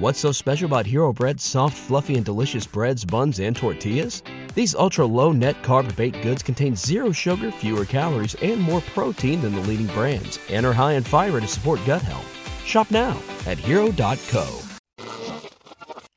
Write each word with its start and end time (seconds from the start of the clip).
What's 0.00 0.18
so 0.18 0.32
special 0.32 0.66
about 0.66 0.86
Hero 0.86 1.12
Bread's 1.12 1.44
soft, 1.44 1.76
fluffy, 1.76 2.16
and 2.16 2.24
delicious 2.24 2.66
breads, 2.66 3.04
buns, 3.04 3.38
and 3.38 3.54
tortillas? 3.54 4.24
These 4.52 4.74
ultra 4.74 5.06
low 5.06 5.30
net 5.30 5.54
carb 5.62 5.94
baked 5.94 6.20
goods 6.20 6.42
contain 6.42 6.74
zero 6.74 7.12
sugar, 7.12 7.52
fewer 7.52 7.84
calories, 7.84 8.34
and 8.42 8.60
more 8.60 8.80
protein 8.80 9.40
than 9.40 9.54
the 9.54 9.60
leading 9.60 9.86
brands, 9.86 10.40
and 10.50 10.66
are 10.66 10.72
high 10.72 10.94
in 10.94 11.04
fiber 11.04 11.40
to 11.40 11.46
support 11.46 11.78
gut 11.86 12.02
health. 12.02 12.26
Shop 12.66 12.90
now 12.90 13.16
at 13.46 13.56
hero.co. 13.56 14.60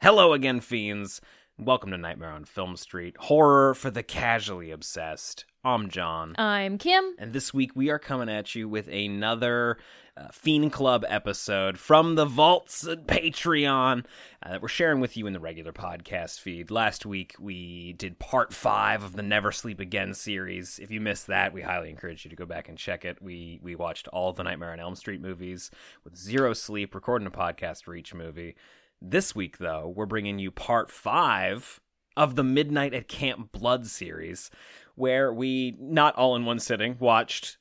Hello 0.02 0.34
again, 0.34 0.59
fiends. 0.59 1.21
Welcome 1.59 1.91
to 1.91 2.00
Nightmare 2.00 2.32
on 2.32 2.46
Film 2.46 2.78
Street, 2.78 3.16
horror 3.20 3.75
for 3.75 3.91
the 3.91 4.02
casually 4.02 4.71
obsessed. 4.71 5.46
I'm 5.64 5.89
John. 5.89 6.34
I'm 6.39 6.80
Kim. 6.80 7.16
And 7.20 7.32
this 7.32 7.54
week 7.54 7.75
we 7.75 7.91
are 7.91 8.00
coming 8.00 8.30
at 8.30 8.55
you 8.55 8.68
with 8.68 8.88
another 8.88 9.78
uh, 10.18 10.28
Fiend 10.32 10.72
Club 10.72 11.06
episode 11.08 11.78
from 11.78 12.16
the 12.16 12.26
vaults 12.26 12.88
at 12.88 13.06
Patreon 13.08 14.06
uh, 14.44 14.50
that 14.50 14.62
we're 14.62 14.68
sharing 14.68 15.00
with 15.00 15.16
you 15.16 15.28
in 15.28 15.34
the 15.34 15.40
regular 15.40 15.71
podcast 15.71 16.39
feed. 16.39 16.71
Last 16.71 17.06
week 17.06 17.36
we 17.39 17.94
did 17.94 18.20
part 18.20 18.54
five 18.54 19.04
of 19.04 19.16
the 19.16 19.24
Never 19.24 19.52
Sleep 19.52 19.80
Again 19.80 20.14
series. 20.14 20.80
If 20.80 20.92
you 20.92 21.02
missed 21.02 21.28
that, 21.28 21.54
we 21.54 21.61
highly 21.61 21.89
encourage 21.89 22.25
you 22.25 22.30
to 22.30 22.36
go 22.36 22.46
back 22.46 22.70
and 22.70 22.78
check 22.78 23.06
it. 23.06 23.22
We 23.22 23.60
we 23.61 23.75
watched 23.75 24.08
all 24.08 24.34
the 24.34 24.44
Nightmare 24.44 24.72
on 24.72 24.80
Elm 24.80 24.96
Street 24.96 25.22
movies 25.22 25.70
with 26.04 26.16
zero 26.16 26.54
sleep, 26.54 26.96
recording 26.96 27.28
a 27.28 27.32
podcast 27.32 27.84
for 27.84 27.96
each 27.96 28.14
movie. 28.14 28.56
This 29.02 29.36
week, 29.36 29.60
though, 29.60 29.94
we're 29.96 30.08
bringing 30.08 30.39
you 30.39 30.50
part 30.50 30.89
five 30.89 31.80
of 32.16 32.36
the 32.36 32.44
Midnight 32.44 32.95
at 32.95 33.08
Camp 33.08 33.52
Blood 33.52 33.86
series, 33.86 34.50
where 34.95 35.31
we, 35.31 35.75
not 35.80 36.16
all 36.16 36.36
in 36.36 36.45
one 36.45 36.59
sitting, 36.59 36.97
watched 37.00 37.58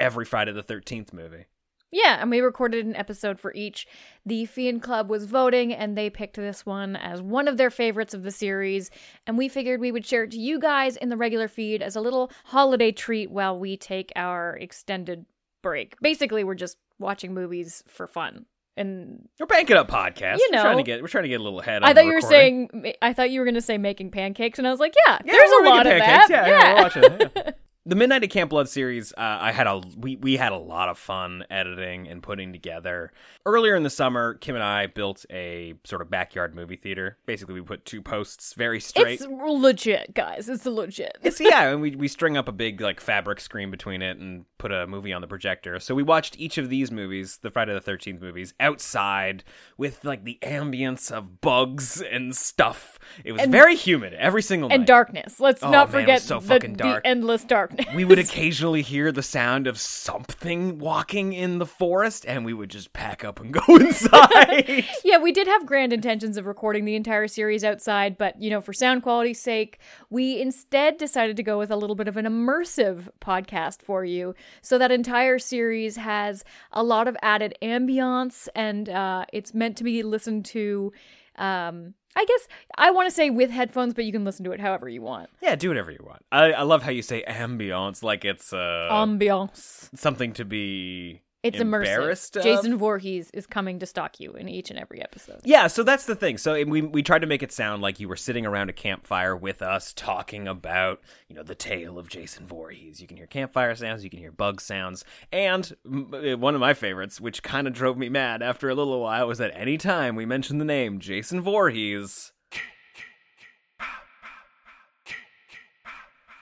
every 0.00 0.24
Friday 0.24 0.50
the 0.50 0.64
13th 0.64 1.12
movie. 1.12 1.46
Yeah, 1.90 2.18
and 2.20 2.30
we 2.30 2.40
recorded 2.40 2.86
an 2.86 2.94
episode 2.96 3.40
for 3.40 3.52
each. 3.54 3.86
The 4.24 4.46
Fiend 4.46 4.82
Club 4.82 5.10
was 5.10 5.24
voting, 5.24 5.72
and 5.74 5.96
they 5.98 6.08
picked 6.08 6.36
this 6.36 6.64
one 6.64 6.94
as 6.96 7.20
one 7.20 7.48
of 7.48 7.56
their 7.56 7.70
favorites 7.70 8.14
of 8.14 8.22
the 8.22 8.30
series. 8.30 8.90
And 9.26 9.36
we 9.36 9.48
figured 9.48 9.80
we 9.80 9.90
would 9.92 10.06
share 10.06 10.24
it 10.24 10.30
to 10.32 10.38
you 10.38 10.60
guys 10.60 10.96
in 10.96 11.08
the 11.08 11.16
regular 11.16 11.48
feed 11.48 11.82
as 11.82 11.96
a 11.96 12.00
little 12.00 12.30
holiday 12.44 12.92
treat 12.92 13.30
while 13.30 13.58
we 13.58 13.76
take 13.76 14.12
our 14.14 14.56
extended 14.56 15.26
break. 15.62 15.96
Basically, 16.00 16.44
we're 16.44 16.54
just 16.54 16.76
watching 16.98 17.34
movies 17.34 17.82
for 17.88 18.06
fun 18.06 18.44
and 18.76 19.28
we're 19.38 19.46
banking 19.46 19.76
up 19.76 19.88
podcast. 19.88 20.38
You 20.38 20.50
know, 20.52 20.58
we're 20.58 20.62
trying 20.62 20.76
to 20.78 20.82
get 20.82 21.02
we're 21.02 21.08
trying 21.08 21.24
to 21.24 21.28
get 21.28 21.40
a 21.40 21.42
little 21.42 21.60
ahead. 21.60 21.82
I 21.82 21.92
thought 21.92 22.06
you 22.06 22.14
were 22.14 22.20
saying. 22.20 22.94
I 23.02 23.12
thought 23.12 23.30
you 23.30 23.40
were 23.40 23.44
going 23.44 23.54
to 23.54 23.60
say 23.60 23.78
making 23.78 24.10
pancakes, 24.10 24.58
and 24.58 24.66
I 24.66 24.70
was 24.70 24.80
like, 24.80 24.94
yeah, 25.06 25.18
Yeah, 25.24 25.32
there's 25.32 25.50
a 25.50 25.64
lot 25.68 25.86
of 25.86 25.92
making 25.92 25.98
that. 25.98 26.28
pancakes. 26.28 26.30
Yeah, 26.30 26.46
yeah, 26.48 26.74
we're 26.74 26.82
watching 26.82 27.30
yeah. 27.36 27.50
The 27.86 27.94
Midnight 27.96 28.22
at 28.22 28.28
Camp 28.28 28.50
Blood 28.50 28.68
series, 28.68 29.14
uh, 29.14 29.38
I 29.40 29.52
had 29.52 29.66
a 29.66 29.80
we 29.96 30.16
we 30.16 30.36
had 30.36 30.52
a 30.52 30.56
lot 30.58 30.90
of 30.90 30.98
fun 30.98 31.44
editing 31.50 32.08
and 32.08 32.22
putting 32.22 32.52
together. 32.52 33.10
Earlier 33.46 33.74
in 33.74 33.84
the 33.84 33.90
summer, 33.90 34.34
Kim 34.34 34.54
and 34.54 34.62
I 34.62 34.86
built 34.86 35.24
a 35.30 35.72
sort 35.84 36.02
of 36.02 36.10
backyard 36.10 36.54
movie 36.54 36.76
theater. 36.76 37.16
Basically, 37.24 37.54
we 37.54 37.62
put 37.62 37.86
two 37.86 38.02
posts 38.02 38.52
very 38.52 38.80
straight. 38.80 39.22
It's 39.22 39.26
legit, 39.26 40.12
guys. 40.12 40.46
It's 40.50 40.66
legit. 40.66 41.16
It's 41.22 41.40
yeah, 41.40 41.70
and 41.70 41.80
we 41.80 41.96
we 41.96 42.06
string 42.06 42.36
up 42.36 42.48
a 42.48 42.52
big 42.52 42.82
like 42.82 43.00
fabric 43.00 43.40
screen 43.40 43.70
between 43.70 44.02
it 44.02 44.18
and 44.18 44.44
put 44.58 44.72
a 44.72 44.86
movie 44.86 45.14
on 45.14 45.22
the 45.22 45.26
projector. 45.26 45.80
So 45.80 45.94
we 45.94 46.02
watched 46.02 46.38
each 46.38 46.58
of 46.58 46.68
these 46.68 46.90
movies, 46.92 47.38
the 47.38 47.50
Friday 47.50 47.72
the 47.72 47.80
Thirteenth 47.80 48.20
movies, 48.20 48.52
outside 48.60 49.42
with 49.78 50.04
like 50.04 50.24
the 50.24 50.38
ambience 50.42 51.10
of 51.10 51.40
bugs 51.40 52.02
and 52.02 52.36
stuff. 52.36 52.98
It 53.24 53.32
was 53.32 53.40
And- 53.40 53.50
very 53.50 53.74
humid 53.74 54.12
every 54.12 54.42
single 54.42 54.68
night. 54.68 54.74
and 54.74 54.80
night. 54.82 54.86
darkness. 54.86 55.40
Let's 55.40 55.62
Oh, 55.62 55.70
not 55.70 55.90
man, 55.90 56.02
forget 56.02 56.20
so 56.20 56.40
the, 56.40 56.58
the 56.58 56.68
dark. 56.68 57.69
Darkness. 57.76 57.94
we 57.94 58.04
would 58.04 58.18
occasionally 58.18 58.82
hear 58.82 59.12
the 59.12 59.22
sound 59.22 59.66
of 59.66 59.78
something 59.78 60.78
walking 60.78 61.32
in 61.32 61.58
the 61.58 61.66
forest, 61.66 62.24
and 62.26 62.44
we 62.44 62.52
would 62.52 62.70
just 62.70 62.92
pack 62.92 63.24
up 63.24 63.40
and 63.40 63.52
go 63.66 63.76
inside. 63.76 64.84
Yeah, 65.04 65.18
we 65.18 65.32
did 65.32 65.46
have 65.46 65.66
grand 65.66 65.92
intentions 65.92 66.36
of 66.36 66.46
recording 66.46 66.84
the 66.84 66.94
entire 66.94 67.26
series 67.26 67.64
outside, 67.64 68.18
but 68.18 68.40
you 68.40 68.50
know, 68.50 68.60
for 68.60 68.72
sound 68.72 69.02
quality's 69.02 69.40
sake, 69.40 69.78
we 70.10 70.40
instead 70.40 70.96
decided 70.98 71.36
to 71.36 71.42
go 71.42 71.58
with 71.58 71.70
a 71.70 71.76
little 71.76 71.96
bit 71.96 72.08
of 72.08 72.16
an 72.16 72.26
immersive 72.26 73.08
podcast 73.20 73.82
for 73.82 74.04
you. 74.04 74.34
So 74.62 74.78
that 74.78 74.92
entire 74.92 75.38
series 75.38 75.96
has 75.96 76.44
a 76.72 76.82
lot 76.82 77.08
of 77.08 77.16
added 77.22 77.56
ambiance, 77.62 78.48
and 78.54 78.88
uh, 78.88 79.24
it's 79.32 79.54
meant 79.54 79.76
to 79.78 79.84
be 79.84 80.02
listened 80.02 80.44
to. 80.46 80.92
Um, 81.40 81.94
I 82.16 82.24
guess 82.24 82.48
I 82.76 82.90
want 82.90 83.08
to 83.08 83.14
say 83.14 83.30
with 83.30 83.50
headphones, 83.50 83.94
but 83.94 84.04
you 84.04 84.12
can 84.12 84.24
listen 84.24 84.44
to 84.44 84.52
it 84.52 84.60
however 84.60 84.88
you 84.88 85.00
want. 85.02 85.30
yeah, 85.40 85.54
do 85.56 85.68
whatever 85.68 85.90
you 85.90 86.04
want. 86.04 86.24
I, 86.32 86.52
I 86.52 86.62
love 86.62 86.82
how 86.82 86.90
you 86.90 87.02
say 87.02 87.24
ambiance, 87.26 88.02
like 88.02 88.24
it's 88.24 88.52
uh, 88.52 88.88
Ambiance. 88.90 89.88
something 89.96 90.32
to 90.34 90.44
be 90.44 91.22
It's 91.42 91.58
immersive. 91.58 92.36
of. 92.36 92.42
Jason 92.42 92.76
Voorhees 92.76 93.30
is 93.32 93.46
coming 93.46 93.78
to 93.78 93.86
stalk 93.86 94.20
you 94.20 94.32
in 94.32 94.46
each 94.46 94.68
and 94.68 94.78
every 94.78 95.00
episode. 95.00 95.40
Yeah, 95.42 95.68
so 95.68 95.82
that's 95.82 96.04
the 96.04 96.14
thing. 96.14 96.36
So 96.36 96.62
we 96.64 96.82
we 96.82 97.02
tried 97.02 97.20
to 97.20 97.26
make 97.26 97.42
it 97.42 97.50
sound 97.50 97.80
like 97.80 97.98
you 97.98 98.08
were 98.08 98.16
sitting 98.16 98.44
around 98.44 98.68
a 98.68 98.74
campfire 98.74 99.34
with 99.34 99.62
us 99.62 99.94
talking 99.94 100.46
about, 100.46 101.00
you 101.28 101.34
know, 101.34 101.42
the 101.42 101.54
tale 101.54 101.98
of 101.98 102.10
Jason 102.10 102.46
Voorhees. 102.46 103.00
You 103.00 103.06
can 103.06 103.16
hear 103.16 103.26
campfire 103.26 103.74
sounds, 103.74 104.04
you 104.04 104.10
can 104.10 104.18
hear 104.18 104.32
bug 104.32 104.60
sounds, 104.60 105.02
and 105.32 105.74
one 105.82 106.54
of 106.54 106.60
my 106.60 106.74
favorites, 106.74 107.20
which 107.20 107.42
kind 107.42 107.66
of 107.66 107.72
drove 107.72 107.96
me 107.96 108.10
mad 108.10 108.42
after 108.42 108.68
a 108.68 108.74
little 108.74 109.00
while, 109.00 109.26
was 109.26 109.38
that 109.38 109.52
any 109.54 109.78
time 109.78 110.16
we 110.16 110.26
mentioned 110.26 110.60
the 110.60 110.66
name 110.66 110.98
Jason 110.98 111.40
Voorhees, 111.40 112.32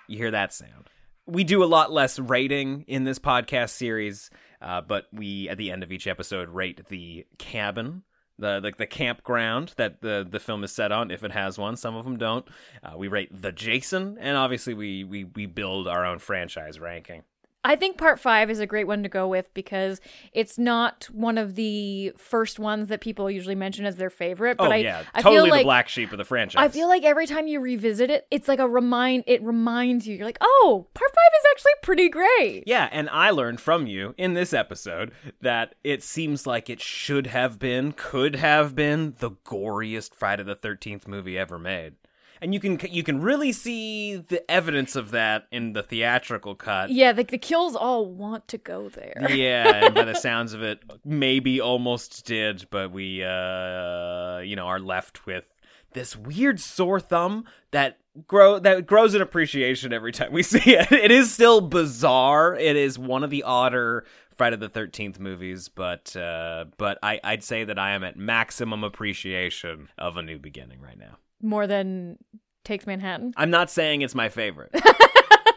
you 0.08 0.16
hear 0.18 0.32
that 0.32 0.52
sound. 0.52 0.88
We 1.26 1.44
do 1.44 1.62
a 1.62 1.66
lot 1.66 1.92
less 1.92 2.18
rating 2.18 2.84
in 2.88 3.04
this 3.04 3.18
podcast 3.18 3.70
series, 3.70 4.30
uh, 4.60 4.80
but 4.80 5.06
we 5.12 5.48
at 5.48 5.58
the 5.58 5.70
end 5.70 5.82
of 5.82 5.92
each 5.92 6.06
episode 6.06 6.48
rate 6.48 6.88
the 6.88 7.26
cabin, 7.38 8.02
the 8.38 8.60
the, 8.60 8.72
the 8.76 8.86
campground 8.86 9.74
that 9.76 10.00
the 10.00 10.26
the 10.28 10.40
film 10.40 10.64
is 10.64 10.72
set 10.72 10.92
on, 10.92 11.10
if 11.10 11.24
it 11.24 11.32
has 11.32 11.58
one. 11.58 11.76
Some 11.76 11.96
of 11.96 12.04
them 12.04 12.16
don't. 12.16 12.46
Uh, 12.82 12.96
we 12.96 13.08
rate 13.08 13.42
the 13.42 13.52
Jason, 13.52 14.16
and 14.18 14.36
obviously 14.36 14.74
we 14.74 15.04
we 15.04 15.24
we 15.24 15.46
build 15.46 15.88
our 15.88 16.04
own 16.04 16.18
franchise 16.18 16.78
ranking. 16.78 17.22
I 17.64 17.74
think 17.76 17.98
part 17.98 18.20
five 18.20 18.50
is 18.50 18.60
a 18.60 18.66
great 18.66 18.86
one 18.86 19.02
to 19.02 19.08
go 19.08 19.26
with 19.26 19.52
because 19.52 20.00
it's 20.32 20.58
not 20.58 21.08
one 21.12 21.36
of 21.36 21.56
the 21.56 22.12
first 22.16 22.58
ones 22.58 22.88
that 22.88 23.00
people 23.00 23.28
usually 23.30 23.56
mention 23.56 23.84
as 23.84 23.96
their 23.96 24.10
favorite. 24.10 24.58
But 24.58 24.68
oh 24.68 24.72
I, 24.72 24.76
yeah, 24.76 25.02
I 25.12 25.22
totally 25.22 25.48
feel 25.48 25.50
like 25.50 25.60
the 25.62 25.64
black 25.64 25.88
sheep 25.88 26.12
of 26.12 26.18
the 26.18 26.24
franchise. 26.24 26.64
I 26.64 26.68
feel 26.68 26.86
like 26.88 27.02
every 27.02 27.26
time 27.26 27.48
you 27.48 27.60
revisit 27.60 28.10
it, 28.10 28.26
it's 28.30 28.46
like 28.46 28.60
a 28.60 28.68
remind. 28.68 29.24
It 29.26 29.42
reminds 29.42 30.06
you. 30.06 30.16
You're 30.16 30.24
like, 30.24 30.38
oh, 30.40 30.86
part 30.94 31.10
five 31.10 31.32
is 31.40 31.46
actually 31.50 31.72
pretty 31.82 32.08
great. 32.08 32.62
Yeah, 32.66 32.88
and 32.92 33.10
I 33.10 33.30
learned 33.30 33.60
from 33.60 33.86
you 33.86 34.14
in 34.16 34.34
this 34.34 34.52
episode 34.52 35.10
that 35.40 35.74
it 35.82 36.02
seems 36.02 36.46
like 36.46 36.70
it 36.70 36.80
should 36.80 37.26
have 37.26 37.58
been, 37.58 37.92
could 37.92 38.36
have 38.36 38.76
been 38.76 39.14
the 39.18 39.32
goriest 39.32 40.14
Friday 40.14 40.44
the 40.44 40.54
Thirteenth 40.54 41.08
movie 41.08 41.36
ever 41.36 41.58
made, 41.58 41.96
and 42.40 42.54
you 42.54 42.60
can 42.60 42.78
you 42.90 43.02
can 43.02 43.20
really 43.20 43.52
see 43.52 44.16
the 44.16 44.48
evidence 44.50 44.96
of 44.96 45.10
that 45.12 45.46
in 45.50 45.72
the 45.72 45.82
theatrical 45.82 46.54
cut. 46.54 46.90
Yeah, 46.90 47.12
like 47.16 47.30
the 47.30 47.38
kills 47.38 47.74
all 47.76 48.06
want 48.06 48.48
to 48.48 48.58
go 48.58 48.88
there. 48.88 49.26
yeah, 49.30 49.86
and 49.86 49.94
by 49.94 50.04
the 50.04 50.14
sounds 50.20 50.52
of 50.52 50.62
it, 50.62 50.80
maybe 51.04 51.60
almost 51.60 52.24
did, 52.24 52.66
but 52.70 52.92
we, 52.92 53.22
uh, 53.22 54.38
you 54.38 54.56
know, 54.56 54.66
are 54.66 54.80
left 54.80 55.26
with 55.26 55.44
this 55.92 56.16
weird 56.16 56.60
sore 56.60 57.00
thumb 57.00 57.44
that 57.70 57.98
grow 58.26 58.58
that 58.58 58.86
grows 58.86 59.14
in 59.14 59.22
appreciation 59.22 59.92
every 59.92 60.12
time 60.12 60.32
we 60.32 60.42
see 60.44 60.76
it. 60.76 60.90
It 60.92 61.10
is 61.10 61.32
still 61.32 61.60
bizarre. 61.60 62.54
It 62.54 62.76
is 62.76 62.98
one 62.98 63.24
of 63.24 63.30
the 63.30 63.42
odder 63.42 64.04
Friday 64.36 64.56
the 64.56 64.68
Thirteenth 64.68 65.18
movies, 65.18 65.68
but 65.68 66.14
uh, 66.16 66.66
but 66.76 66.98
I, 67.02 67.20
I'd 67.24 67.42
say 67.44 67.64
that 67.64 67.78
I 67.78 67.92
am 67.92 68.04
at 68.04 68.16
maximum 68.16 68.84
appreciation 68.84 69.88
of 69.98 70.16
A 70.16 70.22
New 70.22 70.38
Beginning 70.38 70.80
right 70.80 70.98
now. 70.98 71.18
More 71.42 71.66
than 71.66 72.18
takes 72.64 72.86
Manhattan. 72.86 73.32
I'm 73.36 73.50
not 73.50 73.70
saying 73.70 74.02
it's 74.02 74.14
my 74.14 74.28
favorite. 74.28 74.74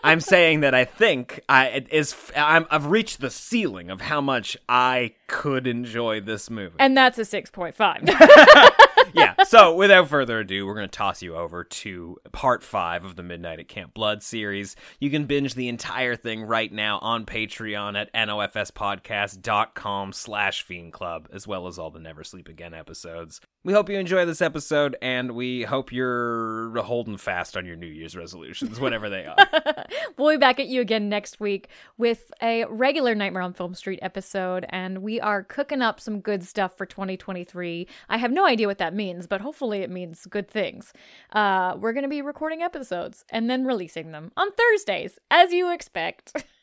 I'm 0.04 0.20
saying 0.20 0.62
that 0.62 0.74
I 0.74 0.86
think 0.86 1.42
I 1.48 1.68
it 1.68 1.94
is 1.94 2.16
I'm, 2.36 2.66
I've 2.72 2.88
reached 2.88 3.22
the 3.22 3.30
ceiling 3.30 3.92
of 3.92 4.02
how 4.02 4.20
much 4.20 4.58
I 4.68 5.14
could 5.28 5.68
enjoy 5.68 6.22
this 6.22 6.50
movie. 6.50 6.78
And 6.80 6.98
that's 6.98 7.20
a 7.20 7.22
6.5. 7.22 8.76
yeah. 9.14 9.44
So 9.44 9.76
without 9.76 10.10
further 10.10 10.40
ado, 10.40 10.66
we're 10.66 10.76
going 10.76 10.90
to 10.90 10.98
toss 10.98 11.22
you 11.22 11.36
over 11.36 11.64
to 11.64 12.18
part 12.32 12.64
five 12.64 13.06
of 13.06 13.16
the 13.16 13.24
Midnight 13.24 13.60
at 13.60 13.68
Camp 13.68 13.94
Blood 13.94 14.24
series. 14.24 14.76
You 15.00 15.10
can 15.10 15.26
binge 15.26 15.54
the 15.54 15.68
entire 15.68 16.16
thing 16.16 16.44
right 16.44 16.72
now 16.72 17.00
on 17.00 17.26
Patreon 17.26 18.00
at 18.00 18.14
nofspodcast.com 18.14 20.14
slash 20.14 20.64
fiend 20.64 20.94
club, 20.94 21.30
as 21.32 21.48
well 21.48 21.68
as 21.68 21.78
all 21.78 21.92
the 21.92 22.00
Never 22.00 22.24
Sleep 22.24 22.48
Again 22.48 22.74
episodes. 22.74 23.42
We 23.64 23.74
hope 23.74 23.90
you 23.90 24.00
enjoy 24.00 24.26
this 24.26 24.42
episode, 24.42 24.96
and 25.04 25.34
we 25.34 25.62
hope 25.62 25.92
you're 25.92 26.76
holding 26.82 27.18
fast 27.18 27.56
on 27.56 27.64
your 27.64 27.76
New 27.76 27.86
Year's 27.86 28.18
resolutions, 28.18 28.80
whatever 28.80 29.08
they 29.08 29.24
are. 29.28 29.38
we'll 30.18 30.32
be 30.32 30.38
back 30.38 30.60
at 30.60 30.66
you 30.66 30.82
again 30.82 31.10
next 31.10 31.40
week 31.40 31.68
with 31.96 32.32
a 32.42 32.66
regular 32.66 33.14
Nightmare 33.14 33.44
on 33.44 33.54
Film 33.54 33.76
Street 33.76 34.00
episode, 34.02 34.66
and 34.70 35.04
we 35.04 35.22
are 35.22 35.44
cooking 35.44 35.84
up 35.84 36.00
some 36.00 36.22
good 36.22 36.44
stuff 36.44 36.76
for 36.76 36.88
2023. 36.88 37.88
I 38.10 38.18
have 38.18 38.32
no 38.32 38.48
idea 38.48 38.66
what 38.66 38.80
that 38.80 38.96
means, 38.96 39.28
but 39.28 39.42
hopefully 39.42 39.84
it 39.84 39.92
means 39.92 40.26
good 40.26 40.50
things. 40.50 40.92
Uh, 41.32 41.76
we're 41.78 41.94
going 41.94 42.02
to 42.02 42.10
be 42.10 42.24
recording 42.24 42.64
episodes 42.64 43.26
and 43.30 43.48
then 43.48 43.64
releasing 43.64 44.12
them 44.12 44.32
on 44.36 44.48
Thursdays, 44.54 45.20
as 45.30 45.54
you 45.54 45.72
expect. 45.72 46.44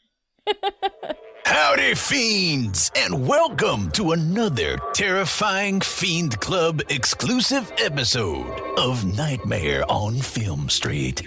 Howdy, 1.44 1.94
fiends, 1.94 2.90
and 2.96 3.26
welcome 3.26 3.90
to 3.92 4.12
another 4.12 4.78
terrifying 4.92 5.80
Fiend 5.80 6.38
Club 6.40 6.82
exclusive 6.88 7.72
episode 7.78 8.60
of 8.78 9.04
Nightmare 9.16 9.84
on 9.88 10.16
Film 10.16 10.68
Street. 10.68 11.22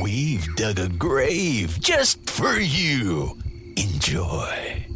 We've 0.00 0.46
dug 0.56 0.78
a 0.78 0.88
grave 0.88 1.80
just 1.80 2.28
for 2.30 2.58
you. 2.58 3.38
Enjoy. 3.76 4.86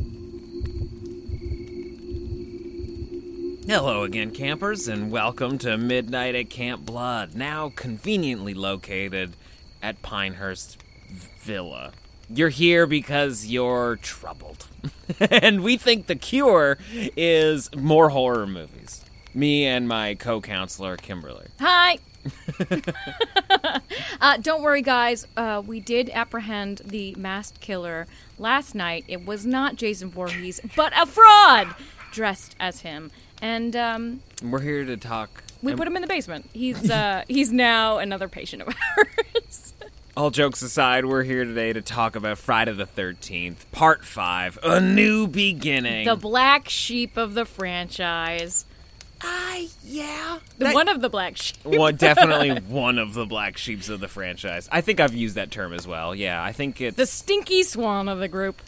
Hello 3.66 4.04
again, 4.04 4.30
campers, 4.30 4.86
and 4.86 5.10
welcome 5.10 5.58
to 5.58 5.76
Midnight 5.76 6.34
at 6.34 6.50
Camp 6.50 6.86
Blood, 6.86 7.34
now 7.34 7.72
conveniently 7.74 8.54
located 8.54 9.34
at 9.82 10.02
Pinehurst 10.02 10.78
Villa. 11.40 11.92
You're 12.28 12.48
here 12.48 12.86
because 12.86 13.46
you're 13.46 13.96
troubled. 14.02 14.66
and 15.30 15.62
we 15.62 15.76
think 15.76 16.06
the 16.06 16.16
cure 16.16 16.78
is 17.16 17.74
more 17.74 18.08
horror 18.08 18.46
movies. 18.46 19.04
Me 19.34 19.66
and 19.66 19.86
my 19.86 20.14
co 20.14 20.40
counselor, 20.40 20.96
Kimberly. 20.96 21.46
Hi. 21.60 21.98
uh, 24.20 24.36
don't 24.38 24.62
worry, 24.62 24.82
guys. 24.82 25.26
Uh, 25.36 25.62
we 25.64 25.78
did 25.80 26.10
apprehend 26.10 26.82
the 26.84 27.14
masked 27.16 27.60
killer 27.60 28.06
last 28.38 28.74
night. 28.74 29.04
It 29.08 29.24
was 29.24 29.46
not 29.46 29.76
Jason 29.76 30.10
Voorhees, 30.10 30.60
but 30.74 30.92
a 31.00 31.06
fraud 31.06 31.74
dressed 32.12 32.56
as 32.58 32.80
him. 32.80 33.10
And 33.40 33.76
um, 33.76 34.22
We're 34.42 34.60
here 34.60 34.84
to 34.84 34.96
talk. 34.96 35.44
we 35.62 35.74
put 35.74 35.86
him 35.86 35.96
in 35.96 36.02
the 36.02 36.08
basement. 36.08 36.48
He's 36.52 36.90
uh, 36.90 37.22
he's 37.28 37.52
now 37.52 37.98
another 37.98 38.28
patient 38.28 38.62
of 38.62 38.68
ours. 38.96 39.65
All 40.16 40.30
jokes 40.30 40.62
aside, 40.62 41.04
we're 41.04 41.24
here 41.24 41.44
today 41.44 41.74
to 41.74 41.82
talk 41.82 42.16
about 42.16 42.38
Friday 42.38 42.72
the 42.72 42.86
13th, 42.86 43.70
Part 43.70 44.02
5, 44.02 44.58
A 44.62 44.80
New 44.80 45.26
Beginning. 45.26 46.06
the 46.06 46.16
black 46.16 46.70
sheep 46.70 47.18
of 47.18 47.34
the 47.34 47.44
franchise. 47.44 48.64
I, 49.20 49.68
yeah. 49.84 50.38
The 50.56 50.70
one 50.72 50.88
of 50.88 51.02
the 51.02 51.10
black 51.10 51.36
sheep. 51.36 51.58
well, 51.64 51.92
definitely 51.92 52.50
one 52.68 52.98
of 52.98 53.12
the 53.12 53.26
black 53.26 53.58
sheeps 53.58 53.90
of 53.90 54.00
the 54.00 54.08
franchise. 54.08 54.70
I 54.72 54.80
think 54.80 55.00
I've 55.00 55.14
used 55.14 55.34
that 55.34 55.50
term 55.50 55.74
as 55.74 55.86
well. 55.86 56.14
Yeah, 56.14 56.42
I 56.42 56.52
think 56.52 56.80
it's 56.80 56.96
The 56.96 57.06
stinky 57.06 57.62
swan 57.62 58.08
of 58.08 58.18
the 58.18 58.28
group. 58.28 58.62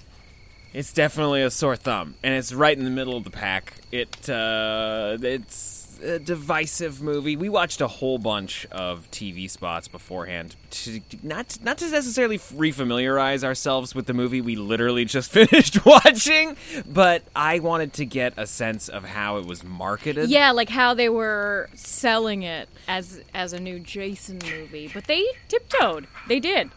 it's 0.74 0.92
definitely 0.92 1.42
a 1.42 1.50
sore 1.50 1.76
thumb, 1.76 2.14
and 2.22 2.34
it's 2.34 2.52
right 2.52 2.76
in 2.76 2.84
the 2.84 2.90
middle 2.90 3.16
of 3.16 3.24
the 3.24 3.30
pack. 3.30 3.72
It 3.90 4.28
uh, 4.28 5.16
it's 5.22 5.77
a 6.02 6.18
divisive 6.18 7.02
movie. 7.02 7.36
We 7.36 7.48
watched 7.48 7.80
a 7.80 7.88
whole 7.88 8.18
bunch 8.18 8.66
of 8.70 9.10
TV 9.10 9.48
spots 9.50 9.88
beforehand, 9.88 10.56
to, 10.70 11.00
not 11.22 11.58
not 11.62 11.78
to 11.78 11.90
necessarily 11.90 12.38
refamiliarize 12.38 13.44
ourselves 13.44 13.94
with 13.94 14.06
the 14.06 14.14
movie 14.14 14.40
we 14.40 14.56
literally 14.56 15.04
just 15.04 15.30
finished 15.32 15.84
watching, 15.84 16.56
but 16.86 17.22
I 17.34 17.58
wanted 17.58 17.92
to 17.94 18.04
get 18.04 18.34
a 18.36 18.46
sense 18.46 18.88
of 18.88 19.04
how 19.04 19.38
it 19.38 19.46
was 19.46 19.64
marketed. 19.64 20.28
Yeah, 20.30 20.50
like 20.52 20.68
how 20.68 20.94
they 20.94 21.08
were 21.08 21.68
selling 21.74 22.42
it 22.42 22.68
as 22.86 23.20
as 23.34 23.52
a 23.52 23.60
new 23.60 23.78
Jason 23.80 24.38
movie, 24.44 24.90
but 24.92 25.04
they 25.04 25.24
tiptoed. 25.48 26.06
They 26.28 26.40
did. 26.40 26.70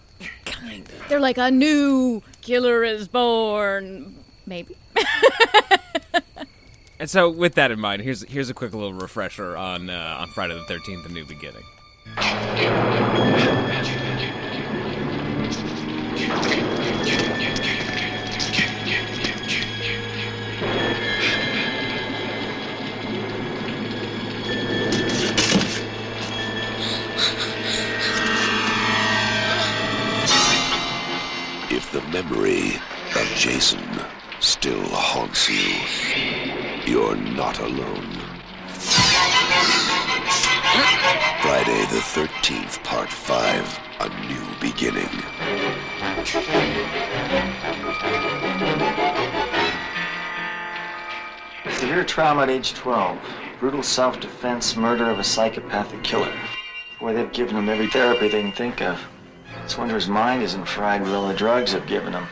kind 0.45 0.87
of. 0.87 1.09
They're 1.09 1.19
like 1.19 1.37
a 1.37 1.51
new 1.51 2.21
killer 2.41 2.83
is 2.83 3.07
born. 3.07 4.15
Maybe. 4.45 4.75
And 7.01 7.09
so, 7.09 7.31
with 7.31 7.55
that 7.55 7.71
in 7.71 7.79
mind, 7.79 8.03
here's 8.03 8.21
here's 8.29 8.51
a 8.51 8.53
quick 8.53 8.73
little 8.73 8.93
refresher 8.93 9.57
on 9.57 9.89
uh, 9.89 10.17
on 10.19 10.27
Friday 10.27 10.53
the 10.53 10.63
Thirteenth: 10.65 11.03
A 11.03 11.09
New 11.09 11.25
Beginning. 11.25 11.63
Not 37.51 37.69
alone. 37.69 38.11
Friday 41.41 41.81
the 41.89 41.99
13th, 41.99 42.83
Part 42.83 43.11
5 43.11 43.79
A 43.99 44.09
New 44.27 44.45
Beginning. 44.61 45.09
Severe 51.77 52.05
trauma 52.05 52.43
at 52.43 52.49
age 52.49 52.73
12. 52.73 53.19
Brutal 53.59 53.83
self-defense 53.83 54.77
murder 54.77 55.09
of 55.09 55.19
a 55.19 55.23
psychopathic 55.23 56.03
killer. 56.03 56.33
Boy, 56.99 57.13
they've 57.13 57.31
given 57.33 57.57
him 57.57 57.69
every 57.69 57.87
therapy 57.87 58.29
they 58.29 58.41
can 58.41 58.51
think 58.53 58.81
of. 58.81 58.99
It's 59.63 59.77
wonder 59.77 59.95
his 59.95 60.07
mind 60.07 60.43
isn't 60.43 60.65
fried 60.65 61.01
with 61.01 61.13
all 61.13 61.27
the 61.27 61.33
drugs 61.33 61.73
they've 61.73 61.85
given 61.85 62.13
him. 62.13 62.27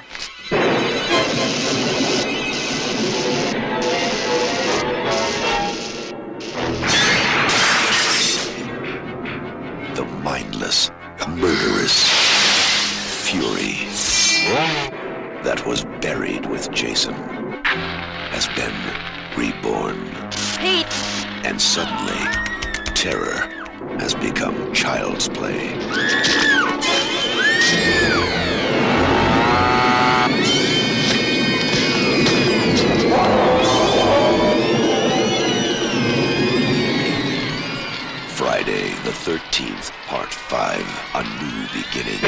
That 15.49 15.65
was 15.65 15.83
buried 15.99 16.45
with 16.45 16.69
Jason 16.71 17.15
has 17.65 18.47
been 18.49 18.71
reborn. 19.35 19.97
And 21.43 21.59
suddenly, 21.59 22.21
terror 22.93 23.49
has 23.97 24.13
become 24.13 24.71
child's 24.75 25.27
play. 25.27 25.73
Friday 38.35 38.89
the 39.03 39.15
13th, 39.25 39.89
Part 40.05 40.31
5 40.31 41.09
A 41.15 41.23
New 41.41 41.67
Beginning. 41.73 42.19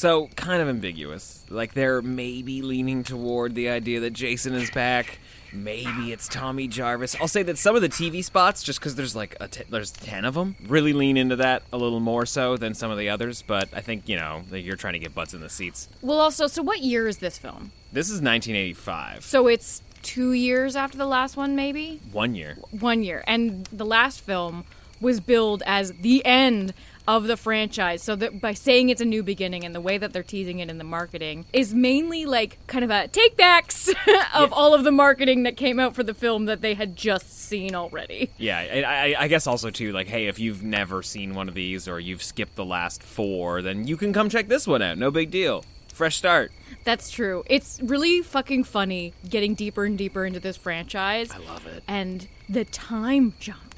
So, 0.00 0.28
kind 0.34 0.62
of 0.62 0.68
ambiguous. 0.70 1.44
Like 1.50 1.74
they're 1.74 2.00
maybe 2.00 2.62
leaning 2.62 3.04
toward 3.04 3.54
the 3.54 3.68
idea 3.68 4.00
that 4.00 4.14
Jason 4.14 4.54
is 4.54 4.70
back. 4.70 5.18
Maybe 5.52 6.10
it's 6.10 6.26
Tommy 6.26 6.68
Jarvis. 6.68 7.14
I'll 7.20 7.28
say 7.28 7.42
that 7.42 7.58
some 7.58 7.76
of 7.76 7.82
the 7.82 7.90
TV 7.90 8.24
spots, 8.24 8.62
just 8.62 8.80
because 8.80 8.94
there's 8.94 9.14
like 9.14 9.36
a 9.40 9.48
t- 9.48 9.64
there's 9.68 9.90
ten 9.90 10.24
of 10.24 10.32
them, 10.32 10.56
really 10.66 10.94
lean 10.94 11.18
into 11.18 11.36
that 11.36 11.64
a 11.70 11.76
little 11.76 12.00
more 12.00 12.24
so 12.24 12.56
than 12.56 12.72
some 12.72 12.90
of 12.90 12.96
the 12.96 13.10
others. 13.10 13.42
But 13.46 13.68
I 13.74 13.82
think 13.82 14.08
you 14.08 14.16
know 14.16 14.40
that 14.48 14.60
you're 14.60 14.76
trying 14.76 14.94
to 14.94 14.98
get 15.00 15.14
butts 15.14 15.34
in 15.34 15.42
the 15.42 15.50
seats. 15.50 15.86
Well, 16.00 16.18
also, 16.18 16.46
so 16.46 16.62
what 16.62 16.80
year 16.80 17.06
is 17.06 17.18
this 17.18 17.36
film? 17.36 17.70
This 17.92 18.06
is 18.06 18.22
1985. 18.22 19.22
So 19.22 19.48
it's 19.48 19.82
two 20.00 20.32
years 20.32 20.76
after 20.76 20.96
the 20.96 21.04
last 21.04 21.36
one, 21.36 21.54
maybe 21.54 22.00
One 22.10 22.34
year. 22.34 22.56
one 22.70 23.02
year, 23.02 23.22
and 23.26 23.66
the 23.66 23.84
last 23.84 24.22
film 24.22 24.64
was 24.98 25.20
billed 25.20 25.62
as 25.66 25.92
the 26.00 26.24
end 26.24 26.72
of 27.16 27.26
the 27.26 27.36
franchise. 27.36 28.02
So 28.02 28.16
that 28.16 28.40
by 28.40 28.54
saying 28.54 28.88
it's 28.88 29.00
a 29.00 29.04
new 29.04 29.22
beginning 29.22 29.64
and 29.64 29.74
the 29.74 29.80
way 29.80 29.98
that 29.98 30.12
they're 30.12 30.22
teasing 30.22 30.60
it 30.60 30.70
in 30.70 30.78
the 30.78 30.84
marketing 30.84 31.44
is 31.52 31.74
mainly 31.74 32.26
like 32.26 32.58
kind 32.66 32.84
of 32.84 32.90
a 32.90 33.08
take 33.08 33.36
backs 33.36 33.88
of 34.34 34.52
all 34.52 34.74
of 34.74 34.84
the 34.84 34.92
marketing 34.92 35.42
that 35.44 35.56
came 35.56 35.78
out 35.78 35.94
for 35.94 36.02
the 36.02 36.14
film 36.14 36.46
that 36.46 36.60
they 36.60 36.74
had 36.74 36.96
just 36.96 37.30
seen 37.30 37.74
already. 37.74 38.30
Yeah, 38.38 38.58
I, 38.58 38.82
I, 38.82 39.22
I 39.24 39.28
guess 39.28 39.46
also 39.46 39.70
too, 39.70 39.92
like, 39.92 40.06
hey, 40.06 40.26
if 40.26 40.38
you've 40.38 40.62
never 40.62 41.02
seen 41.02 41.34
one 41.34 41.48
of 41.48 41.54
these 41.54 41.88
or 41.88 41.98
you've 41.98 42.22
skipped 42.22 42.56
the 42.56 42.64
last 42.64 43.02
four, 43.02 43.62
then 43.62 43.86
you 43.86 43.96
can 43.96 44.12
come 44.12 44.28
check 44.28 44.48
this 44.48 44.66
one 44.66 44.82
out. 44.82 44.98
No 44.98 45.10
big 45.10 45.30
deal. 45.30 45.64
Fresh 45.92 46.16
start. 46.16 46.52
That's 46.84 47.10
true. 47.10 47.44
It's 47.46 47.78
really 47.82 48.22
fucking 48.22 48.64
funny 48.64 49.12
getting 49.28 49.54
deeper 49.54 49.84
and 49.84 49.98
deeper 49.98 50.24
into 50.24 50.40
this 50.40 50.56
franchise. 50.56 51.30
I 51.30 51.38
love 51.38 51.66
it. 51.66 51.82
And 51.86 52.26
the 52.48 52.64
time 52.64 53.34
jumps. 53.38 53.69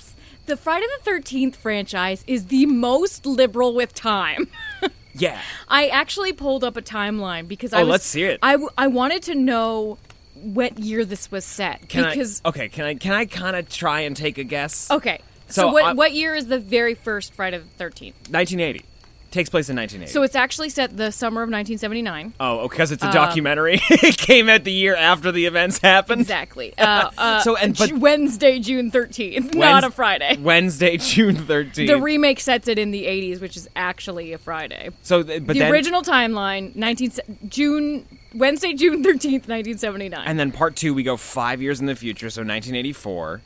The 0.47 0.57
Friday 0.57 0.87
the 1.05 1.11
13th 1.11 1.57
franchise 1.57 2.25
is 2.27 2.47
the 2.47 2.67
most 2.67 3.27
liberal 3.27 3.75
with 3.75 3.95
time. 3.95 4.49
Yeah. 5.15 5.39
I 5.69 5.89
actually 5.89 6.33
pulled 6.33 6.65
up 6.65 6.75
a 6.79 6.81
timeline 6.81 7.47
because 7.47 7.75
Oh, 7.75 7.81
I 7.81 7.83
was, 7.83 7.91
let's 7.91 8.07
see 8.07 8.23
it. 8.23 8.39
I, 8.43 8.57
I 8.79 8.87
wanted 8.87 9.23
to 9.25 9.35
know 9.35 9.99
what 10.35 10.79
year 10.79 11.05
this 11.05 11.31
was 11.31 11.45
set 11.45 11.87
Can 11.91 12.09
because 12.09 12.41
I? 12.43 12.49
Okay. 12.49 12.69
Can 12.71 12.87
I? 12.87 12.95
Can 12.95 13.13
I 13.13 13.27
kind 13.27 13.55
of 13.55 13.69
try 13.69 14.01
and 14.01 14.17
take 14.17 14.39
a 14.39 14.45
guess? 14.45 14.91
okay. 14.91 15.21
So, 15.49 15.63
So 15.65 15.73
what 15.73 15.85
I'm- 15.85 15.97
what 15.99 16.13
year 16.13 16.35
is 16.35 16.47
the 16.47 16.59
very 16.59 16.95
first 16.95 17.35
Friday 17.35 17.59
the 17.59 17.85
13th? 17.85 18.15
1980. 18.31 18.87
Takes 19.33 19.49
place 19.51 19.69
in 19.71 19.77
1980. 19.77 20.13
So 20.13 20.23
it's 20.23 20.37
actually 20.37 20.69
set 20.69 20.97
the 20.97 21.11
summer 21.11 21.41
of 21.43 21.49
1979. 21.49 22.35
oh, 22.39 22.69
because 22.69 22.93
it's 22.93 23.03
a 23.03 23.07
Um, 23.07 23.13
documentary. 23.13 23.81
it 23.91 24.19
came 24.19 24.49
out 24.51 24.63
the 24.65 24.73
year 24.73 24.95
after 24.95 25.33
the 25.33 25.47
events 25.47 25.79
happened. 25.79 26.21
Exactly. 26.21 26.77
Uh, 26.79 27.11
uh, 27.17 27.41
So, 27.43 27.57
and- 27.57 27.77
but- 27.77 27.93
Wednesday, 27.93 28.59
June 28.59 28.91
13th, 28.91 29.55
not 29.55 29.85
a 29.85 29.91
Friday. 29.91 30.37
Wednesday, 30.39 30.97
June 30.99 31.35
13th. 31.37 31.87
The 31.87 31.99
remake 32.01 32.41
sets 32.41 32.69
it 32.69 32.79
in 32.79 32.91
the 32.91 33.05
80s, 33.07 33.41
which 33.41 33.57
is 33.57 33.69
actually 33.75 34.33
a 34.35 34.39
Friday. 34.39 34.91
so, 35.03 35.23
th- 35.23 35.47
but 35.47 35.55
the 35.55 35.61
then, 35.61 35.73
original 35.73 36.03
timeline, 36.03 36.77
19 36.77 37.13
June 37.49 38.07
Wednesday, 38.35 38.75
June 38.75 39.03
13th, 39.03 39.49
1979. 39.49 40.23
and 40.27 40.39
then 40.39 40.53
part 40.53 40.77
two, 40.77 40.93
we 40.93 41.03
go 41.03 41.17
five 41.17 41.63
years 41.63 41.81
in 41.81 41.87
the 41.87 41.97
future, 41.97 42.29
so 42.29 42.41
1984, 42.43 43.41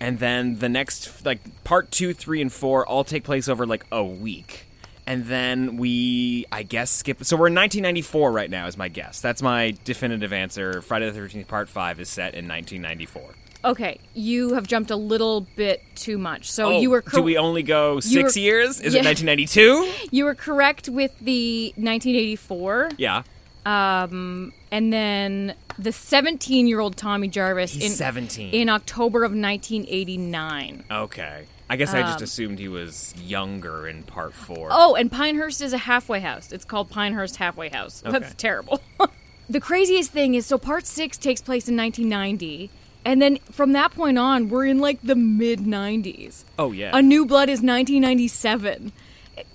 and 0.00 0.18
then 0.20 0.58
the 0.60 0.68
next, 0.68 1.24
like 1.26 1.40
part 1.64 1.90
two, 1.90 2.12
three, 2.14 2.40
and 2.40 2.52
four, 2.52 2.86
all 2.86 3.02
take 3.04 3.24
place 3.24 3.48
over 3.48 3.66
like 3.66 3.84
a 3.92 4.02
week, 4.04 4.66
and 5.12 5.24
then 5.26 5.76
we, 5.76 6.46
I 6.50 6.62
guess, 6.62 6.90
skip. 6.90 7.24
So 7.24 7.36
we're 7.36 7.48
in 7.48 7.54
1994 7.54 8.32
right 8.32 8.50
now, 8.50 8.66
is 8.66 8.76
my 8.76 8.88
guess. 8.88 9.20
That's 9.20 9.42
my 9.42 9.74
definitive 9.84 10.32
answer. 10.32 10.80
Friday 10.82 11.10
the 11.10 11.20
13th, 11.20 11.46
part 11.48 11.68
five, 11.68 12.00
is 12.00 12.08
set 12.08 12.34
in 12.34 12.48
1994. 12.48 13.22
okay, 13.64 13.98
you 14.14 14.54
have 14.54 14.66
jumped 14.66 14.90
a 14.90 14.96
little 14.96 15.42
bit 15.54 15.82
too 15.94 16.18
much. 16.18 16.50
So 16.50 16.64
Oh, 16.66 16.80
you 16.80 16.90
were 16.90 17.02
cor- 17.02 17.20
do 17.20 17.22
we 17.22 17.36
only 17.38 17.62
go 17.62 18.00
six 18.00 18.34
were- 18.34 18.40
years? 18.40 18.80
Is 18.80 18.94
it 18.94 19.04
1992? 19.04 19.88
you 20.10 20.24
were 20.24 20.34
correct 20.34 20.88
with 20.88 21.16
the 21.20 21.66
1984, 21.76 22.90
Yeah. 22.98 23.22
Um, 23.64 24.52
and 24.72 24.92
then 24.92 25.54
the 25.78 25.90
17-year-old 25.90 26.96
Tommy 26.96 27.28
Jarvis 27.28 27.72
He's 27.74 27.84
in 27.84 27.90
17. 27.90 28.52
in 28.52 28.68
October 28.68 29.22
of 29.22 29.30
1989. 29.30 30.84
Okay. 30.90 31.44
I 31.72 31.76
guess 31.76 31.94
I 31.94 32.02
just 32.02 32.18
um, 32.18 32.24
assumed 32.24 32.58
he 32.58 32.68
was 32.68 33.14
younger 33.16 33.88
in 33.88 34.02
part 34.02 34.34
four. 34.34 34.68
Oh, 34.70 34.94
and 34.94 35.10
Pinehurst 35.10 35.62
is 35.62 35.72
a 35.72 35.78
halfway 35.78 36.20
house. 36.20 36.52
It's 36.52 36.66
called 36.66 36.90
Pinehurst 36.90 37.36
Halfway 37.36 37.70
House. 37.70 38.02
Okay. 38.04 38.18
That's 38.18 38.34
terrible. 38.34 38.82
the 39.48 39.58
craziest 39.58 40.10
thing 40.10 40.34
is 40.34 40.44
so 40.44 40.58
part 40.58 40.84
six 40.86 41.16
takes 41.16 41.40
place 41.40 41.68
in 41.68 41.76
1990. 41.78 42.68
And 43.06 43.22
then 43.22 43.38
from 43.50 43.72
that 43.72 43.92
point 43.92 44.18
on, 44.18 44.50
we're 44.50 44.66
in 44.66 44.80
like 44.80 45.00
the 45.02 45.14
mid 45.14 45.60
90s. 45.60 46.44
Oh, 46.58 46.72
yeah. 46.72 46.90
A 46.92 47.00
New 47.00 47.24
Blood 47.24 47.48
is 47.48 47.62
1997. 47.62 48.92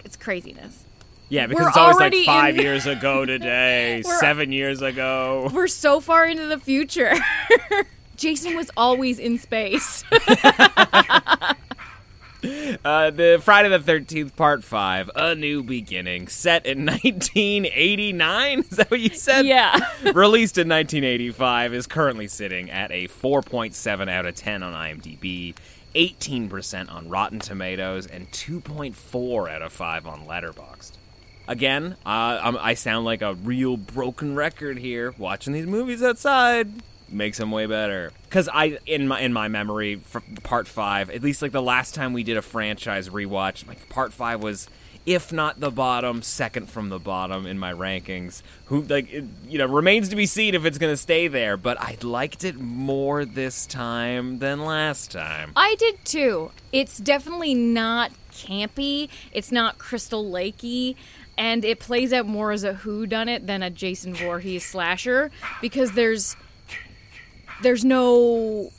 It's 0.03 0.15
craziness. 0.15 0.85
yeah, 1.29 1.45
because 1.45 1.65
we're 1.65 1.69
it's 1.69 1.77
always 1.77 1.97
like 1.97 2.15
five 2.25 2.55
in- 2.55 2.63
years 2.63 2.87
ago 2.87 3.25
today, 3.27 4.01
seven 4.01 4.51
years 4.51 4.81
ago. 4.81 5.51
We're 5.53 5.67
so 5.67 5.99
far 5.99 6.25
into 6.25 6.47
the 6.47 6.57
future. 6.57 7.13
Jason 8.15 8.55
was 8.55 8.71
always 8.75 9.19
in 9.19 9.37
space. 9.37 10.03
Uh, 12.85 13.09
the 13.09 13.39
Friday 13.43 13.69
the 13.69 13.79
13th, 13.79 14.35
part 14.35 14.63
five, 14.63 15.09
A 15.15 15.33
New 15.35 15.63
Beginning, 15.63 16.27
set 16.27 16.65
in 16.65 16.85
1989. 16.85 18.59
Is 18.59 18.69
that 18.69 18.91
what 18.91 18.99
you 18.99 19.09
said? 19.09 19.45
yeah. 19.45 19.73
Released 20.13 20.57
in 20.57 20.69
1985, 20.69 21.73
is 21.73 21.87
currently 21.87 22.27
sitting 22.27 22.69
at 22.69 22.91
a 22.91 23.07
4.7 23.07 24.09
out 24.09 24.25
of 24.25 24.35
10 24.35 24.63
on 24.63 24.73
IMDb, 24.73 25.55
18% 25.95 26.91
on 26.91 27.09
Rotten 27.09 27.39
Tomatoes, 27.39 28.05
and 28.05 28.29
2.4 28.31 29.49
out 29.51 29.61
of 29.61 29.73
5 29.73 30.05
on 30.07 30.25
Letterboxd. 30.25 30.91
Again, 31.47 31.95
uh, 32.05 32.39
I'm, 32.43 32.57
I 32.57 32.73
sound 32.75 33.05
like 33.05 33.21
a 33.21 33.33
real 33.33 33.77
broken 33.77 34.35
record 34.35 34.77
here. 34.77 35.13
Watching 35.17 35.53
these 35.53 35.65
movies 35.65 36.03
outside 36.03 36.69
makes 37.09 37.37
them 37.37 37.51
way 37.51 37.65
better. 37.65 38.11
Because 38.23 38.49
I, 38.51 38.79
in 38.85 39.07
my 39.07 39.19
in 39.21 39.33
my 39.33 39.47
memory, 39.47 40.01
part 40.43 40.67
five, 40.67 41.09
at 41.09 41.21
least 41.21 41.41
like 41.41 41.51
the 41.51 41.61
last 41.61 41.95
time 41.95 42.13
we 42.13 42.23
did 42.23 42.37
a 42.37 42.41
franchise 42.41 43.09
rewatch, 43.09 43.67
like 43.67 43.89
part 43.89 44.13
five 44.13 44.41
was, 44.41 44.67
if 45.05 45.31
not 45.31 45.59
the 45.59 45.71
bottom, 45.71 46.21
second 46.21 46.69
from 46.69 46.89
the 46.89 46.99
bottom 46.99 47.45
in 47.45 47.57
my 47.57 47.73
rankings. 47.73 48.41
Who 48.65 48.81
like 48.83 49.11
it, 49.11 49.25
you 49.47 49.57
know 49.57 49.65
remains 49.65 50.09
to 50.09 50.15
be 50.15 50.25
seen 50.25 50.55
if 50.55 50.65
it's 50.65 50.77
gonna 50.77 50.97
stay 50.97 51.27
there. 51.27 51.57
But 51.57 51.79
I 51.79 51.97
liked 52.01 52.43
it 52.43 52.59
more 52.59 53.25
this 53.25 53.65
time 53.65 54.39
than 54.39 54.65
last 54.65 55.11
time. 55.11 55.53
I 55.55 55.75
did 55.79 56.03
too. 56.03 56.51
It's 56.71 56.97
definitely 56.97 57.53
not 57.53 58.11
campy. 58.31 59.09
It's 59.31 59.51
not 59.51 59.77
Crystal 59.77 60.23
Lakey. 60.23 60.95
And 61.39 61.63
it 61.63 61.79
plays 61.79 62.13
out 62.13 62.25
more 62.25 62.51
as 62.51 62.63
a 62.63 62.73
who 62.73 63.05
done 63.05 63.29
it 63.29 63.45
than 63.45 63.61
a 63.61 63.69
Jason 63.69 64.15
Voorhees 64.15 64.65
slasher 64.65 65.29
because 65.61 65.91
there's 65.91 66.35
there's 67.61 67.83
no 67.85 68.71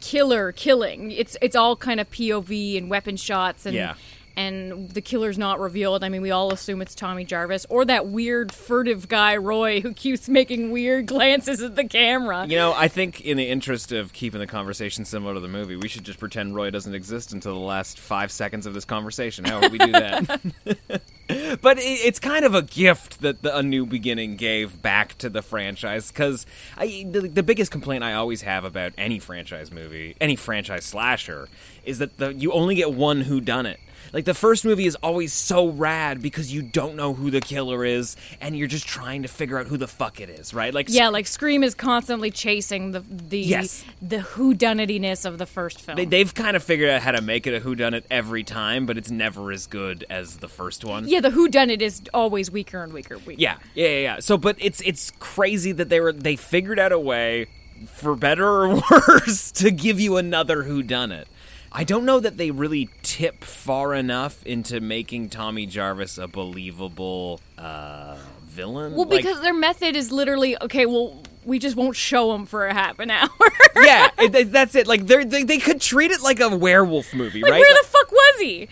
killer 0.00 0.52
killing. 0.52 1.10
It's 1.12 1.36
it's 1.40 1.56
all 1.56 1.76
kind 1.76 2.00
of 2.00 2.10
POV 2.10 2.76
and 2.78 2.90
weapon 2.90 3.16
shots 3.16 3.66
and 3.66 3.74
Yeah. 3.74 3.94
And 4.36 4.90
the 4.90 5.00
killer's 5.00 5.38
not 5.38 5.60
revealed. 5.60 6.04
I 6.04 6.08
mean, 6.08 6.22
we 6.22 6.30
all 6.30 6.52
assume 6.52 6.82
it's 6.82 6.94
Tommy 6.94 7.24
Jarvis 7.24 7.66
or 7.68 7.84
that 7.84 8.06
weird 8.06 8.52
furtive 8.52 9.08
guy 9.08 9.36
Roy 9.36 9.80
who 9.80 9.92
keeps 9.92 10.28
making 10.28 10.70
weird 10.70 11.06
glances 11.06 11.62
at 11.62 11.76
the 11.76 11.84
camera. 11.84 12.46
You 12.46 12.56
know, 12.56 12.72
I 12.72 12.88
think 12.88 13.20
in 13.20 13.36
the 13.36 13.48
interest 13.48 13.92
of 13.92 14.12
keeping 14.12 14.40
the 14.40 14.46
conversation 14.46 15.04
similar 15.04 15.34
to 15.34 15.40
the 15.40 15.48
movie, 15.48 15.76
we 15.76 15.88
should 15.88 16.04
just 16.04 16.18
pretend 16.18 16.54
Roy 16.54 16.70
doesn't 16.70 16.94
exist 16.94 17.32
until 17.32 17.54
the 17.54 17.60
last 17.60 17.98
five 17.98 18.32
seconds 18.32 18.66
of 18.66 18.74
this 18.74 18.84
conversation. 18.84 19.44
How 19.44 19.60
would 19.60 19.72
we 19.72 19.78
do 19.78 19.92
that? 19.92 20.40
but 21.60 21.78
it's 21.80 22.18
kind 22.18 22.44
of 22.44 22.54
a 22.54 22.62
gift 22.62 23.20
that 23.20 23.42
the, 23.42 23.56
a 23.56 23.62
new 23.62 23.86
beginning 23.86 24.36
gave 24.36 24.80
back 24.82 25.16
to 25.18 25.28
the 25.30 25.42
franchise 25.42 26.10
because 26.10 26.46
the, 26.78 27.30
the 27.32 27.42
biggest 27.42 27.70
complaint 27.70 28.04
I 28.04 28.14
always 28.14 28.42
have 28.42 28.64
about 28.64 28.92
any 28.96 29.18
franchise 29.18 29.70
movie, 29.70 30.16
any 30.20 30.36
franchise 30.36 30.84
slasher, 30.84 31.48
is 31.84 31.98
that 31.98 32.18
the, 32.18 32.32
you 32.34 32.52
only 32.52 32.74
get 32.74 32.92
one 32.92 33.22
who 33.22 33.40
done 33.40 33.66
it. 33.66 33.80
Like 34.12 34.24
the 34.26 34.34
first 34.34 34.64
movie 34.64 34.86
is 34.86 34.94
always 34.96 35.32
so 35.32 35.68
rad 35.68 36.20
because 36.20 36.52
you 36.52 36.60
don't 36.62 36.96
know 36.96 37.14
who 37.14 37.30
the 37.30 37.40
killer 37.40 37.84
is 37.84 38.16
and 38.40 38.56
you're 38.56 38.68
just 38.68 38.86
trying 38.86 39.22
to 39.22 39.28
figure 39.28 39.58
out 39.58 39.66
who 39.66 39.76
the 39.78 39.88
fuck 39.88 40.20
it 40.20 40.28
is, 40.28 40.52
right? 40.52 40.72
Like 40.74 40.86
Yeah, 40.90 41.08
like 41.08 41.26
Scream 41.26 41.62
is 41.62 41.74
constantly 41.74 42.30
chasing 42.30 42.90
the 42.92 43.00
the 43.00 43.38
Yes. 43.38 43.84
the 44.00 44.18
whodunitiness 44.18 45.24
of 45.24 45.38
the 45.38 45.46
first 45.46 45.80
film. 45.80 45.96
They, 45.96 46.04
they've 46.04 46.32
kind 46.34 46.56
of 46.56 46.62
figured 46.62 46.90
out 46.90 47.02
how 47.02 47.12
to 47.12 47.22
make 47.22 47.46
it 47.46 47.54
a 47.54 47.60
whodunit 47.64 48.04
every 48.10 48.44
time, 48.44 48.86
but 48.86 48.98
it's 48.98 49.10
never 49.10 49.50
as 49.50 49.66
good 49.66 50.04
as 50.10 50.38
the 50.38 50.48
first 50.48 50.84
one. 50.84 51.08
yeah, 51.08 51.20
the 51.20 51.30
whodunit 51.30 51.80
is 51.80 52.02
always 52.12 52.50
weaker 52.50 52.82
and 52.82 52.92
weaker, 52.92 53.18
weaker. 53.18 53.40
yeah, 53.40 53.56
yeah, 53.74 53.88
yeah. 53.88 53.98
yeah. 54.00 54.20
So, 54.20 54.36
but 54.36 54.56
it's 54.58 54.80
it's 54.82 55.10
crazy 55.18 55.72
that 55.72 55.88
they 55.88 56.00
were 56.00 56.12
they 56.12 56.36
figured 56.36 56.78
out 56.78 56.92
a 56.92 56.98
way, 56.98 57.46
for 57.86 58.14
better 58.14 58.46
or 58.46 58.82
worse, 58.90 59.50
to 59.52 59.70
give 59.70 59.98
you 60.00 60.16
another 60.16 60.64
whodunit. 60.64 61.24
I 61.74 61.84
don't 61.84 62.04
know 62.04 62.20
that 62.20 62.36
they 62.36 62.50
really 62.50 62.90
tip 63.02 63.44
far 63.44 63.94
enough 63.94 64.44
into 64.44 64.80
making 64.80 65.30
Tommy 65.30 65.66
Jarvis 65.66 66.18
a 66.18 66.28
believable 66.28 67.40
uh, 67.56 68.16
villain. 68.44 68.94
Well, 68.94 69.06
Like- 69.06 69.22
because 69.22 69.40
their 69.40 69.54
method 69.54 69.96
is 69.96 70.12
literally 70.12 70.60
okay. 70.62 70.84
Well, 70.86 71.22
we 71.44 71.58
just 71.58 71.74
won't 71.74 71.96
show 71.96 72.34
him 72.34 72.44
for 72.46 72.66
a 72.66 72.74
half 72.74 72.98
an 72.98 73.10
hour. 73.10 73.28
yeah, 73.76 74.10
it, 74.18 74.52
that's 74.52 74.74
it. 74.74 74.86
Like 74.86 75.06
they 75.06 75.24
they 75.24 75.58
could 75.58 75.80
treat 75.80 76.10
it 76.10 76.20
like 76.20 76.40
a 76.40 76.54
werewolf 76.54 77.14
movie, 77.14 77.40
like, 77.40 77.52
right? 77.52 77.60
where 77.60 77.74
the 77.82 77.88
fuck 77.88 78.12
was 78.12 78.40
he? 78.40 78.68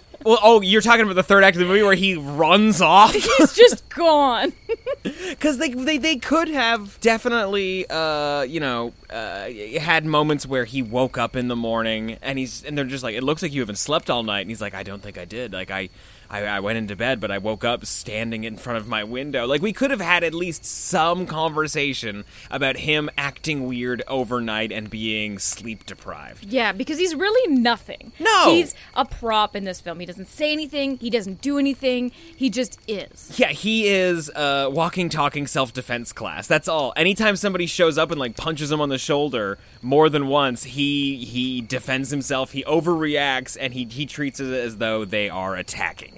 well, 0.24 0.38
oh, 0.42 0.60
you're 0.60 0.82
talking 0.82 1.02
about 1.02 1.14
the 1.14 1.22
third 1.22 1.44
act 1.44 1.56
of 1.56 1.60
the 1.60 1.66
movie 1.66 1.82
where 1.82 1.94
he 1.94 2.16
runs 2.16 2.80
off. 2.80 3.12
He's 3.38 3.52
just 3.52 3.88
gone. 3.88 4.52
because 5.02 5.58
they, 5.58 5.70
they 5.70 5.98
they 5.98 6.16
could 6.16 6.48
have 6.48 6.98
definitely 7.00 7.88
uh 7.88 8.42
you 8.42 8.60
know 8.60 8.92
uh 9.10 9.48
had 9.80 10.04
moments 10.04 10.46
where 10.46 10.64
he 10.64 10.82
woke 10.82 11.16
up 11.16 11.36
in 11.36 11.48
the 11.48 11.56
morning 11.56 12.18
and 12.20 12.38
he's 12.38 12.64
and 12.64 12.76
they're 12.76 12.84
just 12.84 13.04
like 13.04 13.14
it 13.14 13.22
looks 13.22 13.42
like 13.42 13.52
you 13.52 13.60
haven't 13.60 13.76
slept 13.76 14.10
all 14.10 14.22
night 14.22 14.40
and 14.40 14.50
he's 14.50 14.60
like 14.60 14.74
I 14.74 14.82
don't 14.82 15.02
think 15.02 15.16
I 15.18 15.24
did 15.24 15.52
like 15.52 15.70
I 15.70 15.88
I, 16.30 16.44
I 16.44 16.60
went 16.60 16.78
into 16.78 16.96
bed 16.96 17.20
but 17.20 17.30
I 17.30 17.38
woke 17.38 17.64
up 17.64 17.84
standing 17.86 18.44
in 18.44 18.56
front 18.56 18.78
of 18.78 18.86
my 18.88 19.04
window 19.04 19.46
like 19.46 19.62
we 19.62 19.72
could 19.72 19.90
have 19.90 20.00
had 20.00 20.24
at 20.24 20.34
least 20.34 20.64
some 20.64 21.26
conversation 21.26 22.24
about 22.50 22.76
him 22.78 23.08
acting 23.16 23.66
weird 23.66 24.02
overnight 24.08 24.72
and 24.72 24.90
being 24.90 25.38
sleep 25.38 25.86
deprived 25.86 26.44
Yeah, 26.44 26.72
because 26.72 26.98
he's 26.98 27.14
really 27.14 27.54
nothing. 27.54 28.12
No. 28.18 28.50
he's 28.50 28.74
a 28.94 29.04
prop 29.04 29.56
in 29.56 29.64
this 29.64 29.80
film. 29.80 30.00
He 30.00 30.06
doesn't 30.06 30.28
say 30.28 30.52
anything. 30.52 30.98
He 30.98 31.10
doesn't 31.10 31.40
do 31.40 31.58
anything. 31.58 32.10
He 32.36 32.50
just 32.50 32.78
is. 32.86 33.38
Yeah, 33.38 33.48
he 33.48 33.88
is 33.88 34.30
uh, 34.30 34.68
walking, 34.72 35.08
talking 35.08 35.46
self 35.46 35.72
defense 35.72 36.12
class. 36.12 36.46
That's 36.46 36.68
all. 36.68 36.92
Anytime 36.96 37.36
somebody 37.36 37.66
shows 37.66 37.98
up 37.98 38.10
and 38.10 38.20
like 38.20 38.36
punches 38.36 38.70
him 38.70 38.80
on 38.80 38.88
the 38.88 38.98
shoulder 38.98 39.58
more 39.82 40.08
than 40.08 40.26
once, 40.28 40.64
he 40.64 41.24
he 41.24 41.60
defends 41.60 42.10
himself. 42.10 42.52
He 42.52 42.64
overreacts 42.64 43.56
and 43.58 43.72
he 43.74 43.84
he 43.84 44.06
treats 44.06 44.40
it 44.40 44.52
as 44.52 44.76
though 44.78 45.04
they 45.04 45.28
are 45.28 45.54
attacking. 45.56 46.17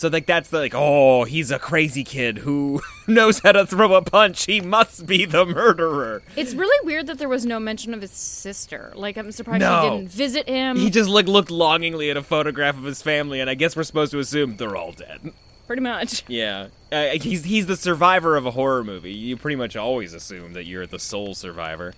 So 0.00 0.08
like 0.08 0.24
that's 0.24 0.48
the, 0.48 0.56
like 0.58 0.72
oh 0.74 1.24
he's 1.24 1.50
a 1.50 1.58
crazy 1.58 2.04
kid 2.04 2.38
who 2.38 2.80
knows 3.06 3.40
how 3.40 3.52
to 3.52 3.66
throw 3.66 3.92
a 3.94 4.00
punch. 4.02 4.46
He 4.46 4.62
must 4.62 5.04
be 5.04 5.26
the 5.26 5.44
murderer. 5.44 6.22
It's 6.36 6.54
really 6.54 6.86
weird 6.86 7.06
that 7.08 7.18
there 7.18 7.28
was 7.28 7.44
no 7.44 7.60
mention 7.60 7.92
of 7.92 8.00
his 8.00 8.10
sister. 8.10 8.92
Like, 8.96 9.18
I'm 9.18 9.30
surprised 9.30 9.60
No. 9.60 9.82
he 9.82 9.90
didn't 9.98 10.10
visit 10.10 10.48
him. 10.48 10.76
He 10.78 10.88
just 10.88 11.10
like 11.10 11.26
looked 11.26 11.50
longingly 11.50 12.10
at 12.10 12.16
a 12.16 12.22
photograph 12.22 12.78
of 12.78 12.84
his 12.84 13.02
family, 13.02 13.40
and 13.40 13.50
I 13.50 13.54
guess 13.54 13.76
we're 13.76 13.82
supposed 13.82 14.12
to 14.12 14.18
assume 14.20 14.56
they're 14.56 14.74
all 14.76 14.92
dead. 14.92 15.32
pretty 15.66 15.82
much. 15.82 16.24
Yeah, 16.28 16.68
uh, 16.90 17.08
he's 17.20 17.44
he's 17.44 17.66
the 17.66 17.76
survivor 17.76 18.36
of 18.36 18.46
a 18.46 18.52
horror 18.52 18.82
movie. 18.82 19.12
You 19.12 19.36
pretty 19.36 19.56
much 19.56 19.76
always 19.76 20.14
assume 20.14 20.54
that 20.54 20.64
you're 20.64 20.86
the 20.86 20.98
sole 20.98 21.34
survivor. 21.34 21.92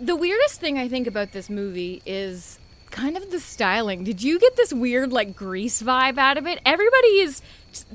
The 0.00 0.14
weirdest 0.14 0.60
thing 0.60 0.78
I 0.78 0.86
think 0.88 1.08
about 1.08 1.32
this 1.32 1.50
movie 1.50 2.02
is 2.06 2.60
kind 2.92 3.16
of 3.16 3.30
the 3.32 3.40
styling. 3.40 4.04
Did 4.04 4.22
you 4.22 4.38
get 4.38 4.54
this 4.56 4.72
weird 4.72 5.12
like 5.12 5.34
grease 5.34 5.82
vibe 5.82 6.18
out 6.18 6.38
of 6.38 6.46
it? 6.46 6.60
Everybody 6.64 7.08
is 7.18 7.42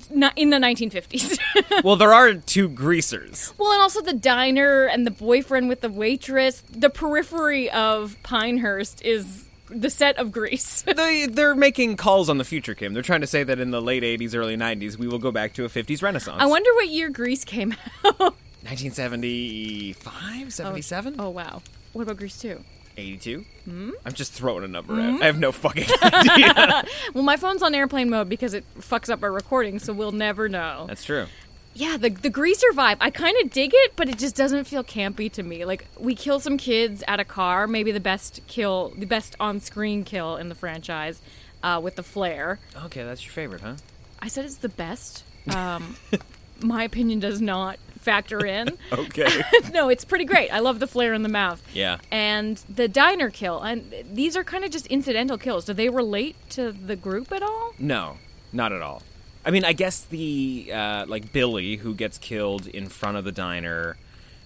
not 0.10 0.34
in 0.36 0.50
the 0.50 0.58
1950s. 0.58 1.40
well, 1.84 1.96
there 1.96 2.14
are 2.14 2.34
two 2.34 2.68
greasers. 2.68 3.54
well, 3.58 3.72
and 3.72 3.82
also 3.82 4.02
the 4.02 4.14
diner 4.14 4.86
and 4.86 5.06
the 5.08 5.12
boyfriend 5.12 5.70
with 5.70 5.82
the 5.82 5.90
waitress. 5.90 6.62
The 6.70 6.90
periphery 6.90 7.70
of 7.70 8.18
Pinehurst 8.24 9.02
is 9.04 9.46
the 9.70 9.90
set 9.90 10.18
of 10.18 10.32
Grease. 10.32 10.84
They, 10.98 11.28
they're 11.28 11.54
making 11.56 11.98
calls 11.98 12.30
on 12.30 12.38
the 12.40 12.44
future, 12.46 12.74
Kim. 12.74 12.94
They're 12.94 13.04
trying 13.04 13.22
to 13.22 13.28
say 13.28 13.44
that 13.44 13.60
in 13.60 13.70
the 13.72 13.82
late 13.82 14.02
80s, 14.04 14.34
early 14.36 14.58
90s, 14.58 14.98
we 14.98 15.08
will 15.08 15.20
go 15.20 15.32
back 15.32 15.54
to 15.54 15.66
a 15.66 15.70
50s 15.70 16.02
renaissance. 16.02 16.38
I 16.42 16.46
wonder 16.48 16.74
what 16.74 16.88
year 16.90 17.10
Grease 17.10 17.46
came 17.46 17.76
out. 18.06 18.36
1975, 18.64 20.54
77, 20.54 21.16
oh 21.20 21.30
wow. 21.30 21.62
What 21.94 22.04
about 22.04 22.18
Grease 22.18 22.38
2? 22.40 22.64
82? 22.98 23.46
Hmm? 23.66 23.92
I'm 24.06 24.14
just 24.14 24.34
throwing 24.34 24.64
a 24.64 24.68
number 24.68 25.00
out. 25.00 25.22
I 25.22 25.26
have 25.26 25.40
no 25.40 25.52
fucking 25.52 25.86
idea. 26.02 26.84
Well, 27.14 27.24
my 27.24 27.38
phone's 27.38 27.64
on 27.64 27.74
airplane 27.76 28.10
mode 28.10 28.30
because 28.30 28.54
it 28.54 28.64
fucks 28.80 29.10
up 29.10 29.24
our 29.24 29.32
recording, 29.32 29.80
so 29.80 29.94
we'll 29.94 30.12
never 30.12 30.50
know. 30.50 30.86
That's 30.88 31.04
true. 31.04 31.28
Yeah, 31.74 31.98
the 31.98 32.10
the 32.10 32.30
greaser 32.30 32.68
vibe. 32.74 32.98
I 33.00 33.12
kind 33.12 33.36
of 33.44 33.52
dig 33.52 33.72
it, 33.74 33.94
but 33.96 34.10
it 34.10 34.18
just 34.18 34.36
doesn't 34.36 34.66
feel 34.66 34.84
campy 34.84 35.32
to 35.34 35.44
me. 35.44 35.64
Like 35.64 35.86
we 36.00 36.16
kill 36.16 36.40
some 36.40 36.58
kids 36.58 37.04
at 37.08 37.20
a 37.20 37.24
car, 37.26 37.68
maybe 37.68 37.92
the 37.92 38.00
best 38.00 38.42
kill, 38.48 38.94
the 38.98 39.06
best 39.06 39.36
on-screen 39.40 40.04
kill 40.04 40.38
in 40.38 40.50
the 40.50 40.56
franchise, 40.56 41.22
uh, 41.62 41.80
with 41.84 41.96
the 41.96 42.04
flare. 42.04 42.60
Okay, 42.86 43.04
that's 43.04 43.24
your 43.24 43.32
favorite, 43.32 43.62
huh? 43.62 43.76
I 44.20 44.28
said 44.28 44.46
it's 44.46 44.56
the 44.58 44.70
best. 44.70 45.24
Um, 45.56 45.98
my 46.62 46.84
opinion 46.84 47.20
does 47.20 47.42
not 47.42 47.78
factor 48.08 48.46
in. 48.46 48.70
Okay. 48.94 49.44
no, 49.74 49.90
it's 49.90 50.06
pretty 50.06 50.24
great. 50.24 50.50
I 50.50 50.60
love 50.60 50.80
the 50.80 50.88
flare 50.88 51.14
in 51.14 51.22
the 51.22 51.30
mouth. 51.30 51.62
Yeah. 51.74 51.98
And 52.10 52.58
the 52.70 52.88
diner 52.88 53.30
kill, 53.30 53.62
and 53.62 53.94
these 54.12 54.38
are 54.38 54.44
kind 54.44 54.64
of 54.64 54.72
just 54.72 54.88
incidental 54.88 55.38
kills. 55.38 55.66
Do 55.66 55.74
they 55.74 55.90
relate 55.90 56.36
to 56.52 56.72
the 56.72 56.96
group 56.96 57.32
at 57.34 57.44
all? 57.44 57.74
No, 57.78 58.18
not 58.54 58.72
at 58.72 58.82
all. 58.82 59.04
I 59.46 59.52
mean, 59.52 59.66
I 59.66 59.74
guess 59.74 60.04
the 60.04 60.72
uh, 60.74 61.06
like 61.08 61.34
Billy 61.34 61.76
who 61.78 61.94
gets 61.94 62.18
killed 62.18 62.66
in 62.68 62.88
front 62.88 63.18
of 63.18 63.26
the 63.26 63.32
diner 63.32 63.98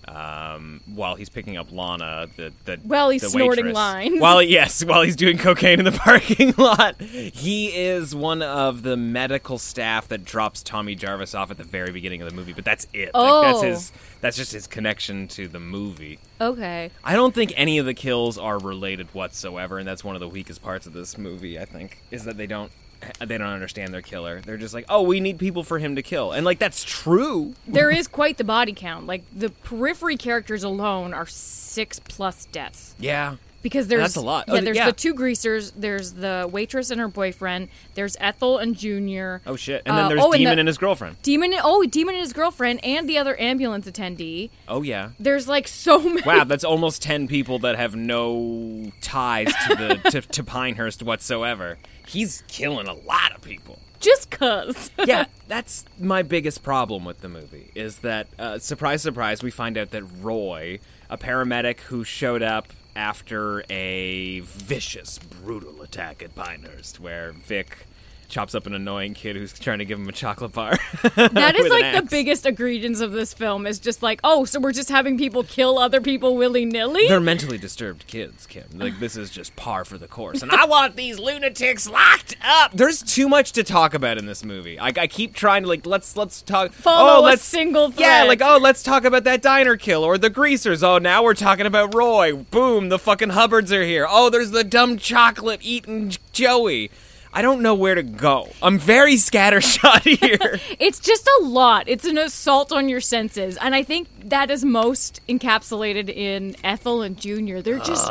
um, 0.08 0.82
while 0.94 1.16
he's 1.16 1.30
picking 1.30 1.58
up 1.58 1.72
Lana, 1.72 2.28
the 2.36 2.52
the 2.66 2.78
While 2.84 3.10
he's 3.10 3.22
the 3.22 3.30
snorting 3.30 3.66
waitress. 3.66 3.76
lines. 3.76 4.20
While 4.22 4.42
yes, 4.42 4.84
while 4.84 5.02
he's 5.04 5.16
doing 5.16 5.38
cocaine 5.38 5.80
in 5.80 5.86
the 5.86 5.92
parking 6.06 6.54
lot, 6.58 7.00
he 7.02 7.68
is 7.68 8.14
one 8.16 8.42
of 8.42 8.84
the 8.84 8.98
medical 8.98 9.58
staff 9.58 10.08
that 10.10 10.26
drops 10.26 10.64
Tommy 10.64 10.96
Jarvis 10.96 11.36
off 11.36 11.52
at 11.52 11.58
the 11.58 11.64
very 11.64 11.92
beginning 11.92 12.22
of 12.22 12.30
the 12.30 12.36
movie. 12.36 12.54
But 12.54 12.66
that's 12.66 12.88
it. 12.94 13.12
Like, 13.14 13.44
that's 13.46 13.60
Oh. 13.60 13.62
his. 13.62 13.92
That's 14.22 14.38
just 14.38 14.52
his 14.52 14.68
connection 14.68 15.28
to 15.30 15.48
the 15.48 15.60
movie. 15.60 16.20
Okay. 16.40 16.92
I 17.04 17.14
don't 17.14 17.34
think 17.34 17.54
any 17.58 17.78
of 17.80 17.86
the 17.88 17.94
kills 17.96 18.38
are 18.38 18.60
related 18.60 19.08
whatsoever, 19.14 19.80
and 19.80 19.88
that's 19.88 20.04
one 20.04 20.16
of 20.16 20.20
the 20.22 20.30
weakest 20.30 20.62
parts 20.62 20.86
of 20.86 20.94
this 20.94 21.18
movie. 21.18 21.60
I 21.60 21.66
think 21.66 21.98
is 22.12 22.26
that 22.26 22.38
they 22.38 22.48
don't 22.48 22.72
they 23.20 23.38
don't 23.38 23.48
understand 23.48 23.94
their 23.94 24.02
killer. 24.02 24.42
They're 24.42 24.58
just 24.58 24.74
like, 24.74 24.86
oh, 24.90 25.02
we 25.02 25.20
need 25.20 25.40
people 25.40 25.64
for 25.64 25.80
him 25.80 25.96
to 25.96 26.02
kill, 26.02 26.32
and 26.32 26.46
like 26.46 26.60
that's 26.60 26.84
true. 26.84 27.56
there 27.68 27.92
is 27.92 28.08
quite 28.08 28.38
the 28.38 28.44
body 28.44 28.74
count. 28.74 29.08
Like 29.08 29.24
the 29.36 29.50
periphery 29.50 30.18
characters 30.18 30.64
alone 30.64 31.14
are 31.14 31.26
six 31.26 32.00
plus 32.00 32.46
deaths. 32.46 32.96
Yeah, 33.00 33.36
Because 33.62 33.88
there's 33.88 34.02
That's 34.02 34.16
a 34.16 34.22
lot. 34.22 34.46
Yeah, 34.48 34.56
Oh, 34.56 34.62
there's 34.62 34.78
yeah. 34.78 34.86
the 34.88 34.92
two 34.94 35.14
greasers. 35.14 35.72
There's 35.72 36.14
the 36.14 36.50
waitress 36.52 36.90
and 36.90 37.00
her 37.00 37.08
boyfriend. 37.08 37.70
There's 37.94 38.18
Ethel 38.20 38.58
and 38.58 38.76
Junior. 38.76 39.42
Oh 39.46 39.56
shit! 39.56 39.84
And 39.86 39.96
then 39.98 40.06
Uh, 40.06 40.10
there's 40.10 40.22
oh, 40.22 40.32
and 40.32 40.40
Demon 40.40 40.56
the- 40.56 40.60
and 40.62 40.68
his 40.68 40.78
girlfriend. 40.80 41.22
Demon. 41.22 41.54
Oh, 41.64 41.86
Demon 41.86 42.16
and 42.16 42.22
his 42.24 42.34
girlfriend 42.34 42.84
and 42.84 43.08
the 43.08 43.18
other 43.20 43.40
ambulance 43.40 43.86
attendee. 43.88 44.50
Oh 44.68 44.82
yeah. 44.82 45.10
There's 45.20 45.48
like 45.48 45.68
so 45.68 46.00
many. 46.04 46.22
Wow, 46.24 46.44
that's 46.44 46.64
almost 46.64 47.02
ten 47.04 47.28
people 47.28 47.60
that 47.60 47.76
have 47.76 47.96
no 47.96 48.92
ties 49.02 49.54
to 49.68 49.76
the 49.76 50.10
to, 50.12 50.22
to 50.34 50.44
Pinehurst 50.44 51.04
whatsoever. 51.04 51.78
He's 52.08 52.44
killing 52.48 52.88
a 52.88 52.94
lot 52.94 53.32
of 53.36 53.42
people. 53.42 53.80
Just 54.00 54.32
cause. 54.32 54.90
yeah, 55.06 55.26
that's 55.48 55.86
my 56.00 56.24
biggest 56.24 56.64
problem 56.64 57.06
with 57.06 57.22
the 57.22 57.30
movie 57.30 57.70
is 57.76 58.00
that 58.00 58.26
uh, 58.40 58.58
surprise, 58.58 59.04
surprise, 59.04 59.44
we 59.44 59.52
find 59.52 59.78
out 59.78 59.92
that 59.92 60.04
Roy, 60.22 60.80
a 61.12 61.18
paramedic 61.20 61.82
who 61.82 62.04
showed 62.04 62.42
up 62.42 62.70
after 62.96 63.64
a 63.70 64.42
vicious, 64.42 65.20
brutal 65.20 65.82
attack 65.82 66.22
at 66.22 66.36
Pinehurst, 66.36 67.00
where 67.00 67.32
Vic 67.32 67.86
chops 68.32 68.56
up 68.56 68.66
an 68.66 68.74
annoying 68.74 69.14
kid 69.14 69.36
who's 69.36 69.54
trying 69.54 69.80
to 69.80 69.86
give 69.86 70.00
him 70.00 70.08
a 70.10 70.12
chocolate 70.12 70.54
bar. 70.54 70.78
That 71.32 71.56
is 71.60 71.70
like 71.70 71.94
the 71.96 72.08
biggest 72.10 72.46
egregious 72.46 73.02
of 73.02 73.12
this 73.12 73.34
film. 73.34 73.68
Is 73.68 73.80
just 73.80 74.02
like, 74.02 74.20
oh, 74.24 74.46
so 74.46 74.60
we're 74.60 74.72
just 74.72 74.90
having 74.90 75.18
people 75.18 75.44
kill 75.44 75.78
other 75.78 76.00
people 76.00 76.36
willy 76.36 76.66
nilly. 76.66 77.08
They're 77.08 77.20
mentally 77.20 77.58
disturbed 77.58 78.08
kids, 78.08 78.48
Kim. 78.48 78.66
Like 78.74 79.00
this 79.00 79.16
is 79.16 79.30
just 79.30 79.56
par 79.56 79.84
for 79.84 79.98
the 79.98 80.08
course, 80.08 80.42
and 80.42 80.52
I 80.52 80.66
want 80.66 80.96
these 80.96 81.20
lunatics 81.20 81.88
locked 81.88 82.38
up. 82.44 82.72
There's 82.72 83.02
too 83.02 83.28
much 83.28 83.52
to 83.54 83.64
talk 83.64 83.94
about 83.94 84.18
in 84.18 84.26
this 84.26 84.44
movie. 84.46 84.80
I, 84.80 84.88
I 84.88 85.08
keep 85.08 85.34
trying 85.34 85.64
to 85.64 85.70
like 85.70 85.86
let's 85.86 86.16
let's 86.16 86.42
talk. 86.42 86.72
Follow 86.72 87.18
oh, 87.18 87.22
a 87.22 87.24
let's 87.24 87.44
single 87.44 87.92
Yeah, 87.92 88.24
like 88.24 88.42
oh, 88.42 88.58
let's 88.58 88.84
talk 88.84 89.04
about 89.04 89.26
that 89.26 89.42
diner 89.42 89.76
kill 89.76 90.04
or 90.04 90.18
the 90.18 90.30
greasers. 90.30 90.84
Oh, 90.84 90.98
now 90.98 91.24
we're 91.24 91.34
talking 91.34 91.66
about 91.66 91.94
Roy. 91.94 92.34
Boom, 92.36 92.90
the 92.90 93.00
fucking 93.00 93.30
Hubbards 93.30 93.72
are 93.72 93.84
here. 93.84 94.08
Oh, 94.10 94.30
there's 94.30 94.52
the 94.52 94.64
dumb 94.64 94.98
chocolate 94.98 95.60
eating 95.62 96.14
Joey. 96.32 96.90
I 97.34 97.42
don't 97.42 97.62
know 97.62 97.74
where 97.76 97.96
to 97.96 98.04
go. 98.04 98.50
I'm 98.62 98.78
very 98.78 99.16
scattershot 99.16 100.02
here. 100.20 100.60
It's 100.80 101.00
just 101.00 101.28
a 101.40 101.44
lot. 101.46 101.88
It's 101.88 102.06
an 102.06 102.18
assault 102.18 102.72
on 102.72 102.90
your 102.90 103.00
senses. 103.02 103.58
And 103.58 103.74
I 103.74 103.84
think 103.84 104.10
that 104.30 104.52
is 104.52 104.66
most 104.66 105.22
encapsulated 105.30 106.10
in 106.10 106.56
Ethel 106.64 107.02
and 107.02 107.18
Junior. 107.18 107.62
They're 107.62 107.80
just 107.80 108.06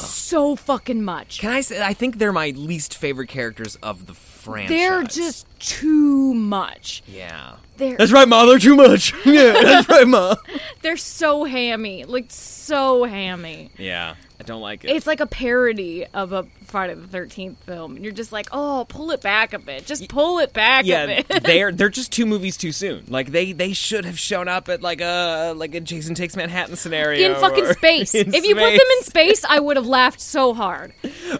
so 0.26 0.56
fucking 0.56 1.02
much. 1.02 1.38
Can 1.38 1.52
I 1.52 1.60
say? 1.62 1.82
I 1.82 1.94
think 1.94 2.18
they're 2.18 2.32
my 2.32 2.50
least 2.50 2.96
favorite 2.96 3.28
characters 3.28 3.76
of 3.76 4.06
the 4.06 4.14
franchise. 4.14 4.68
They're 4.68 5.02
just 5.04 5.46
too 5.58 6.34
much. 6.34 7.02
yeah. 7.06 7.56
They're 7.78 7.96
That's 7.98 8.10
right, 8.12 8.26
Ma. 8.26 8.46
They're 8.46 8.58
too 8.58 8.74
much. 8.74 9.12
yeah, 9.26 9.52
that's 9.52 9.86
right, 9.90 10.08
Ma. 10.08 10.36
they're 10.82 10.96
so 10.96 11.44
hammy. 11.44 12.04
Like 12.04 12.26
so 12.30 13.04
hammy. 13.04 13.70
Yeah, 13.76 14.14
I 14.38 14.42
don't 14.42 14.60
like 14.60 14.84
it. 14.84 14.90
It's 14.90 15.06
like 15.06 15.20
a 15.20 15.26
parody 15.26 16.04
of 16.06 16.32
a 16.32 16.44
Friday 16.64 16.94
the 16.94 17.06
Thirteenth 17.06 17.58
film. 17.64 17.96
And 17.96 18.04
you're 18.04 18.12
just 18.12 18.32
like, 18.32 18.48
oh, 18.52 18.86
pull 18.88 19.10
it 19.10 19.22
back 19.22 19.52
a 19.52 19.58
bit. 19.58 19.86
Just 19.86 20.08
pull 20.08 20.38
it 20.40 20.52
back 20.52 20.84
a 20.84 20.86
yeah, 20.86 21.06
bit. 21.06 21.28
they're 21.42 21.72
they're 21.72 21.88
just 21.88 22.12
two 22.12 22.26
movies 22.26 22.56
too 22.56 22.72
soon. 22.72 23.04
Like 23.08 23.32
they 23.32 23.52
they 23.52 23.72
should 23.72 24.04
have 24.04 24.18
shown 24.18 24.48
up 24.48 24.68
at 24.68 24.82
like 24.82 25.00
a 25.00 25.54
like 25.56 25.74
a 25.74 25.80
Jason 25.80 26.14
Takes 26.14 26.36
Manhattan 26.36 26.76
scenario 26.76 27.30
in 27.30 27.40
fucking 27.40 27.64
or- 27.64 27.72
space. 27.74 28.14
in 28.14 28.34
if 28.34 28.44
you 28.44 28.54
put 28.54 28.70
them 28.70 28.86
in 28.98 29.02
space, 29.02 29.44
I 29.44 29.58
would 29.58 29.76
have 29.76 29.86
laughed 29.86 30.20
so 30.20 30.52
hard. 30.52 30.92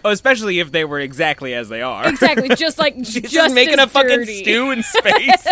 oh, 0.03 0.09
especially 0.09 0.59
if 0.59 0.71
they 0.71 0.85
were 0.85 0.99
exactly 0.99 1.53
as 1.53 1.69
they 1.69 1.81
are. 1.81 2.07
Exactly, 2.07 2.49
just 2.49 2.79
like 2.79 2.95
She's 3.03 3.31
just, 3.31 3.53
making 3.53 3.79
a 3.79 3.87
fucking 3.87 4.09
dirty. 4.09 4.41
stew 4.41 4.71
in 4.71 4.83
space. 4.83 5.47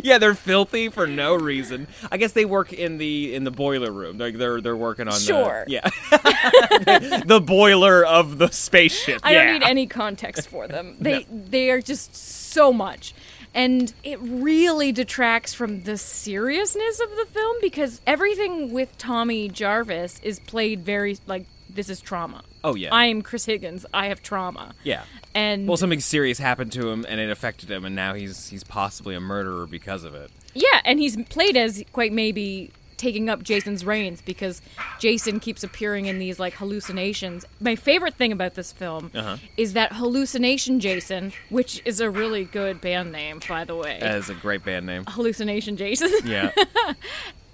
yeah, 0.04 0.18
they're 0.18 0.34
filthy 0.34 0.88
for 0.88 1.06
no 1.06 1.34
reason. 1.34 1.86
I 2.10 2.16
guess 2.16 2.32
they 2.32 2.44
work 2.44 2.72
in 2.72 2.98
the 2.98 3.34
in 3.34 3.44
the 3.44 3.50
boiler 3.50 3.92
room. 3.92 4.18
Like 4.18 4.36
they're 4.36 4.60
they're 4.60 4.76
working 4.76 5.08
on 5.08 5.18
Sure. 5.18 5.64
the 5.66 5.72
yeah 5.72 7.20
the 7.26 7.40
boiler 7.44 8.04
of 8.04 8.38
the 8.38 8.48
spaceship. 8.48 9.20
I 9.22 9.32
yeah. 9.32 9.44
don't 9.44 9.60
need 9.60 9.62
any 9.66 9.86
context 9.86 10.48
for 10.48 10.66
them. 10.68 10.96
They 11.00 11.26
they 11.30 11.70
are 11.70 11.80
just 11.80 12.14
so 12.14 12.72
much. 12.72 13.14
And 13.52 13.92
it 14.04 14.20
really 14.22 14.92
detracts 14.92 15.54
from 15.54 15.82
the 15.82 15.98
seriousness 15.98 17.00
of 17.00 17.10
the 17.16 17.26
film 17.26 17.56
because 17.60 18.00
everything 18.06 18.72
with 18.72 18.96
Tommy 18.96 19.48
Jarvis 19.48 20.20
is 20.22 20.38
played 20.38 20.84
very 20.84 21.18
like 21.26 21.46
this 21.68 21.88
is 21.88 22.00
trauma. 22.00 22.42
Oh 22.62 22.74
yeah. 22.74 22.94
I'm 22.94 23.22
Chris 23.22 23.46
Higgins. 23.46 23.86
I 23.94 24.06
have 24.06 24.22
trauma. 24.22 24.74
yeah. 24.84 25.04
And 25.34 25.68
Well, 25.68 25.76
something 25.76 26.00
serious 26.00 26.38
happened 26.38 26.72
to 26.72 26.88
him, 26.88 27.06
and 27.08 27.20
it 27.20 27.30
affected 27.30 27.70
him, 27.70 27.84
and 27.84 27.94
now 27.94 28.14
he's 28.14 28.48
he's 28.48 28.64
possibly 28.64 29.14
a 29.14 29.20
murderer 29.20 29.66
because 29.66 30.04
of 30.04 30.14
it. 30.14 30.30
yeah, 30.54 30.80
and 30.84 30.98
he's 30.98 31.16
played 31.28 31.56
as 31.56 31.82
quite 31.92 32.12
maybe 32.12 32.72
taking 32.96 33.30
up 33.30 33.42
Jason's 33.42 33.82
reins 33.82 34.20
because 34.20 34.60
Jason 34.98 35.40
keeps 35.40 35.64
appearing 35.64 36.04
in 36.04 36.18
these 36.18 36.38
like 36.38 36.52
hallucinations. 36.52 37.46
My 37.58 37.74
favorite 37.74 38.14
thing 38.16 38.30
about 38.30 38.54
this 38.56 38.72
film 38.72 39.10
Uh-huh. 39.14 39.38
is 39.56 39.72
that 39.72 39.94
hallucination 39.94 40.80
Jason, 40.80 41.32
which 41.48 41.80
is 41.86 42.00
a 42.00 42.10
really 42.10 42.44
good 42.44 42.78
band 42.82 43.10
name 43.10 43.40
by 43.48 43.64
the 43.64 43.74
way. 43.74 43.96
That 44.02 44.16
is 44.16 44.28
a 44.28 44.34
great 44.34 44.64
band 44.66 44.84
name. 44.84 45.04
hallucination 45.08 45.78
Jason. 45.78 46.10
Yeah. 46.24 46.50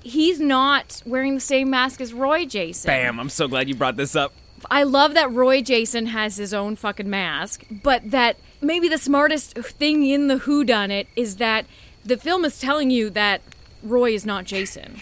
He's 0.03 0.38
not 0.40 1.03
wearing 1.05 1.35
the 1.35 1.40
same 1.40 1.71
mask 1.71 2.01
as 2.01 2.12
Roy 2.12 2.45
Jason. 2.47 2.88
Bam! 2.88 3.19
I'm 3.21 3.29
so 3.29 3.49
glad 3.49 3.69
you 3.69 3.75
brought 3.75 3.97
this 3.97 4.14
up. 4.16 4.33
I 4.70 4.83
love 4.83 5.14
that 5.14 5.31
Roy 5.33 5.62
Jason 5.62 6.07
has 6.07 6.37
his 6.37 6.52
own 6.55 6.76
fucking 6.76 7.09
mask, 7.09 7.64
but 7.70 8.11
that 8.11 8.37
maybe 8.61 8.88
the 8.88 8.98
smartest 8.98 9.55
thing 9.55 10.05
in 10.07 10.29
the 10.29 10.38
Who 10.38 10.64
Done 10.64 10.90
It 10.90 11.09
is 11.16 11.37
that 11.37 11.66
the 12.05 12.16
film 12.16 12.44
is 12.44 12.59
telling 12.61 12.90
you 12.90 13.11
that 13.11 13.40
Roy 13.83 14.12
is 14.14 14.24
not 14.26 14.44
Jason. 14.44 15.00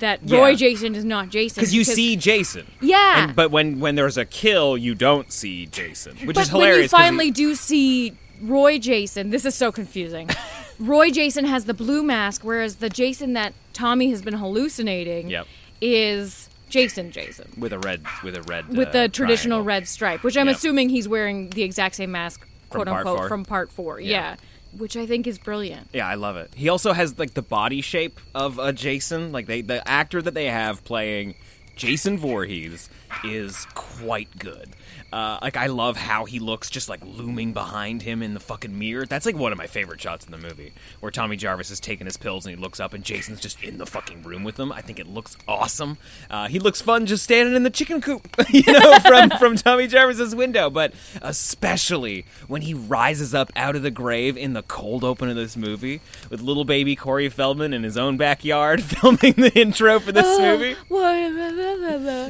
That 0.00 0.20
Roy 0.28 0.48
Yeah. 0.50 0.54
Jason 0.56 0.94
is 0.94 1.04
not 1.04 1.30
Jason. 1.30 1.60
Because 1.60 1.74
you 1.74 1.84
see 1.84 2.16
Jason. 2.16 2.66
Yeah. 2.82 3.24
And, 3.24 3.36
but 3.36 3.50
when 3.50 3.80
when 3.80 3.94
there's 3.94 4.18
a 4.18 4.24
kill, 4.26 4.76
you 4.76 4.94
don't 4.94 5.32
see 5.32 5.66
Jason, 5.66 6.16
which 6.26 6.34
but 6.34 6.42
is 6.42 6.48
hilarious. 6.50 6.92
when 6.92 7.00
you 7.00 7.04
finally 7.06 7.30
do 7.30 7.54
see 7.54 8.12
Roy 8.42 8.78
Jason, 8.78 9.30
this 9.30 9.44
is 9.46 9.54
so 9.54 9.72
confusing. 9.72 10.28
Roy 10.78 11.10
Jason 11.10 11.46
has 11.46 11.64
the 11.64 11.72
blue 11.72 12.02
mask, 12.02 12.42
whereas 12.44 12.76
the 12.76 12.90
Jason 12.90 13.32
that 13.32 13.54
Tommy 13.72 14.10
has 14.10 14.20
been 14.20 14.34
hallucinating 14.34 15.30
Yep. 15.30 15.46
is 15.80 16.45
Jason 16.68 17.10
Jason 17.12 17.50
with 17.56 17.72
a 17.72 17.78
red 17.78 18.02
with 18.24 18.36
a 18.36 18.42
red 18.42 18.68
with 18.68 18.88
uh, 18.88 18.92
the 19.02 19.08
traditional 19.08 19.58
triangle. 19.58 19.62
red 19.66 19.88
stripe, 19.88 20.22
which 20.24 20.36
I'm 20.36 20.46
Yep. 20.48 20.56
assuming 20.56 20.88
he's 20.88 21.08
wearing 21.08 21.50
the 21.50 21.62
exact 21.62 21.94
same 21.94 22.10
mask, 22.12 22.46
quote 22.70 22.86
part 22.88 23.06
unquote, 23.06 23.28
from 23.28 23.44
part 23.44 23.70
four. 23.70 24.00
Yeah. 24.00 24.10
Yeah. 24.10 24.36
Which 24.76 24.96
I 24.96 25.06
think 25.06 25.26
is 25.26 25.38
brilliant. 25.38 25.88
Yeah, 25.94 26.06
I 26.06 26.16
love 26.16 26.36
it. 26.36 26.52
He 26.54 26.68
also 26.68 26.92
has 26.92 27.18
like 27.18 27.32
the 27.34 27.40
body 27.42 27.80
shape 27.80 28.20
of 28.34 28.58
a 28.58 28.72
Jason. 28.74 29.32
Like 29.32 29.46
they, 29.46 29.62
the 29.62 29.86
actor 29.88 30.20
that 30.20 30.34
they 30.34 30.46
have 30.46 30.84
playing 30.84 31.34
Jason 31.76 32.18
Voorhees 32.18 32.90
is 33.24 33.66
quite 33.74 34.28
good. 34.38 34.70
Uh, 35.12 35.38
like 35.40 35.56
I 35.56 35.66
love 35.66 35.96
how 35.96 36.24
he 36.24 36.38
looks 36.38 36.68
just 36.68 36.88
like 36.88 37.00
looming 37.04 37.52
behind 37.52 38.02
him 38.02 38.22
in 38.22 38.34
the 38.34 38.40
fucking 38.40 38.76
mirror. 38.78 39.06
That's 39.06 39.26
like 39.26 39.36
one 39.36 39.52
of 39.52 39.58
my 39.58 39.66
favorite 39.66 40.00
shots 40.00 40.24
in 40.26 40.32
the 40.32 40.38
movie, 40.38 40.72
where 41.00 41.12
Tommy 41.12 41.36
Jarvis 41.36 41.70
is 41.70 41.80
taking 41.80 42.06
his 42.06 42.16
pills 42.16 42.44
and 42.46 42.54
he 42.54 42.60
looks 42.60 42.80
up 42.80 42.92
and 42.92 43.04
Jason's 43.04 43.40
just 43.40 43.62
in 43.62 43.78
the 43.78 43.86
fucking 43.86 44.22
room 44.22 44.44
with 44.44 44.58
him. 44.58 44.72
I 44.72 44.80
think 44.80 44.98
it 44.98 45.06
looks 45.06 45.36
awesome. 45.46 45.98
Uh, 46.28 46.48
he 46.48 46.58
looks 46.58 46.80
fun 46.82 47.06
just 47.06 47.24
standing 47.24 47.54
in 47.54 47.62
the 47.62 47.70
chicken 47.70 48.00
coop, 48.00 48.28
you 48.50 48.72
know, 48.72 48.98
from 49.06 49.30
from 49.30 49.56
Tommy 49.56 49.86
Jarvis's 49.86 50.34
window. 50.34 50.70
But 50.70 50.92
especially 51.22 52.24
when 52.46 52.62
he 52.62 52.74
rises 52.74 53.34
up 53.34 53.52
out 53.56 53.76
of 53.76 53.82
the 53.82 53.90
grave 53.90 54.36
in 54.36 54.52
the 54.52 54.62
cold 54.62 55.04
open 55.04 55.28
of 55.28 55.36
this 55.36 55.56
movie 55.56 56.00
with 56.30 56.40
little 56.40 56.64
baby 56.64 56.96
Corey 56.96 57.28
Feldman 57.28 57.72
in 57.72 57.82
his 57.82 57.96
own 57.96 58.16
backyard 58.16 58.82
filming 58.82 59.34
the 59.34 59.52
intro 59.58 60.00
for 60.00 60.12
this 60.12 60.38
movie 60.38 60.76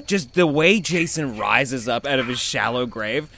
just 0.06 0.34
the 0.34 0.46
way 0.46 0.80
Jason 0.80 1.36
rises 1.36 1.88
up 1.88 2.06
out 2.06 2.18
of 2.18 2.26
his 2.26 2.40
shallow 2.66 2.86
grave 2.86 3.28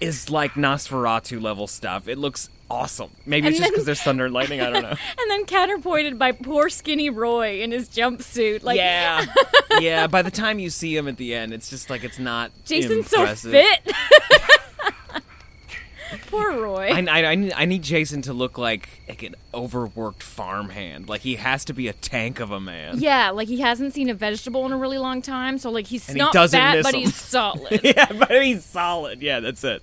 is 0.00 0.30
like 0.30 0.52
Nosferatu 0.52 1.42
level 1.42 1.66
stuff. 1.66 2.06
It 2.06 2.18
looks 2.18 2.48
awesome. 2.70 3.10
Maybe 3.24 3.48
it's 3.48 3.58
just 3.58 3.70
because 3.70 3.84
there's 3.84 4.00
thunder 4.00 4.26
and 4.26 4.34
lightning. 4.34 4.60
I 4.60 4.70
don't 4.70 4.82
know. 4.82 4.88
and 5.18 5.30
then 5.30 5.44
counterpointed 5.44 6.18
by 6.18 6.32
poor 6.32 6.68
skinny 6.68 7.10
Roy 7.10 7.62
in 7.62 7.72
his 7.72 7.88
jumpsuit. 7.88 8.62
Like 8.62 8.76
yeah, 8.76 9.26
yeah. 9.80 10.06
By 10.06 10.22
the 10.22 10.30
time 10.30 10.60
you 10.60 10.70
see 10.70 10.96
him 10.96 11.08
at 11.08 11.16
the 11.16 11.34
end, 11.34 11.52
it's 11.52 11.68
just 11.68 11.90
like 11.90 12.04
it's 12.04 12.18
not. 12.20 12.52
Jason's 12.64 13.12
impressive. 13.12 13.50
so 13.50 13.50
fit. 13.50 13.96
poor 16.30 16.52
Roy. 16.60 16.90
I, 16.92 17.00
I, 17.00 17.52
I 17.56 17.64
need, 17.64 17.82
Jason 17.82 18.22
to 18.22 18.32
look 18.32 18.58
like 18.58 18.88
like 19.08 19.22
an 19.22 19.34
overworked 19.54 20.22
farmhand. 20.22 21.08
Like 21.08 21.20
he 21.22 21.36
has 21.36 21.64
to 21.66 21.72
be 21.72 21.88
a 21.88 21.92
tank 21.92 22.40
of 22.40 22.50
a 22.50 22.60
man. 22.60 22.98
yeah, 22.98 23.30
like 23.30 23.48
he 23.48 23.60
hasn't 23.60 23.92
seen 23.94 24.08
a 24.10 24.14
vegetable 24.14 24.64
in 24.66 24.72
a 24.72 24.76
really 24.76 24.98
long 24.98 25.22
time, 25.22 25.58
so 25.58 25.70
like 25.70 25.86
he's 25.86 26.08
And 26.08 26.18
not 26.18 26.32
doesn't 26.32 26.58
fat, 26.58 26.82
but 26.82 26.92
them. 26.92 27.00
he's 27.00 27.14
solid. 27.20 27.80
yeah, 27.82 28.10
but 28.12 28.42
he's 28.42 28.64
solid. 28.64 29.22
Yeah, 29.22 29.40
that's 29.40 29.62
it. 29.64 29.82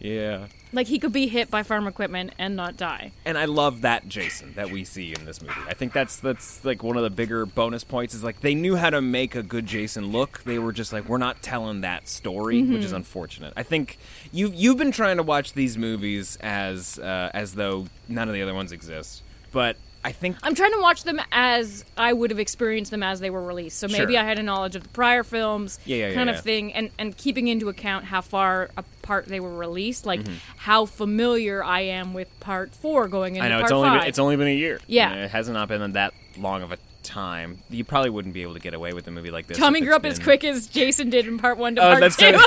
Yeah. 0.00 0.46
Like 0.76 0.86
he 0.86 0.98
could 0.98 1.12
be 1.12 1.26
hit 1.26 1.50
by 1.50 1.62
farm 1.62 1.86
equipment 1.86 2.32
and 2.38 2.54
not 2.54 2.76
die. 2.76 3.12
and 3.24 3.36
I 3.36 3.46
love 3.46 3.80
that 3.80 4.08
Jason 4.08 4.52
that 4.54 4.70
we 4.70 4.84
see 4.84 5.12
in 5.12 5.24
this 5.24 5.40
movie. 5.42 5.54
I 5.66 5.74
think 5.74 5.92
that's 5.92 6.18
that's 6.18 6.64
like 6.64 6.82
one 6.82 6.96
of 6.96 7.02
the 7.02 7.10
bigger 7.10 7.44
bonus 7.46 7.82
points 7.82 8.14
is 8.14 8.22
like 8.22 8.40
they 8.40 8.54
knew 8.54 8.76
how 8.76 8.90
to 8.90 9.00
make 9.00 9.34
a 9.34 9.42
good 9.42 9.66
Jason 9.66 10.12
look. 10.12 10.42
They 10.44 10.58
were 10.58 10.72
just 10.72 10.92
like 10.92 11.08
we're 11.08 11.18
not 11.18 11.42
telling 11.42 11.80
that 11.80 12.08
story, 12.08 12.62
which 12.62 12.84
is 12.84 12.92
unfortunate. 12.92 13.52
I 13.56 13.62
think 13.64 13.98
you 14.32 14.52
you've 14.54 14.76
been 14.78 14.92
trying 14.92 15.16
to 15.16 15.22
watch 15.22 15.54
these 15.54 15.76
movies 15.76 16.36
as 16.40 16.98
uh, 16.98 17.30
as 17.34 17.54
though 17.54 17.86
none 18.08 18.28
of 18.28 18.34
the 18.34 18.42
other 18.42 18.54
ones 18.54 18.70
exist, 18.72 19.22
but 19.52 19.76
I 20.06 20.12
think 20.12 20.36
I'm 20.44 20.54
trying 20.54 20.70
to 20.72 20.80
watch 20.80 21.02
them 21.02 21.20
as 21.32 21.84
I 21.96 22.12
would 22.12 22.30
have 22.30 22.38
experienced 22.38 22.92
them 22.92 23.02
as 23.02 23.18
they 23.18 23.28
were 23.28 23.42
released. 23.44 23.78
So 23.78 23.88
maybe 23.88 24.12
Sure. 24.12 24.22
I 24.22 24.24
had 24.24 24.38
a 24.38 24.42
knowledge 24.44 24.76
of 24.76 24.84
the 24.84 24.88
prior 24.90 25.24
films, 25.24 25.80
Yeah, 25.84 25.96
yeah, 26.08 26.14
kind 26.14 26.30
yeah. 26.30 26.36
of 26.36 26.42
thing, 26.44 26.72
and 26.72 26.90
and 26.98 27.16
keeping 27.16 27.48
into 27.48 27.68
account 27.68 28.04
how 28.04 28.20
far 28.20 28.70
apart 28.76 29.26
they 29.26 29.40
were 29.40 29.54
released, 29.54 30.06
like 30.06 30.20
Mm-hmm. 30.20 30.34
how 30.58 30.86
familiar 30.86 31.64
I 31.64 31.80
am 31.80 32.14
with 32.14 32.28
part 32.40 32.72
four 32.74 33.08
going 33.08 33.34
into 33.36 33.46
I 33.46 33.48
know 33.48 33.56
part 33.56 33.64
it's 33.64 33.72
only 33.72 33.88
five. 33.88 34.00
been, 34.02 34.08
it's 34.08 34.18
only 34.20 34.36
been 34.36 34.46
a 34.48 34.54
year. 34.54 34.80
Yeah. 34.86 35.12
it 35.24 35.30
has 35.32 35.48
not 35.48 35.66
been 35.68 35.92
that 35.94 36.14
long 36.38 36.62
of 36.62 36.70
a 36.70 36.78
time. 37.02 37.58
You 37.68 37.84
probably 37.84 38.10
wouldn't 38.10 38.32
be 38.34 38.42
able 38.42 38.54
to 38.54 38.60
get 38.60 38.74
away 38.74 38.92
with 38.92 39.08
a 39.08 39.10
movie 39.10 39.30
like 39.32 39.48
this. 39.48 39.58
Tommy 39.58 39.80
grew 39.80 39.94
up 39.96 40.04
as 40.06 40.18
quick 40.20 40.44
as 40.44 40.68
Jason 40.68 41.10
did 41.10 41.26
in 41.26 41.36
part 41.38 41.58
one 41.58 41.74
to 41.76 41.80
Oh, 41.82 41.90
part 41.96 42.00
that's 42.00 42.16
two. 42.16 42.38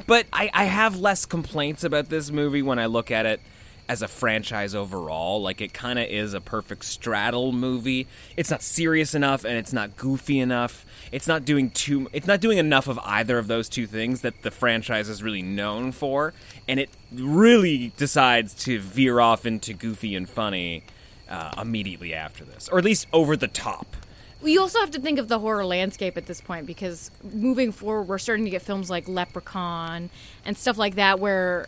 but 0.06 0.26
I, 0.32 0.50
I 0.54 0.64
have 0.64 0.98
less 0.98 1.26
complaints 1.26 1.84
about 1.84 2.08
this 2.08 2.30
movie 2.30 2.62
when 2.62 2.78
I 2.78 2.86
look 2.86 3.10
at 3.10 3.26
it 3.26 3.40
as 3.90 4.02
a 4.02 4.08
franchise 4.08 4.72
overall. 4.72 5.42
Like 5.42 5.60
it 5.60 5.74
kind 5.74 5.98
of 5.98 6.06
is 6.06 6.32
a 6.32 6.40
perfect 6.40 6.84
straddle 6.84 7.50
movie. 7.50 8.06
It's 8.36 8.48
not 8.48 8.62
serious 8.62 9.16
enough 9.16 9.44
and 9.44 9.58
it's 9.58 9.72
not 9.72 9.96
goofy 9.96 10.38
enough. 10.38 10.86
It's 11.10 11.26
not 11.26 11.44
doing 11.44 11.70
too. 11.70 12.08
It's 12.12 12.28
not 12.28 12.40
doing 12.40 12.58
enough 12.58 12.86
of 12.86 13.00
either 13.00 13.36
of 13.36 13.48
those 13.48 13.68
two 13.68 13.88
things 13.88 14.20
that 14.20 14.42
the 14.42 14.52
franchise 14.52 15.08
is 15.08 15.24
really 15.24 15.42
known 15.42 15.90
for, 15.90 16.32
and 16.68 16.78
it 16.78 16.88
really 17.12 17.92
decides 17.96 18.54
to 18.66 18.78
veer 18.78 19.18
off 19.18 19.44
into 19.44 19.72
goofy 19.72 20.14
and 20.14 20.30
funny 20.30 20.84
uh, 21.28 21.50
immediately 21.60 22.14
after 22.14 22.44
this, 22.44 22.68
or 22.68 22.78
at 22.78 22.84
least 22.84 23.08
over 23.12 23.36
the 23.36 23.48
top. 23.48 23.96
We 24.42 24.58
also 24.58 24.80
have 24.80 24.90
to 24.92 25.00
think 25.00 25.18
of 25.18 25.28
the 25.28 25.38
horror 25.38 25.64
landscape 25.64 26.16
at 26.16 26.26
this 26.26 26.40
point 26.40 26.66
because 26.66 27.10
moving 27.22 27.72
forward, 27.72 28.04
we're 28.04 28.18
starting 28.18 28.44
to 28.44 28.50
get 28.50 28.62
films 28.62 28.88
like 28.88 29.08
Leprechaun 29.08 30.10
and 30.44 30.56
stuff 30.56 30.78
like 30.78 30.94
that, 30.94 31.20
where 31.20 31.66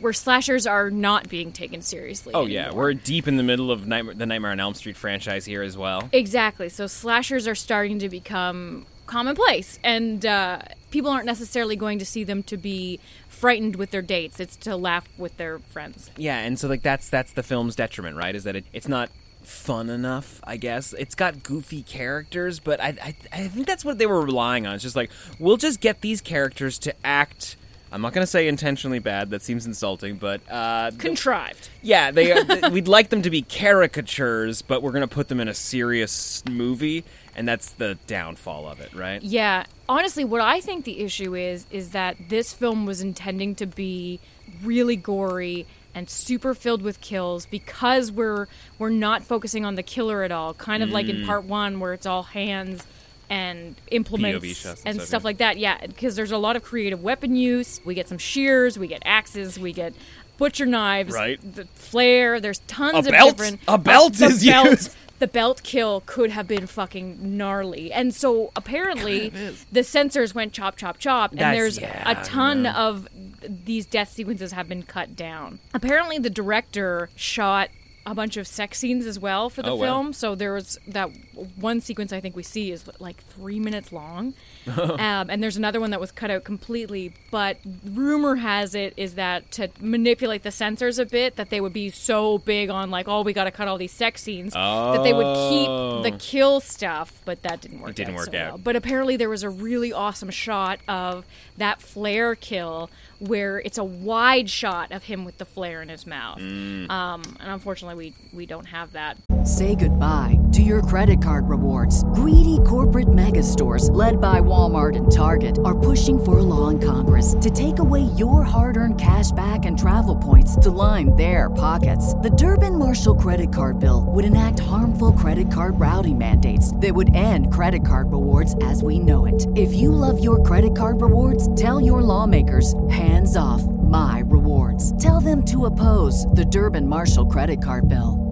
where 0.00 0.12
slashers 0.12 0.66
are 0.66 0.90
not 0.90 1.28
being 1.28 1.52
taken 1.52 1.82
seriously. 1.82 2.32
Oh 2.34 2.46
yeah, 2.46 2.72
we're 2.72 2.94
deep 2.94 3.28
in 3.28 3.36
the 3.36 3.42
middle 3.42 3.70
of 3.70 3.86
Nightmare, 3.86 4.14
the 4.14 4.26
Nightmare 4.26 4.50
on 4.50 4.60
Elm 4.60 4.74
Street 4.74 4.96
franchise 4.96 5.44
here 5.44 5.62
as 5.62 5.76
well. 5.76 6.08
exactly. 6.12 6.68
So 6.68 6.86
slashers 6.86 7.46
are 7.46 7.54
starting 7.54 7.98
to 8.00 8.08
become 8.08 8.86
commonplace, 9.06 9.78
and 9.82 10.24
uh, 10.24 10.60
people 10.90 11.10
aren't 11.10 11.26
necessarily 11.26 11.76
going 11.76 11.98
to 11.98 12.06
see 12.06 12.24
them 12.24 12.42
to 12.44 12.56
be 12.56 13.00
frightened 13.28 13.76
with 13.76 13.90
their 13.90 14.02
dates. 14.02 14.40
It's 14.40 14.56
to 14.58 14.76
laugh 14.76 15.08
with 15.18 15.36
their 15.36 15.58
friends. 15.58 16.10
Yeah, 16.16 16.38
and 16.38 16.58
so 16.58 16.68
like 16.68 16.82
that's 16.82 17.08
that's 17.08 17.32
the 17.32 17.42
film's 17.42 17.76
detriment, 17.76 18.16
right? 18.16 18.34
Is 18.34 18.44
that 18.44 18.56
it, 18.56 18.64
it's 18.72 18.88
not 18.88 19.10
fun 19.42 19.90
enough, 19.90 20.40
I 20.44 20.56
guess. 20.56 20.92
It's 20.98 21.14
got 21.14 21.42
goofy 21.42 21.82
characters, 21.82 22.58
but 22.60 22.80
I, 22.80 22.88
I 23.02 23.14
I 23.32 23.48
think 23.48 23.66
that's 23.66 23.84
what 23.84 23.98
they 23.98 24.06
were 24.06 24.20
relying 24.22 24.66
on. 24.66 24.74
It's 24.74 24.82
just 24.82 24.96
like 24.96 25.10
we'll 25.38 25.56
just 25.56 25.80
get 25.80 26.00
these 26.00 26.20
characters 26.20 26.78
to 26.80 26.94
act. 27.04 27.56
I'm 27.92 28.02
not 28.02 28.12
going 28.12 28.22
to 28.22 28.30
say 28.30 28.46
intentionally 28.46 29.00
bad. 29.00 29.30
That 29.30 29.42
seems 29.42 29.66
insulting, 29.66 30.14
but 30.14 30.40
uh, 30.48 30.92
Contrived. 30.98 31.68
yeah, 31.82 32.12
they 32.12 32.32
th- 32.44 32.70
we'd 32.70 32.86
like 32.86 33.08
them 33.08 33.22
to 33.22 33.30
be 33.30 33.42
caricatures, 33.42 34.62
but 34.62 34.80
we're 34.80 34.92
going 34.92 35.00
to 35.00 35.12
put 35.12 35.26
them 35.26 35.40
in 35.40 35.48
a 35.48 35.54
serious 35.54 36.44
movie, 36.48 37.02
and 37.34 37.48
that's 37.48 37.70
the 37.72 37.98
downfall 38.06 38.68
of 38.68 38.78
it, 38.80 38.94
right? 38.94 39.20
Yeah, 39.22 39.64
honestly, 39.88 40.24
what 40.24 40.40
I 40.40 40.60
think 40.60 40.84
the 40.84 41.00
issue 41.00 41.34
is 41.34 41.66
is 41.72 41.90
that 41.90 42.16
this 42.28 42.52
film 42.52 42.86
was 42.86 43.00
intending 43.00 43.56
to 43.56 43.66
be 43.66 44.20
really 44.62 44.94
gory 44.96 45.66
and 45.94 46.08
super 46.08 46.54
filled 46.54 46.82
with 46.82 47.00
kills 47.00 47.46
because 47.46 48.12
we're 48.12 48.46
we're 48.78 48.90
not 48.90 49.22
focusing 49.24 49.64
on 49.64 49.74
the 49.74 49.82
killer 49.82 50.22
at 50.22 50.30
all. 50.32 50.54
Kind 50.54 50.82
of 50.82 50.90
like 50.90 51.06
Mm. 51.06 51.20
in 51.20 51.26
part 51.26 51.44
one, 51.44 51.80
where 51.80 51.92
it's 51.92 52.06
all 52.06 52.22
hands 52.22 52.84
and 53.28 53.76
implements 53.90 54.64
and 54.64 54.78
and 54.84 55.00
stuff, 55.02 55.22
yeah. 55.22 55.24
like 55.26 55.38
that. 55.38 55.56
Yeah, 55.58 55.78
because 55.86 56.16
there's 56.16 56.32
a 56.32 56.38
lot 56.38 56.56
of 56.56 56.62
creative 56.62 57.02
weapon 57.02 57.36
use. 57.36 57.80
We 57.84 57.94
get 57.94 58.08
some 58.08 58.18
shears, 58.18 58.78
we 58.78 58.86
get 58.88 59.02
axes, 59.04 59.58
we 59.58 59.72
get 59.72 59.94
butcher 60.38 60.66
knives, 60.66 61.12
Right. 61.12 61.38
The 61.54 61.66
flare. 61.74 62.40
There's 62.40 62.60
tons 62.66 62.94
A 62.94 62.98
of 62.98 63.04
belt? 63.06 63.36
different. 63.36 63.60
A 63.68 63.78
belt 63.78 64.20
is 64.20 64.44
belt- 64.44 64.66
used. 64.70 64.96
the 65.20 65.28
belt 65.28 65.62
kill 65.62 66.02
could 66.06 66.30
have 66.30 66.48
been 66.48 66.66
fucking 66.66 67.36
gnarly. 67.36 67.92
And 67.92 68.12
so 68.12 68.50
apparently 68.56 69.28
the 69.70 69.84
censors 69.84 70.34
went 70.34 70.52
chop 70.52 70.76
chop 70.76 70.98
chop 70.98 71.30
and 71.30 71.40
That's- 71.40 71.56
there's 71.56 71.78
yeah, 71.78 72.10
a 72.10 72.24
ton 72.24 72.66
of 72.66 73.06
these 73.46 73.86
death 73.86 74.10
sequences 74.10 74.52
have 74.52 74.68
been 74.68 74.82
cut 74.82 75.14
down. 75.14 75.60
Apparently 75.72 76.18
the 76.18 76.30
director 76.30 77.10
shot 77.14 77.68
a 78.06 78.14
bunch 78.14 78.36
of 78.38 78.46
sex 78.46 78.78
scenes 78.78 79.04
as 79.06 79.18
well 79.18 79.50
for 79.50 79.62
the 79.62 79.70
Oh, 79.70 79.74
wow. 79.76 79.84
film. 79.84 80.12
So 80.14 80.34
there 80.34 80.54
was 80.54 80.78
that 80.88 81.10
one 81.56 81.80
sequence 81.82 82.12
I 82.12 82.20
think 82.20 82.34
we 82.34 82.42
see 82.42 82.72
is 82.72 82.88
like 82.98 83.22
three 83.26 83.60
minutes 83.60 83.92
long, 83.92 84.32
um, 84.66 85.28
and 85.30 85.42
there's 85.42 85.56
another 85.58 85.80
one 85.80 85.90
that 85.90 86.00
was 86.00 86.10
cut 86.10 86.30
out 86.30 86.42
completely. 86.44 87.12
But 87.30 87.58
rumor 87.84 88.36
has 88.36 88.74
it 88.74 88.94
is 88.96 89.14
that 89.14 89.50
to 89.52 89.68
manipulate 89.80 90.42
the 90.42 90.50
censors 90.50 90.98
a 90.98 91.04
bit, 91.04 91.36
that 91.36 91.50
they 91.50 91.60
would 91.60 91.72
be 91.74 91.90
so 91.90 92.38
big 92.38 92.70
on 92.70 92.90
like, 92.90 93.06
oh, 93.06 93.22
we 93.22 93.32
got 93.32 93.44
to 93.44 93.50
cut 93.50 93.68
all 93.68 93.76
these 93.78 93.92
sex 93.92 94.22
scenes, 94.22 94.54
that 94.54 95.02
they 95.04 95.12
would 95.12 95.26
Oh. 95.26 96.00
keep 96.02 96.12
the 96.12 96.18
kill 96.18 96.60
stuff. 96.60 97.20
But 97.26 97.42
that 97.42 97.60
didn't 97.60 97.80
work. 97.80 97.90
It 97.90 97.96
didn't 97.96 98.14
out 98.14 98.16
work 98.16 98.30
so 98.32 98.38
out. 98.38 98.48
well. 98.52 98.58
But 98.58 98.76
apparently 98.76 99.16
there 99.16 99.28
was 99.28 99.42
a 99.42 99.50
really 99.50 99.92
awesome 99.92 100.30
shot 100.30 100.80
of 100.88 101.26
that 101.58 101.82
flare 101.82 102.34
kill 102.34 102.88
where 103.20 103.58
it's 103.60 103.78
a 103.78 103.84
wide 103.84 104.48
shot 104.48 104.92
of 104.92 105.04
him 105.04 105.24
with 105.24 105.38
the 105.38 105.44
flare 105.44 105.82
in 105.82 105.88
his 105.88 106.06
mouth. 106.06 106.38
Mm. 106.38 106.90
Um, 106.90 107.22
and 107.38 107.50
unfortunately, 107.50 108.14
we 108.32 108.36
we 108.36 108.46
don't 108.46 108.66
have 108.66 108.92
that. 108.92 109.16
Say 109.44 109.74
goodbye 109.74 110.38
to 110.52 110.62
your 110.62 110.82
credit 110.82 111.22
card 111.22 111.48
rewards. 111.48 112.04
Greedy 112.04 112.58
corporate 112.66 113.12
mega 113.12 113.42
stores, 113.42 113.88
led 113.90 114.20
by 114.20 114.40
Walmart 114.40 114.96
and 114.96 115.10
Target, 115.10 115.58
are 115.64 115.78
pushing 115.78 116.22
for 116.22 116.38
a 116.38 116.42
law 116.42 116.68
in 116.68 116.78
Congress 116.78 117.34
to 117.40 117.50
take 117.50 117.78
away 117.78 118.02
your 118.16 118.42
hard 118.42 118.76
earned 118.76 119.00
cash 119.00 119.30
back 119.32 119.64
and 119.64 119.78
travel 119.78 120.16
points 120.16 120.56
to 120.56 120.70
line 120.70 121.14
their 121.16 121.50
pockets. 121.50 122.14
The 122.14 122.30
Durbin 122.30 122.78
Marshall 122.78 123.14
credit 123.16 123.52
card 123.52 123.78
bill 123.78 124.04
would 124.08 124.24
enact 124.24 124.60
harmful 124.60 125.12
credit 125.12 125.50
card 125.50 125.78
routing 125.78 126.18
mandates 126.18 126.74
that 126.76 126.94
would 126.94 127.14
end 127.14 127.52
credit 127.52 127.86
card 127.86 128.12
rewards 128.12 128.56
as 128.62 128.82
we 128.82 128.98
know 128.98 129.26
it. 129.26 129.46
If 129.56 129.72
you 129.74 129.92
love 129.92 130.22
your 130.22 130.42
credit 130.42 130.76
card 130.76 131.00
rewards, 131.00 131.54
tell 131.54 131.80
your 131.80 132.02
lawmakers 132.02 132.74
hands 133.10 133.36
off 133.36 133.62
my 133.64 134.22
rewards. 134.26 134.96
Tell 135.02 135.20
them 135.20 135.44
to 135.46 135.66
oppose 135.66 136.26
the 136.26 136.44
Durbin 136.44 136.86
Marshall 136.86 137.26
credit 137.26 137.62
card 137.62 137.88
bill. 137.88 138.29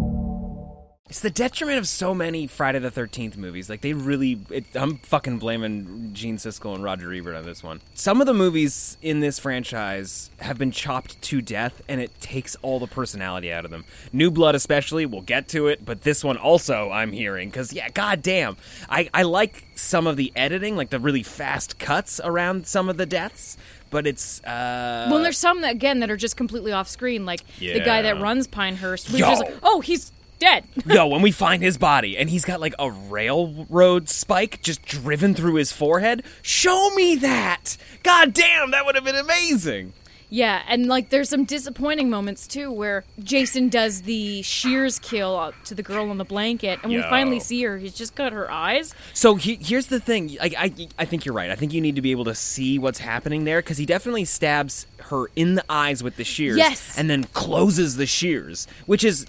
It's 1.08 1.20
the 1.20 1.30
detriment 1.30 1.78
of 1.78 1.88
so 1.88 2.14
many 2.14 2.46
Friday 2.46 2.78
the 2.80 2.90
Thirteenth 2.90 3.38
movies. 3.38 3.70
Like 3.70 3.80
they 3.80 3.94
really, 3.94 4.40
it, 4.50 4.64
I'm 4.74 4.98
fucking 4.98 5.38
blaming 5.38 6.10
Gene 6.12 6.36
Siskel 6.36 6.74
and 6.74 6.84
Roger 6.84 7.12
Ebert 7.12 7.34
on 7.34 7.46
this 7.46 7.62
one. 7.62 7.80
Some 7.94 8.20
of 8.20 8.26
the 8.26 8.34
movies 8.34 8.98
in 9.00 9.20
this 9.20 9.38
franchise 9.38 10.30
have 10.40 10.58
been 10.58 10.70
chopped 10.70 11.20
to 11.22 11.40
death, 11.40 11.80
and 11.88 12.00
it 12.02 12.20
takes 12.20 12.56
all 12.60 12.78
the 12.78 12.86
personality 12.86 13.50
out 13.50 13.64
of 13.64 13.70
them. 13.70 13.86
New 14.12 14.30
Blood, 14.30 14.54
especially, 14.54 15.06
we'll 15.06 15.22
get 15.22 15.48
to 15.48 15.68
it, 15.68 15.82
but 15.84 16.02
this 16.02 16.22
one 16.22 16.36
also, 16.36 16.90
I'm 16.90 17.12
hearing 17.12 17.48
because 17.48 17.72
yeah, 17.72 17.88
goddamn, 17.88 18.58
I 18.90 19.08
I 19.14 19.22
like 19.22 19.64
some 19.76 20.06
of 20.06 20.18
the 20.18 20.30
editing, 20.36 20.76
like 20.76 20.90
the 20.90 21.00
really 21.00 21.22
fast 21.22 21.78
cuts 21.78 22.20
around 22.22 22.66
some 22.66 22.90
of 22.90 22.98
the 22.98 23.06
deaths. 23.06 23.56
But 23.90 24.06
it's 24.06 24.44
uh, 24.44 25.08
well, 25.10 25.22
there's 25.22 25.38
some 25.38 25.62
that 25.62 25.72
again 25.72 26.00
that 26.00 26.10
are 26.10 26.18
just 26.18 26.36
completely 26.36 26.72
off 26.72 26.88
screen, 26.88 27.24
like 27.24 27.40
the 27.58 27.80
guy 27.80 28.02
that 28.02 28.20
runs 28.20 28.46
Pinehurst. 28.46 29.08
Yo. 29.08 29.20
just 29.20 29.42
like, 29.42 29.54
oh, 29.62 29.80
he's 29.80 30.12
dead. 30.38 30.64
Yo, 30.86 31.06
when 31.06 31.22
we 31.22 31.30
find 31.30 31.62
his 31.62 31.78
body 31.78 32.16
and 32.16 32.30
he's 32.30 32.44
got 32.44 32.60
like 32.60 32.74
a 32.78 32.90
railroad 32.90 34.08
spike 34.08 34.62
just 34.62 34.82
driven 34.84 35.34
through 35.34 35.54
his 35.54 35.72
forehead, 35.72 36.22
show 36.42 36.90
me 36.94 37.16
that. 37.16 37.76
God 38.02 38.32
damn, 38.32 38.70
that 38.70 38.86
would 38.86 38.94
have 38.94 39.04
been 39.04 39.16
amazing. 39.16 39.92
Yeah, 40.30 40.62
and 40.68 40.86
like 40.86 41.08
there's 41.08 41.28
some 41.28 41.44
disappointing 41.44 42.10
moments 42.10 42.46
too 42.46 42.70
where 42.70 43.04
Jason 43.22 43.68
does 43.68 44.02
the 44.02 44.42
shears 44.42 44.98
kill 44.98 45.52
to 45.64 45.74
the 45.74 45.82
girl 45.82 46.10
on 46.10 46.18
the 46.18 46.24
blanket, 46.24 46.80
and 46.82 46.92
we 46.92 47.00
finally 47.02 47.40
see 47.40 47.62
her. 47.62 47.78
He's 47.78 47.94
just 47.94 48.14
got 48.14 48.32
her 48.32 48.50
eyes. 48.50 48.94
So 49.14 49.36
he, 49.36 49.54
here's 49.56 49.86
the 49.86 50.00
thing. 50.00 50.36
I, 50.40 50.50
I, 50.58 50.88
I 50.98 51.04
think 51.06 51.24
you're 51.24 51.34
right. 51.34 51.50
I 51.50 51.54
think 51.54 51.72
you 51.72 51.80
need 51.80 51.96
to 51.96 52.02
be 52.02 52.10
able 52.10 52.24
to 52.24 52.34
see 52.34 52.78
what's 52.78 52.98
happening 52.98 53.44
there 53.44 53.60
because 53.60 53.78
he 53.78 53.86
definitely 53.86 54.26
stabs 54.26 54.86
her 55.04 55.26
in 55.34 55.54
the 55.54 55.64
eyes 55.70 56.02
with 56.02 56.16
the 56.16 56.24
shears. 56.24 56.58
Yes. 56.58 56.98
And 56.98 57.08
then 57.08 57.24
closes 57.24 57.96
the 57.96 58.06
shears, 58.06 58.66
which 58.84 59.04
is 59.04 59.26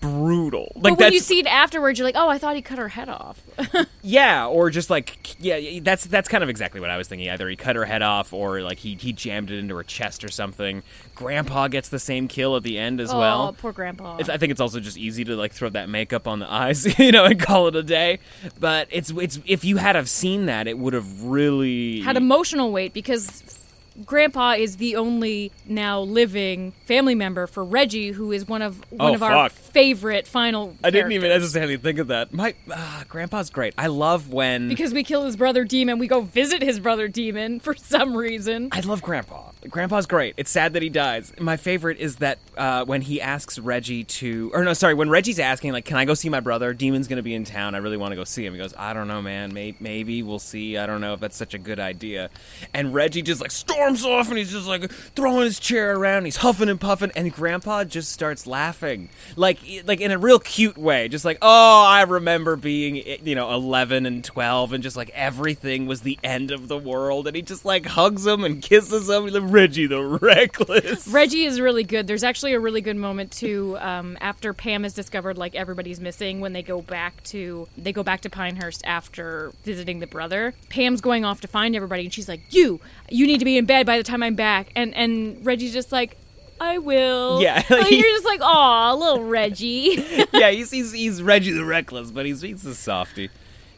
brutal. 0.00 0.72
Like 0.74 0.92
but 0.96 0.98
when 0.98 1.12
you 1.12 1.20
see 1.20 1.40
it 1.40 1.46
afterwards, 1.46 1.98
you're 1.98 2.06
like, 2.06 2.16
oh, 2.16 2.28
I 2.28 2.38
thought 2.38 2.56
he 2.56 2.62
cut 2.62 2.78
her 2.78 2.88
head 2.88 3.08
off. 3.08 3.42
Yeah, 4.08 4.46
or 4.46 4.70
just 4.70 4.88
like 4.88 5.36
yeah, 5.38 5.80
that's 5.82 6.06
that's 6.06 6.30
kind 6.30 6.42
of 6.42 6.48
exactly 6.48 6.80
what 6.80 6.88
I 6.88 6.96
was 6.96 7.08
thinking. 7.08 7.28
Either 7.28 7.46
he 7.46 7.56
cut 7.56 7.76
her 7.76 7.84
head 7.84 8.00
off, 8.00 8.32
or 8.32 8.62
like 8.62 8.78
he 8.78 8.94
he 8.94 9.12
jammed 9.12 9.50
it 9.50 9.58
into 9.58 9.76
her 9.76 9.82
chest 9.82 10.24
or 10.24 10.30
something. 10.30 10.82
Grandpa 11.14 11.68
gets 11.68 11.90
the 11.90 11.98
same 11.98 12.26
kill 12.26 12.56
at 12.56 12.62
the 12.62 12.78
end 12.78 13.02
as 13.02 13.12
oh, 13.12 13.18
well. 13.18 13.52
poor 13.52 13.72
grandpa. 13.72 14.16
It's, 14.16 14.30
I 14.30 14.38
think 14.38 14.50
it's 14.50 14.62
also 14.62 14.80
just 14.80 14.96
easy 14.96 15.24
to 15.24 15.36
like 15.36 15.52
throw 15.52 15.68
that 15.70 15.90
makeup 15.90 16.26
on 16.26 16.38
the 16.38 16.50
eyes, 16.50 16.98
you 16.98 17.12
know, 17.12 17.26
and 17.26 17.38
call 17.38 17.68
it 17.68 17.76
a 17.76 17.82
day. 17.82 18.20
But 18.58 18.88
it's 18.90 19.10
it's 19.10 19.40
if 19.44 19.62
you 19.62 19.76
had 19.76 19.94
have 19.94 20.08
seen 20.08 20.46
that, 20.46 20.66
it 20.66 20.78
would 20.78 20.94
have 20.94 21.24
really 21.24 22.00
Had 22.00 22.16
emotional 22.16 22.72
weight 22.72 22.94
because 22.94 23.57
grandpa 24.04 24.52
is 24.52 24.76
the 24.76 24.96
only 24.96 25.52
now 25.66 26.00
living 26.00 26.72
family 26.86 27.14
member 27.14 27.46
for 27.46 27.64
Reggie, 27.64 28.12
who 28.12 28.32
is 28.32 28.46
one 28.48 28.62
of 28.62 28.78
one 28.90 29.10
Oh, 29.10 29.14
of 29.14 29.22
our 29.22 29.48
favorite 29.48 30.26
final. 30.26 30.76
I 30.82 30.90
didn't 30.90 31.12
even 31.12 31.30
necessarily 31.30 31.76
think 31.76 31.98
of 31.98 32.08
that. 32.08 32.32
My 32.32 32.54
ah, 32.70 33.04
grandpa's 33.08 33.50
great. 33.50 33.74
I 33.78 33.86
love 33.88 34.32
when 34.32 34.68
because 34.68 34.92
we 34.92 35.04
kill 35.04 35.24
his 35.24 35.36
brother 35.36 35.64
Demon. 35.64 35.98
We 35.98 36.06
go 36.08 36.20
visit 36.20 36.62
his 36.62 36.80
brother 36.80 37.08
Demon 37.08 37.60
for 37.60 37.74
some 37.74 38.16
reason. 38.16 38.68
I 38.72 38.80
love 38.80 39.02
Grandpa. 39.02 39.44
Grandpa's 39.68 40.06
great. 40.06 40.34
It's 40.36 40.50
sad 40.50 40.74
that 40.74 40.82
he 40.82 40.88
dies. 40.88 41.32
My 41.40 41.56
favorite 41.56 41.98
is 41.98 42.16
that 42.16 42.38
uh, 42.56 42.84
when 42.84 43.02
he 43.02 43.20
asks 43.20 43.58
Reggie 43.58 44.04
to, 44.04 44.52
or 44.54 44.62
no, 44.64 44.72
sorry, 44.72 44.94
when 44.94 45.10
Reggie's 45.10 45.40
asking, 45.40 45.72
like, 45.72 45.84
"Can 45.84 45.96
I 45.96 46.04
go 46.04 46.14
see 46.14 46.28
my 46.28 46.38
brother? 46.40 46.72
Demon's 46.72 47.08
gonna 47.08 47.22
be 47.24 47.34
in 47.34 47.44
town. 47.44 47.74
I 47.74 47.78
really 47.78 47.96
want 47.96 48.12
to 48.12 48.16
go 48.16 48.22
see 48.24 48.46
him." 48.46 48.52
He 48.52 48.58
goes, 48.58 48.72
"I 48.76 48.92
don't 48.92 49.08
know, 49.08 49.20
man. 49.20 49.52
May- 49.52 49.74
maybe 49.80 50.22
we'll 50.22 50.38
see. 50.38 50.76
I 50.78 50.86
don't 50.86 51.00
know 51.00 51.14
if 51.14 51.20
that's 51.20 51.36
such 51.36 51.54
a 51.54 51.58
good 51.58 51.80
idea." 51.80 52.30
And 52.72 52.94
Reggie 52.94 53.22
just 53.22 53.40
like 53.40 53.50
storms 53.50 53.87
off, 53.96 54.28
and 54.28 54.38
he's 54.38 54.52
just 54.52 54.66
like 54.66 54.90
throwing 54.90 55.44
his 55.44 55.58
chair 55.58 55.96
around. 55.96 56.24
He's 56.24 56.36
huffing 56.36 56.68
and 56.68 56.80
puffing, 56.80 57.10
and 57.16 57.32
Grandpa 57.32 57.84
just 57.84 58.12
starts 58.12 58.46
laughing, 58.46 59.08
like, 59.36 59.58
like 59.86 60.00
in 60.00 60.10
a 60.10 60.18
real 60.18 60.38
cute 60.38 60.78
way, 60.78 61.08
just 61.08 61.24
like, 61.24 61.38
"Oh, 61.42 61.84
I 61.86 62.02
remember 62.02 62.56
being, 62.56 62.96
you 63.24 63.34
know, 63.34 63.52
eleven 63.52 64.06
and 64.06 64.24
twelve, 64.24 64.72
and 64.72 64.82
just 64.82 64.96
like 64.96 65.10
everything 65.14 65.86
was 65.86 66.02
the 66.02 66.18
end 66.22 66.50
of 66.50 66.68
the 66.68 66.78
world." 66.78 67.26
And 67.26 67.36
he 67.36 67.42
just 67.42 67.64
like 67.64 67.86
hugs 67.86 68.26
him 68.26 68.44
and 68.44 68.62
kisses 68.62 69.08
him. 69.08 69.28
Reggie 69.50 69.86
the 69.86 70.02
reckless. 70.02 71.08
Reggie 71.08 71.44
is 71.44 71.60
really 71.60 71.84
good. 71.84 72.06
There's 72.06 72.24
actually 72.24 72.52
a 72.54 72.60
really 72.60 72.80
good 72.80 72.96
moment 72.96 73.32
too 73.32 73.76
um, 73.80 74.16
after 74.20 74.52
Pam 74.52 74.82
has 74.82 74.94
discovered 74.94 75.38
like 75.38 75.54
everybody's 75.54 76.00
missing 76.00 76.40
when 76.40 76.52
they 76.52 76.62
go 76.62 76.82
back 76.82 77.22
to 77.24 77.68
they 77.76 77.92
go 77.92 78.02
back 78.02 78.22
to 78.22 78.30
Pinehurst 78.30 78.82
after 78.84 79.52
visiting 79.64 80.00
the 80.00 80.06
brother. 80.06 80.54
Pam's 80.68 81.00
going 81.00 81.24
off 81.24 81.40
to 81.42 81.48
find 81.48 81.74
everybody 81.76 82.04
and 82.04 82.12
she's 82.12 82.28
like, 82.28 82.40
"You, 82.50 82.80
you 83.10 83.26
need 83.26 83.38
to 83.38 83.44
be 83.44 83.56
in 83.58 83.64
bed 83.66 83.86
by 83.86 83.96
the 83.96 84.02
time 84.04 84.22
I'm 84.22 84.34
back." 84.34 84.70
And 84.76 84.94
and 84.94 85.44
Reggie's 85.44 85.72
just 85.72 85.92
like, 85.92 86.16
"I 86.60 86.78
will." 86.78 87.40
Yeah, 87.42 87.62
Like, 87.70 87.86
he- 87.86 87.96
you're 88.00 88.10
just 88.10 88.24
like, 88.24 88.40
"Aw, 88.42 88.94
little 88.94 89.24
Reggie." 89.24 90.02
yeah, 90.32 90.50
he's, 90.50 90.70
he's 90.70 90.92
he's 90.92 91.22
Reggie 91.22 91.52
the 91.52 91.64
reckless, 91.64 92.10
but 92.10 92.26
he's 92.26 92.40
he's 92.40 92.64
a 92.66 92.74
softie. 92.74 93.30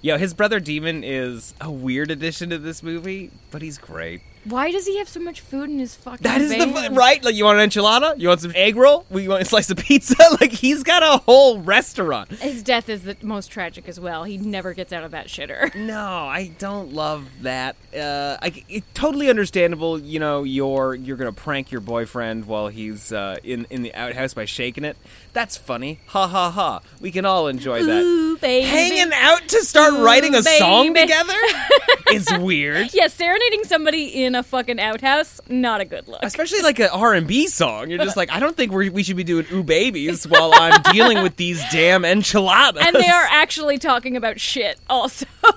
Yo, 0.02 0.16
his 0.16 0.32
brother 0.32 0.60
Demon 0.60 1.04
is 1.04 1.52
a 1.60 1.70
weird 1.70 2.10
addition 2.10 2.48
to 2.50 2.58
this 2.58 2.82
movie, 2.82 3.30
but 3.50 3.60
he's 3.62 3.76
great. 3.76 4.22
Why 4.44 4.70
does 4.70 4.86
he 4.86 4.98
have 4.98 5.08
so 5.08 5.20
much 5.20 5.40
food 5.40 5.68
in 5.68 5.78
his 5.78 5.94
fucking? 5.94 6.22
That 6.22 6.40
is 6.40 6.50
the 6.50 6.66
van? 6.66 6.94
right. 6.94 7.22
Like, 7.22 7.34
you 7.34 7.44
want 7.44 7.58
an 7.58 7.68
enchilada? 7.68 8.18
You 8.18 8.28
want 8.28 8.40
some 8.40 8.52
egg 8.54 8.76
roll? 8.76 9.04
We 9.10 9.28
want 9.28 9.42
a 9.42 9.44
slice 9.44 9.70
of 9.70 9.76
pizza? 9.78 10.14
Like, 10.40 10.52
he's 10.52 10.82
got 10.82 11.02
a 11.02 11.22
whole 11.24 11.58
restaurant. 11.60 12.30
His 12.30 12.62
death 12.62 12.88
is 12.88 13.02
the 13.02 13.16
most 13.20 13.48
tragic 13.50 13.88
as 13.88 13.98
well. 13.98 14.24
He 14.24 14.38
never 14.38 14.72
gets 14.74 14.92
out 14.92 15.04
of 15.04 15.10
that 15.10 15.26
shitter. 15.26 15.74
No, 15.90 15.98
I 15.98 16.52
don't 16.58 16.92
love 16.92 17.26
that. 17.42 17.74
Uh, 17.94 18.36
I, 18.40 18.64
it, 18.68 18.84
totally 18.94 19.28
understandable. 19.28 19.98
You 19.98 20.20
know, 20.20 20.44
you're 20.44 20.94
you're 20.94 21.16
gonna 21.16 21.32
prank 21.32 21.72
your 21.72 21.80
boyfriend 21.80 22.44
while 22.46 22.68
he's 22.68 23.12
uh, 23.12 23.38
in 23.42 23.66
in 23.70 23.82
the 23.82 23.92
outhouse 23.94 24.34
by 24.34 24.44
shaking 24.44 24.84
it. 24.84 24.96
That's 25.32 25.56
funny. 25.56 26.00
Ha 26.08 26.28
ha 26.28 26.50
ha. 26.50 26.80
We 27.00 27.10
can 27.10 27.24
all 27.24 27.48
enjoy 27.48 27.84
that. 27.84 28.02
Ooh, 28.02 28.36
baby. 28.36 28.66
Hanging 28.68 29.12
out 29.12 29.48
to 29.48 29.64
start 29.64 29.94
Ooh, 29.94 30.04
writing 30.04 30.34
a 30.34 30.42
song 30.42 30.94
together 30.94 31.34
is 32.12 32.28
weird. 32.38 32.92
Yeah, 32.94 33.08
serenading 33.08 33.64
somebody 33.64 34.24
in 34.24 34.29
a 34.34 34.42
fucking 34.42 34.80
outhouse, 34.80 35.40
not 35.48 35.80
a 35.80 35.84
good 35.84 36.08
look. 36.08 36.20
Especially 36.22 36.60
like 36.62 36.78
an 36.78 36.88
R 36.92 37.14
and 37.14 37.26
B 37.26 37.46
song. 37.46 37.90
You're 37.90 37.98
just 37.98 38.16
like, 38.18 38.30
I 38.30 38.40
don't 38.40 38.56
think 38.56 38.72
we 38.72 38.88
we 38.90 39.02
should 39.02 39.16
be 39.16 39.24
doing 39.24 39.46
ooh 39.52 39.62
babies 39.62 40.26
while 40.26 40.52
I'm 40.54 40.80
dealing 40.92 41.22
with 41.22 41.36
these 41.36 41.62
damn 41.72 42.04
enchiladas. 42.04 42.82
and 42.84 42.94
they 42.96 43.08
are 43.08 43.26
actually 43.30 43.78
talking 43.78 44.16
about 44.16 44.40
shit 44.40 44.78
also. 44.88 45.26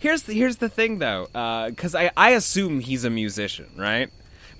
Here's 0.00 0.22
the, 0.22 0.32
here's 0.32 0.56
the 0.56 0.70
thing 0.70 0.98
though, 0.98 1.28
uh, 1.34 1.68
because 1.68 1.94
I 1.94 2.10
I 2.16 2.30
assume 2.30 2.80
he's 2.80 3.04
a 3.04 3.10
musician, 3.10 3.66
right? 3.76 4.08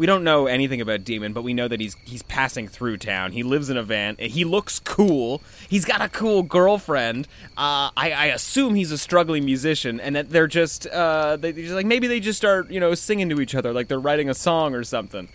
We 0.01 0.07
don't 0.07 0.25
know 0.25 0.47
anything 0.47 0.81
about 0.81 1.05
Demon, 1.05 1.35
but 1.35 1.43
we 1.43 1.53
know 1.53 1.69
that 1.69 1.79
he's 1.79 1.95
he's 2.05 2.23
passing 2.23 2.69
through 2.69 2.97
town. 2.97 3.33
He 3.33 3.43
lives 3.43 3.69
in 3.69 3.77
a 3.77 3.83
van. 3.83 4.17
He 4.19 4.47
looks 4.47 4.79
cool. 4.79 5.43
He's 5.69 5.85
got 5.85 6.01
a 6.01 6.09
cool 6.09 6.43
girlfriend. 6.43 7.29
Uh, 7.49 7.93
I, 7.95 8.11
I 8.17 8.27
assume 8.29 8.77
he's 8.77 8.93
a 8.93 8.97
struggling 8.97 9.45
musician, 9.45 10.01
and 10.01 10.17
that 10.17 10.31
they're 10.31 10.47
just 10.47 10.87
uh, 10.87 11.37
they 11.37 11.53
they're 11.53 11.65
just 11.65 11.75
like 11.75 11.85
maybe 11.85 12.07
they 12.07 12.19
just 12.19 12.39
start 12.39 12.71
you 12.71 12.81
know 12.81 12.95
singing 12.95 13.29
to 13.29 13.43
each 13.43 13.55
other 13.55 13.75
like 13.75 13.89
they're 13.89 14.01
writing 14.01 14.31
a 14.31 14.35
song 14.35 14.75
or 14.75 14.85
something. 14.85 15.29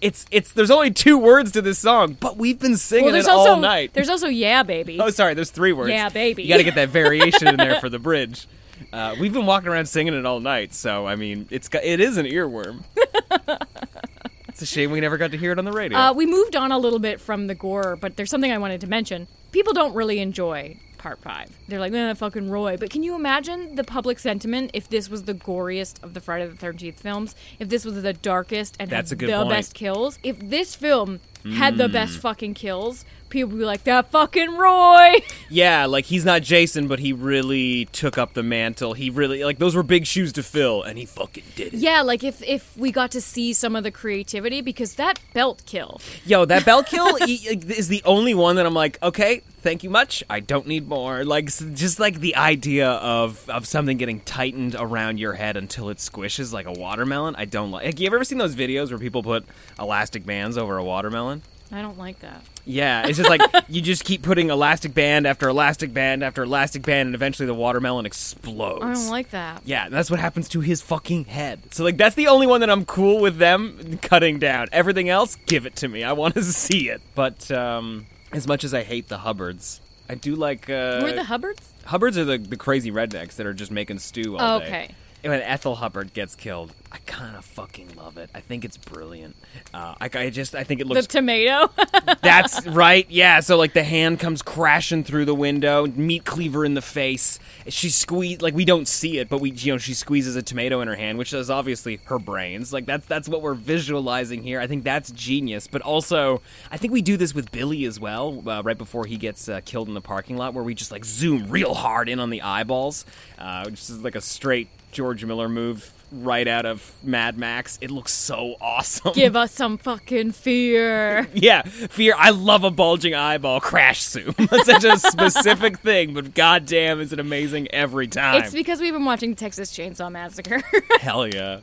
It's 0.00 0.26
it's 0.30 0.52
there's 0.52 0.70
only 0.70 0.92
two 0.92 1.18
words 1.18 1.50
to 1.50 1.60
this 1.60 1.80
song, 1.80 2.16
but 2.20 2.36
we've 2.36 2.60
been 2.60 2.76
singing 2.76 3.06
well, 3.06 3.16
it 3.16 3.26
also 3.26 3.50
all 3.54 3.60
night. 3.60 3.94
there's 3.94 4.08
also 4.08 4.28
yeah, 4.28 4.62
baby. 4.62 4.96
Oh, 5.00 5.10
sorry. 5.10 5.34
There's 5.34 5.50
three 5.50 5.72
words. 5.72 5.90
Yeah, 5.90 6.08
baby. 6.08 6.44
You 6.44 6.50
got 6.50 6.58
to 6.58 6.62
get 6.62 6.76
that 6.76 6.90
variation 6.90 7.48
in 7.48 7.56
there 7.56 7.80
for 7.80 7.88
the 7.88 7.98
bridge. 7.98 8.46
Uh, 8.92 9.16
we've 9.18 9.32
been 9.32 9.46
walking 9.46 9.70
around 9.70 9.86
singing 9.86 10.14
it 10.14 10.24
all 10.24 10.38
night, 10.38 10.72
so 10.72 11.04
I 11.04 11.16
mean, 11.16 11.48
it's 11.50 11.68
it 11.82 11.98
is 11.98 12.16
an 12.16 12.26
earworm. 12.26 12.84
it's 14.48 14.62
a 14.62 14.66
shame 14.66 14.90
we 14.90 15.00
never 15.00 15.16
got 15.16 15.30
to 15.32 15.36
hear 15.36 15.52
it 15.52 15.58
on 15.58 15.64
the 15.64 15.72
radio. 15.72 15.98
Uh, 15.98 16.12
we 16.12 16.26
moved 16.26 16.56
on 16.56 16.72
a 16.72 16.78
little 16.78 16.98
bit 16.98 17.20
from 17.20 17.46
the 17.46 17.54
gore, 17.54 17.96
but 17.96 18.16
there's 18.16 18.30
something 18.30 18.52
I 18.52 18.58
wanted 18.58 18.80
to 18.82 18.86
mention. 18.86 19.26
People 19.52 19.72
don't 19.72 19.94
really 19.94 20.18
enjoy 20.20 20.76
part 21.04 21.20
five. 21.20 21.50
They're 21.68 21.80
like, 21.80 21.92
nah, 21.92 22.14
fucking 22.14 22.50
Roy. 22.50 22.78
But 22.78 22.88
can 22.88 23.02
you 23.02 23.14
imagine 23.14 23.74
the 23.74 23.84
public 23.84 24.18
sentiment 24.18 24.70
if 24.72 24.88
this 24.88 25.10
was 25.10 25.24
the 25.24 25.34
goriest 25.34 26.02
of 26.02 26.14
the 26.14 26.20
Friday 26.20 26.46
the 26.46 26.54
13th 26.54 26.94
films? 26.94 27.34
If 27.58 27.68
this 27.68 27.84
was 27.84 28.02
the 28.02 28.14
darkest 28.14 28.76
and 28.80 28.88
That's 28.88 29.10
had 29.10 29.18
the 29.18 29.26
point. 29.26 29.50
best 29.50 29.74
kills? 29.74 30.18
If 30.22 30.38
this 30.38 30.74
film 30.74 31.20
had 31.52 31.76
the 31.76 31.88
best 31.88 32.18
fucking 32.18 32.54
kills, 32.54 33.04
people 33.28 33.50
would 33.50 33.58
be 33.58 33.64
like, 33.64 33.84
that 33.84 34.10
fucking 34.10 34.56
Roy! 34.56 35.14
yeah, 35.50 35.84
like 35.86 36.06
he's 36.06 36.24
not 36.24 36.42
Jason, 36.42 36.88
but 36.88 36.98
he 37.00 37.12
really 37.12 37.84
took 37.86 38.16
up 38.16 38.32
the 38.34 38.42
mantle. 38.42 38.94
He 38.94 39.10
really 39.10 39.44
like 39.44 39.58
those 39.58 39.74
were 39.76 39.82
big 39.82 40.06
shoes 40.06 40.32
to 40.34 40.42
fill, 40.42 40.82
and 40.82 40.96
he 40.98 41.04
fucking 41.04 41.44
did 41.54 41.74
it. 41.74 41.80
yeah, 41.80 42.00
like 42.02 42.24
if, 42.24 42.42
if 42.42 42.76
we 42.76 42.90
got 42.92 43.10
to 43.12 43.20
see 43.20 43.52
some 43.52 43.76
of 43.76 43.82
the 43.84 43.90
creativity, 43.90 44.60
because 44.62 44.94
that 44.94 45.18
belt 45.34 45.62
kill. 45.66 46.00
Yo, 46.24 46.44
that 46.46 46.64
bell 46.64 46.82
kill 46.94 47.16
is 47.20 47.88
the 47.88 48.02
only 48.04 48.34
one 48.34 48.56
that 48.56 48.64
I'm 48.66 48.74
like, 48.74 49.02
okay, 49.02 49.42
thank 49.60 49.82
you 49.82 49.90
much. 49.90 50.22
I 50.30 50.40
don't 50.40 50.66
need 50.66 50.88
more. 50.88 51.24
Like, 51.24 51.46
s- 51.48 51.64
just 51.74 51.98
like 52.00 52.20
the 52.20 52.36
idea 52.36 52.88
of 52.88 53.48
of 53.50 53.66
something 53.66 53.96
getting 53.98 54.20
tightened 54.20 54.76
around 54.78 55.18
your 55.18 55.34
head 55.34 55.56
until 55.56 55.88
it 55.90 55.98
squishes 55.98 56.52
like 56.52 56.66
a 56.66 56.72
watermelon. 56.72 57.34
I 57.36 57.44
don't 57.44 57.70
like. 57.70 57.84
Like, 57.84 58.00
you 58.00 58.06
ever 58.06 58.24
seen 58.24 58.38
those 58.38 58.54
videos 58.56 58.90
where 58.90 58.98
people 58.98 59.22
put 59.22 59.44
elastic 59.78 60.24
bands 60.24 60.56
over 60.56 60.78
a 60.78 60.84
watermelon? 60.84 61.33
I 61.72 61.82
don't 61.82 61.98
like 61.98 62.20
that. 62.20 62.42
Yeah, 62.64 63.06
it's 63.06 63.18
just 63.18 63.28
like 63.28 63.40
you 63.68 63.80
just 63.82 64.04
keep 64.04 64.22
putting 64.22 64.50
elastic 64.50 64.94
band 64.94 65.26
after 65.26 65.48
elastic 65.48 65.92
band 65.92 66.22
after 66.22 66.42
elastic 66.42 66.82
band, 66.82 67.08
and 67.08 67.14
eventually 67.14 67.46
the 67.46 67.54
watermelon 67.54 68.06
explodes. 68.06 68.84
I 68.84 68.92
don't 68.92 69.10
like 69.10 69.30
that. 69.30 69.62
Yeah, 69.64 69.88
that's 69.88 70.10
what 70.10 70.20
happens 70.20 70.48
to 70.50 70.60
his 70.60 70.80
fucking 70.82 71.24
head. 71.26 71.74
So 71.74 71.84
like 71.84 71.96
that's 71.96 72.14
the 72.14 72.28
only 72.28 72.46
one 72.46 72.60
that 72.60 72.70
I'm 72.70 72.84
cool 72.84 73.20
with 73.20 73.38
them 73.38 73.98
cutting 74.02 74.38
down. 74.38 74.68
Everything 74.72 75.08
else, 75.08 75.36
give 75.46 75.66
it 75.66 75.76
to 75.76 75.88
me. 75.88 76.04
I 76.04 76.12
want 76.12 76.34
to 76.34 76.42
see 76.44 76.88
it. 76.88 77.00
But 77.14 77.50
um 77.50 78.06
as 78.32 78.46
much 78.46 78.64
as 78.64 78.74
I 78.74 78.82
hate 78.82 79.08
the 79.08 79.18
Hubbards, 79.18 79.80
I 80.08 80.14
do 80.14 80.34
like. 80.34 80.68
Uh, 80.68 81.00
Were 81.02 81.12
the 81.12 81.24
Hubbards? 81.24 81.72
Hubbards 81.86 82.18
are 82.18 82.24
the, 82.24 82.38
the 82.38 82.56
crazy 82.56 82.90
rednecks 82.90 83.36
that 83.36 83.46
are 83.46 83.52
just 83.54 83.70
making 83.70 83.98
stew 83.98 84.36
all 84.36 84.58
day. 84.60 84.66
Okay. 84.66 84.94
When 85.24 85.40
Ethel 85.40 85.76
Hubbard 85.76 86.12
gets 86.12 86.34
killed, 86.34 86.72
I 86.92 86.98
kind 87.06 87.34
of 87.34 87.44
fucking 87.46 87.96
love 87.96 88.18
it. 88.18 88.28
I 88.34 88.40
think 88.40 88.64
it's 88.64 88.76
brilliant. 88.76 89.34
Uh, 89.72 89.94
I, 90.00 90.10
I 90.12 90.30
just 90.30 90.54
I 90.54 90.64
think 90.64 90.82
it 90.82 90.86
looks 90.86 91.06
The 91.06 91.18
tomato. 91.18 91.70
That's 92.22 92.66
right. 92.66 93.06
Yeah. 93.10 93.40
So 93.40 93.56
like 93.56 93.72
the 93.72 93.82
hand 93.82 94.20
comes 94.20 94.42
crashing 94.42 95.02
through 95.02 95.24
the 95.24 95.34
window, 95.34 95.86
meat 95.86 96.24
cleaver 96.24 96.64
in 96.64 96.74
the 96.74 96.82
face. 96.82 97.40
She 97.68 97.88
squeeze 97.88 98.42
like 98.42 98.54
we 98.54 98.64
don't 98.66 98.86
see 98.86 99.18
it, 99.18 99.28
but 99.30 99.40
we 99.40 99.50
you 99.50 99.72
know 99.72 99.78
she 99.78 99.94
squeezes 99.94 100.36
a 100.36 100.42
tomato 100.42 100.82
in 100.82 100.88
her 100.88 100.94
hand, 100.94 101.16
which 101.16 101.32
is 101.32 101.48
obviously 101.48 102.00
her 102.04 102.18
brains. 102.18 102.72
Like 102.72 102.84
that's 102.84 103.06
that's 103.06 103.28
what 103.28 103.40
we're 103.40 103.54
visualizing 103.54 104.42
here. 104.42 104.60
I 104.60 104.66
think 104.66 104.84
that's 104.84 105.10
genius. 105.10 105.66
But 105.66 105.82
also, 105.82 106.42
I 106.70 106.76
think 106.76 106.92
we 106.92 107.02
do 107.02 107.16
this 107.16 107.34
with 107.34 107.50
Billy 107.50 107.86
as 107.86 107.98
well. 107.98 108.42
Uh, 108.46 108.62
right 108.62 108.78
before 108.78 109.06
he 109.06 109.16
gets 109.16 109.48
uh, 109.48 109.62
killed 109.64 109.88
in 109.88 109.94
the 109.94 110.02
parking 110.02 110.36
lot, 110.36 110.52
where 110.54 110.62
we 110.62 110.74
just 110.74 110.92
like 110.92 111.04
zoom 111.04 111.48
real 111.48 111.74
hard 111.74 112.08
in 112.08 112.20
on 112.20 112.30
the 112.30 112.42
eyeballs, 112.42 113.04
uh, 113.38 113.64
which 113.64 113.80
is 113.80 114.02
like 114.02 114.14
a 114.14 114.20
straight 114.20 114.68
George 114.94 115.24
Miller 115.24 115.48
move 115.48 115.92
right 116.12 116.46
out 116.46 116.64
of 116.64 116.92
Mad 117.02 117.36
Max. 117.36 117.78
It 117.80 117.90
looks 117.90 118.12
so 118.12 118.54
awesome. 118.60 119.12
Give 119.12 119.36
us 119.36 119.52
some 119.52 119.76
fucking 119.76 120.32
fear. 120.32 121.28
Yeah, 121.34 121.62
fear. 121.62 122.14
I 122.16 122.30
love 122.30 122.64
a 122.64 122.70
bulging 122.70 123.14
eyeball 123.14 123.60
crash 123.60 124.02
zoom. 124.02 124.34
That's 124.38 124.66
such 124.66 124.84
a 124.84 124.96
specific 124.98 125.78
thing, 125.80 126.14
but 126.14 126.32
goddamn, 126.32 127.00
is 127.00 127.12
it 127.12 127.18
amazing 127.18 127.68
every 127.72 128.06
time. 128.06 128.42
It's 128.42 128.54
because 128.54 128.80
we've 128.80 128.92
been 128.92 129.04
watching 129.04 129.34
Texas 129.34 129.76
Chainsaw 129.76 130.10
Massacre. 130.10 130.62
Hell 131.00 131.26
yeah, 131.26 131.60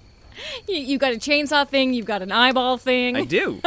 you, 0.67 0.75
you 0.75 0.97
got 0.97 1.13
a 1.13 1.17
chainsaw 1.17 1.67
thing, 1.67 1.93
you've 1.93 2.05
got 2.05 2.21
an 2.21 2.31
eyeball 2.31 2.77
thing. 2.77 3.15
I 3.15 3.23
do. 3.23 3.61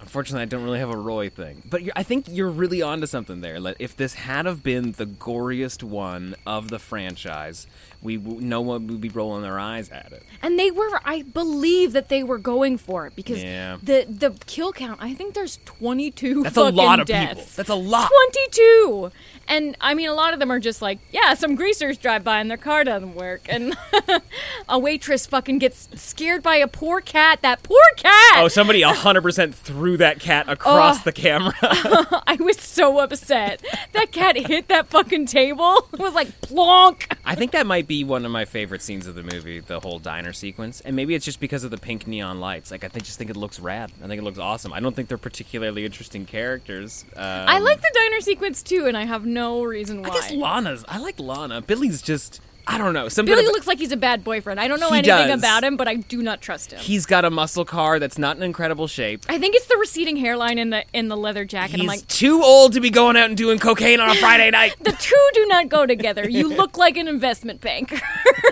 Unfortunately, 0.00 0.42
I 0.42 0.46
don't 0.46 0.62
really 0.62 0.78
have 0.78 0.90
a 0.90 0.96
Roy 0.96 1.28
thing, 1.30 1.62
but 1.68 1.82
you're, 1.82 1.92
I 1.96 2.02
think 2.02 2.26
you're 2.28 2.48
really 2.48 2.80
onto 2.80 3.06
something 3.06 3.40
there. 3.40 3.58
Like, 3.58 3.76
if 3.80 3.96
this 3.96 4.14
had 4.14 4.46
have 4.46 4.62
been 4.62 4.92
the 4.92 5.06
goriest 5.06 5.82
one 5.82 6.36
of 6.46 6.68
the 6.68 6.78
franchise, 6.78 7.66
we 8.06 8.16
no 8.16 8.62
one 8.62 8.86
would 8.86 9.00
be 9.02 9.10
rolling 9.10 9.42
their 9.42 9.58
eyes 9.58 9.90
at 9.90 10.12
it. 10.12 10.22
And 10.42 10.58
they 10.58 10.70
were, 10.70 11.00
I 11.04 11.22
believe 11.22 11.92
that 11.92 12.08
they 12.08 12.22
were 12.22 12.38
going 12.38 12.78
for 12.78 13.06
it 13.06 13.14
because 13.14 13.42
Yeah. 13.42 13.76
the 13.82 14.06
the 14.08 14.30
kill 14.46 14.72
count. 14.72 14.98
I 15.02 15.12
think 15.12 15.34
there's 15.34 15.58
22. 15.66 16.44
That's 16.44 16.56
a 16.56 16.62
lot 16.70 17.00
of 17.00 17.06
deaths. 17.06 17.34
people. 17.34 17.52
That's 17.56 17.68
a 17.70 17.74
lot. 17.74 18.10
22. 18.32 19.10
And 19.48 19.76
I 19.80 19.94
mean, 19.94 20.08
a 20.08 20.12
lot 20.14 20.32
of 20.32 20.40
them 20.40 20.50
are 20.50 20.58
just 20.58 20.82
like, 20.82 20.98
yeah, 21.12 21.34
some 21.34 21.54
greasers 21.54 21.98
drive 21.98 22.24
by 22.24 22.40
and 22.40 22.50
their 22.50 22.56
car 22.56 22.82
doesn't 22.82 23.14
work, 23.14 23.42
and 23.48 23.76
a 24.68 24.78
waitress 24.78 25.24
fucking 25.26 25.58
gets 25.58 25.88
scared 25.94 26.42
by 26.42 26.56
a 26.56 26.66
poor 26.66 27.00
cat. 27.00 27.42
That 27.42 27.62
poor 27.62 27.78
cat. 27.96 28.34
Oh, 28.38 28.48
somebody 28.48 28.82
100% 28.82 29.54
threw 29.54 29.96
that 29.98 30.18
cat 30.20 30.48
across 30.48 30.98
Oh. 31.00 31.02
the 31.04 31.12
camera. 31.12 31.54
I 32.26 32.36
was 32.40 32.58
so 32.60 32.98
upset. 32.98 33.64
That 33.92 34.10
cat 34.12 34.36
hit 34.36 34.68
that 34.68 34.88
fucking 34.88 35.26
table. 35.26 35.88
It 35.92 36.00
was 36.00 36.14
like 36.14 36.40
plonk. 36.40 37.16
I 37.24 37.34
think 37.34 37.52
that 37.52 37.66
might 37.66 37.86
be 37.86 37.95
one 38.04 38.24
of 38.24 38.30
my 38.30 38.44
favorite 38.44 38.82
scenes 38.82 39.06
of 39.06 39.14
the 39.14 39.22
movie, 39.22 39.60
the 39.60 39.80
whole 39.80 39.98
diner 39.98 40.32
sequence. 40.32 40.80
And 40.80 40.96
maybe 40.96 41.14
it's 41.14 41.24
just 41.24 41.40
because 41.40 41.64
of 41.64 41.70
the 41.70 41.78
pink 41.78 42.06
neon 42.06 42.40
lights. 42.40 42.70
Like, 42.70 42.84
I 42.84 42.88
think, 42.88 43.04
just 43.04 43.18
think 43.18 43.30
it 43.30 43.36
looks 43.36 43.60
rad. 43.60 43.92
I 44.02 44.06
think 44.06 44.20
it 44.20 44.24
looks 44.24 44.38
awesome. 44.38 44.72
I 44.72 44.80
don't 44.80 44.94
think 44.94 45.08
they're 45.08 45.18
particularly 45.18 45.84
interesting 45.84 46.26
characters. 46.26 47.04
Um, 47.14 47.22
I 47.22 47.58
like 47.58 47.80
the 47.80 47.92
diner 47.94 48.20
sequence 48.20 48.62
too, 48.62 48.86
and 48.86 48.96
I 48.96 49.04
have 49.04 49.26
no 49.26 49.62
reason 49.62 50.02
why. 50.02 50.08
I 50.08 50.12
guess 50.12 50.32
Lana's. 50.32 50.84
I 50.88 50.98
like 50.98 51.18
Lana. 51.18 51.60
Billy's 51.60 52.02
just. 52.02 52.40
I 52.68 52.78
don't 52.78 52.94
know. 52.94 53.08
Something 53.08 53.32
Billy 53.32 53.44
about- 53.44 53.52
looks 53.54 53.66
like 53.68 53.78
he's 53.78 53.92
a 53.92 53.96
bad 53.96 54.24
boyfriend. 54.24 54.58
I 54.58 54.66
don't 54.66 54.80
know 54.80 54.88
anything 54.88 55.28
does. 55.28 55.38
about 55.38 55.62
him, 55.62 55.76
but 55.76 55.86
I 55.86 55.94
do 55.94 56.20
not 56.20 56.40
trust 56.40 56.72
him. 56.72 56.80
He's 56.80 57.06
got 57.06 57.24
a 57.24 57.30
muscle 57.30 57.64
car 57.64 58.00
that's 58.00 58.18
not 58.18 58.36
in 58.36 58.42
incredible 58.42 58.88
shape. 58.88 59.24
I 59.28 59.38
think 59.38 59.54
it's 59.54 59.66
the 59.66 59.76
receding 59.78 60.16
hairline 60.16 60.58
in 60.58 60.70
the 60.70 60.84
in 60.92 61.06
the 61.08 61.16
leather 61.16 61.44
jacket. 61.44 61.72
He's 61.76 61.80
I'm 61.82 61.86
like, 61.86 62.06
too 62.08 62.42
old 62.42 62.72
to 62.72 62.80
be 62.80 62.90
going 62.90 63.16
out 63.16 63.28
and 63.28 63.36
doing 63.36 63.58
cocaine 63.60 64.00
on 64.00 64.10
a 64.10 64.14
Friday 64.16 64.50
night. 64.60 64.74
the 64.80 64.92
two 64.92 65.28
do 65.34 65.46
not 65.46 65.68
go 65.68 65.86
together. 65.86 66.28
You 66.28 66.48
look 66.48 66.76
like 66.76 66.96
an 66.96 67.06
investment 67.06 67.60
banker. 67.60 67.96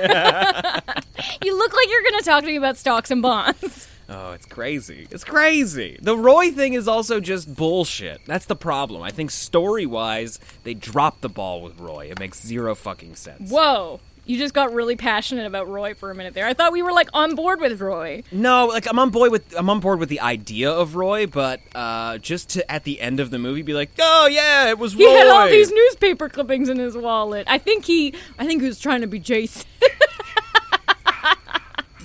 you 1.42 1.56
look 1.58 1.72
like 1.74 1.88
you're 1.88 2.02
going 2.02 2.18
to 2.18 2.24
talk 2.24 2.42
to 2.42 2.46
me 2.46 2.56
about 2.56 2.76
stocks 2.76 3.10
and 3.10 3.20
bonds. 3.22 3.88
Oh, 4.08 4.32
it's 4.32 4.46
crazy. 4.46 5.06
It's 5.10 5.24
crazy. 5.24 5.98
The 6.00 6.16
Roy 6.16 6.50
thing 6.50 6.74
is 6.74 6.86
also 6.88 7.20
just 7.20 7.54
bullshit. 7.54 8.20
That's 8.26 8.46
the 8.46 8.56
problem. 8.56 9.02
I 9.02 9.10
think 9.10 9.30
story 9.30 9.86
wise, 9.86 10.38
they 10.62 10.74
dropped 10.74 11.22
the 11.22 11.28
ball 11.28 11.62
with 11.62 11.78
Roy. 11.80 12.06
It 12.10 12.18
makes 12.18 12.40
zero 12.44 12.74
fucking 12.74 13.16
sense. 13.16 13.50
Whoa. 13.50 14.00
You 14.26 14.38
just 14.38 14.54
got 14.54 14.72
really 14.72 14.96
passionate 14.96 15.44
about 15.46 15.68
Roy 15.68 15.92
for 15.92 16.10
a 16.10 16.14
minute 16.14 16.32
there. 16.32 16.46
I 16.46 16.54
thought 16.54 16.72
we 16.72 16.82
were 16.82 16.92
like 16.92 17.10
on 17.12 17.34
board 17.34 17.60
with 17.60 17.78
Roy. 17.78 18.22
No, 18.32 18.66
like 18.66 18.86
I'm 18.88 18.98
on 18.98 19.10
board 19.10 19.30
with 19.30 19.54
I'm 19.54 19.68
on 19.68 19.80
board 19.80 19.98
with 20.00 20.08
the 20.08 20.20
idea 20.20 20.70
of 20.70 20.96
Roy, 20.96 21.26
but 21.26 21.60
uh, 21.74 22.16
just 22.18 22.48
to 22.50 22.70
at 22.72 22.84
the 22.84 23.02
end 23.02 23.20
of 23.20 23.30
the 23.30 23.38
movie 23.38 23.60
be 23.60 23.74
like, 23.74 23.90
oh 23.98 24.26
yeah, 24.26 24.70
it 24.70 24.78
was 24.78 24.94
Roy. 24.94 25.00
He 25.04 25.12
had 25.12 25.26
all 25.26 25.46
these 25.48 25.70
newspaper 25.70 26.30
clippings 26.30 26.70
in 26.70 26.78
his 26.78 26.96
wallet. 26.96 27.44
I 27.50 27.58
think 27.58 27.84
he 27.84 28.14
I 28.38 28.46
think 28.46 28.62
he 28.62 28.68
was 28.68 28.80
trying 28.80 29.02
to 29.02 29.06
be 29.06 29.18
Jason. 29.18 29.66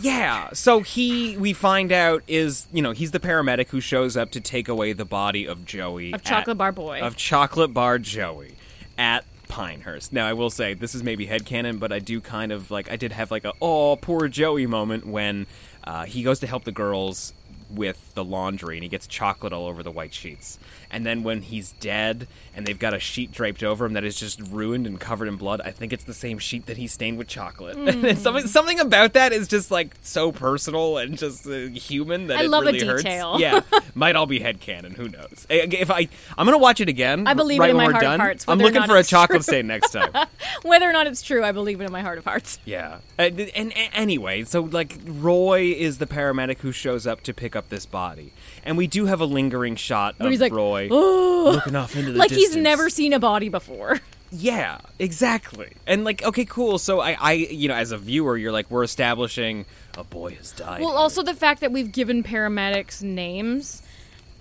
Yeah. 0.02 0.50
So 0.54 0.82
he, 0.82 1.38
we 1.38 1.54
find 1.54 1.92
out, 1.92 2.24
is 2.28 2.68
you 2.72 2.82
know 2.82 2.92
he's 2.92 3.12
the 3.12 3.20
paramedic 3.20 3.68
who 3.70 3.82
shows 3.82 4.16
up 4.18 4.32
to 4.32 4.42
take 4.42 4.68
away 4.68 4.94
the 4.94 5.06
body 5.06 5.46
of 5.48 5.66
Joey 5.66 6.10
Of 6.14 6.22
at- 6.22 6.26
Chocolate 6.26 6.58
Bar 6.58 6.72
Boy. 6.72 7.02
of 7.02 7.16
Chocolate 7.16 7.74
Bar 7.74 8.00
Joey 8.00 8.56
at 8.98 9.26
Pinehurst. 9.48 10.14
Now 10.14 10.28
I 10.28 10.34
will 10.34 10.50
say 10.50 10.74
this 10.74 10.94
is 10.96 11.04
maybe 11.04 11.26
headcanon, 11.28 11.80
but 11.80 11.92
I 11.92 12.00
do 12.00 12.22
kind 12.22 12.52
of 12.52 12.70
like 12.72 12.92
I 12.92 12.96
did 12.96 13.12
have 13.12 13.32
like 13.32 13.46
a 13.46 13.54
oh 13.62 13.96
poor 13.96 14.28
Joey 14.28 14.68
moment 14.68 15.06
when 15.08 15.48
uh, 15.84 16.06
he 16.06 16.22
goes 16.24 16.40
to 16.42 16.48
help 16.48 16.66
the 16.66 16.72
girls 16.72 17.34
with 17.70 18.14
the 18.16 18.24
laundry 18.24 18.76
and 18.78 18.84
he 18.84 18.90
gets 18.90 19.06
chocolate 19.08 19.54
all 19.54 19.68
over 19.68 19.84
the 19.84 19.92
white 19.92 20.14
sheets. 20.14 20.58
And 20.92 21.06
then 21.06 21.22
when 21.24 21.44
he's 21.44 21.74
dead 21.74 22.28
and 22.56 22.66
they've 22.66 22.80
got 22.80 22.94
a 22.94 23.00
sheet 23.00 23.32
draped 23.32 23.64
over 23.64 23.86
him 23.86 23.94
that 23.94 24.04
is 24.04 24.20
just 24.20 24.40
ruined 24.42 24.88
and 24.88 25.00
covered 25.00 25.28
in 25.28 25.36
blood, 25.36 25.62
I 25.64 25.72
think 25.72 25.94
it's 25.94 26.04
the 26.04 26.14
same 26.14 26.40
sheet 26.40 26.66
that 26.66 26.78
he 26.78 26.88
stained 26.88 27.18
with 27.18 27.28
chocolate. 27.28 27.78
And 28.10 28.18
something 28.18 28.48
something 28.48 28.80
about 28.80 29.14
that 29.14 29.34
is 29.34 29.48
just 29.48 29.72
like 29.72 29.96
so 30.02 30.32
personal 30.32 30.98
and 30.98 31.18
just 31.18 31.46
uh, 31.46 31.68
human 31.68 32.28
that 32.28 32.40
I 32.40 32.44
it 32.44 32.50
love 32.50 32.64
a 32.64 32.68
really 32.68 32.86
hurts. 32.86 33.04
detail. 33.04 33.40
Yeah, 33.40 33.62
might 33.94 34.16
all 34.16 34.26
be 34.26 34.40
headcanon. 34.40 34.94
Who 34.96 35.10
knows? 35.10 35.46
If 35.50 35.92
I, 35.92 36.08
I'm 36.38 36.46
gonna 36.46 36.58
watch 36.58 36.80
it 36.80 36.90
again. 36.90 37.28
I 37.28 37.34
believe 37.34 37.62
it 37.62 37.70
in 37.70 37.76
my 37.78 37.84
heart 37.84 37.96
of 37.96 38.02
done. 38.02 38.20
hearts, 38.20 38.46
I'm 38.48 38.58
looking 38.60 38.84
for 38.84 38.96
a 38.98 39.04
chocolate 39.04 39.44
true. 39.44 39.54
stain 39.54 39.68
next 39.68 39.92
time. 39.92 40.12
Whether 40.64 40.90
or 40.90 40.94
not 40.94 41.08
it's 41.08 41.22
true, 41.22 41.44
I 41.44 41.52
believe 41.52 41.82
it 41.82 41.86
in 41.86 41.92
my 41.92 42.02
heart 42.02 42.18
of 42.18 42.26
hearts. 42.26 42.60
Yeah. 42.66 43.00
Uh, 43.18 43.30
th- 43.30 43.52
and, 43.56 43.76
and 43.76 43.90
anyway, 43.94 44.44
so 44.44 44.62
like 44.62 44.98
Roy 45.06 45.74
is 45.78 45.98
the 45.98 46.08
paramedic 46.08 46.60
who 46.60 46.72
shows 46.72 47.06
up 47.06 47.22
to 47.22 47.34
pick 47.34 47.56
up 47.56 47.59
this 47.68 47.86
body, 47.86 48.32
and 48.64 48.78
we 48.78 48.88
do 48.88 49.08
have 49.08 49.20
a 49.20 49.26
lingering 49.26 49.76
shot 49.76 50.14
of 50.16 50.22
Where 50.22 50.32
he's 50.32 50.40
like, 50.40 50.54
Roy 50.54 50.88
"Oh." 50.92 51.52
looking 51.56 51.76
off 51.76 51.98
into 51.98 52.14
the 52.14 52.18
Like 52.20 52.32
he's 52.32 52.56
never 52.56 52.90
seen 52.90 53.12
a 53.12 53.20
body 53.20 53.50
before. 53.50 54.00
Yeah, 54.32 54.78
exactly. 55.00 55.72
And 55.88 56.04
like, 56.04 56.24
okay, 56.24 56.46
cool. 56.46 56.78
So 56.78 57.00
I, 57.00 57.18
I, 57.20 57.32
you 57.32 57.68
know, 57.68 57.74
as 57.74 57.92
a 57.92 57.98
viewer, 57.98 58.38
you're 58.38 58.52
like, 58.52 58.70
we're 58.70 58.84
establishing 58.84 59.66
a 59.98 60.04
boy 60.04 60.36
has 60.36 60.52
died. 60.52 60.82
Well, 60.82 60.92
also 60.92 61.24
the 61.24 61.34
fact 61.34 61.62
that 61.62 61.72
we've 61.72 61.92
given 61.92 62.22
paramedics 62.22 63.02
names 63.02 63.82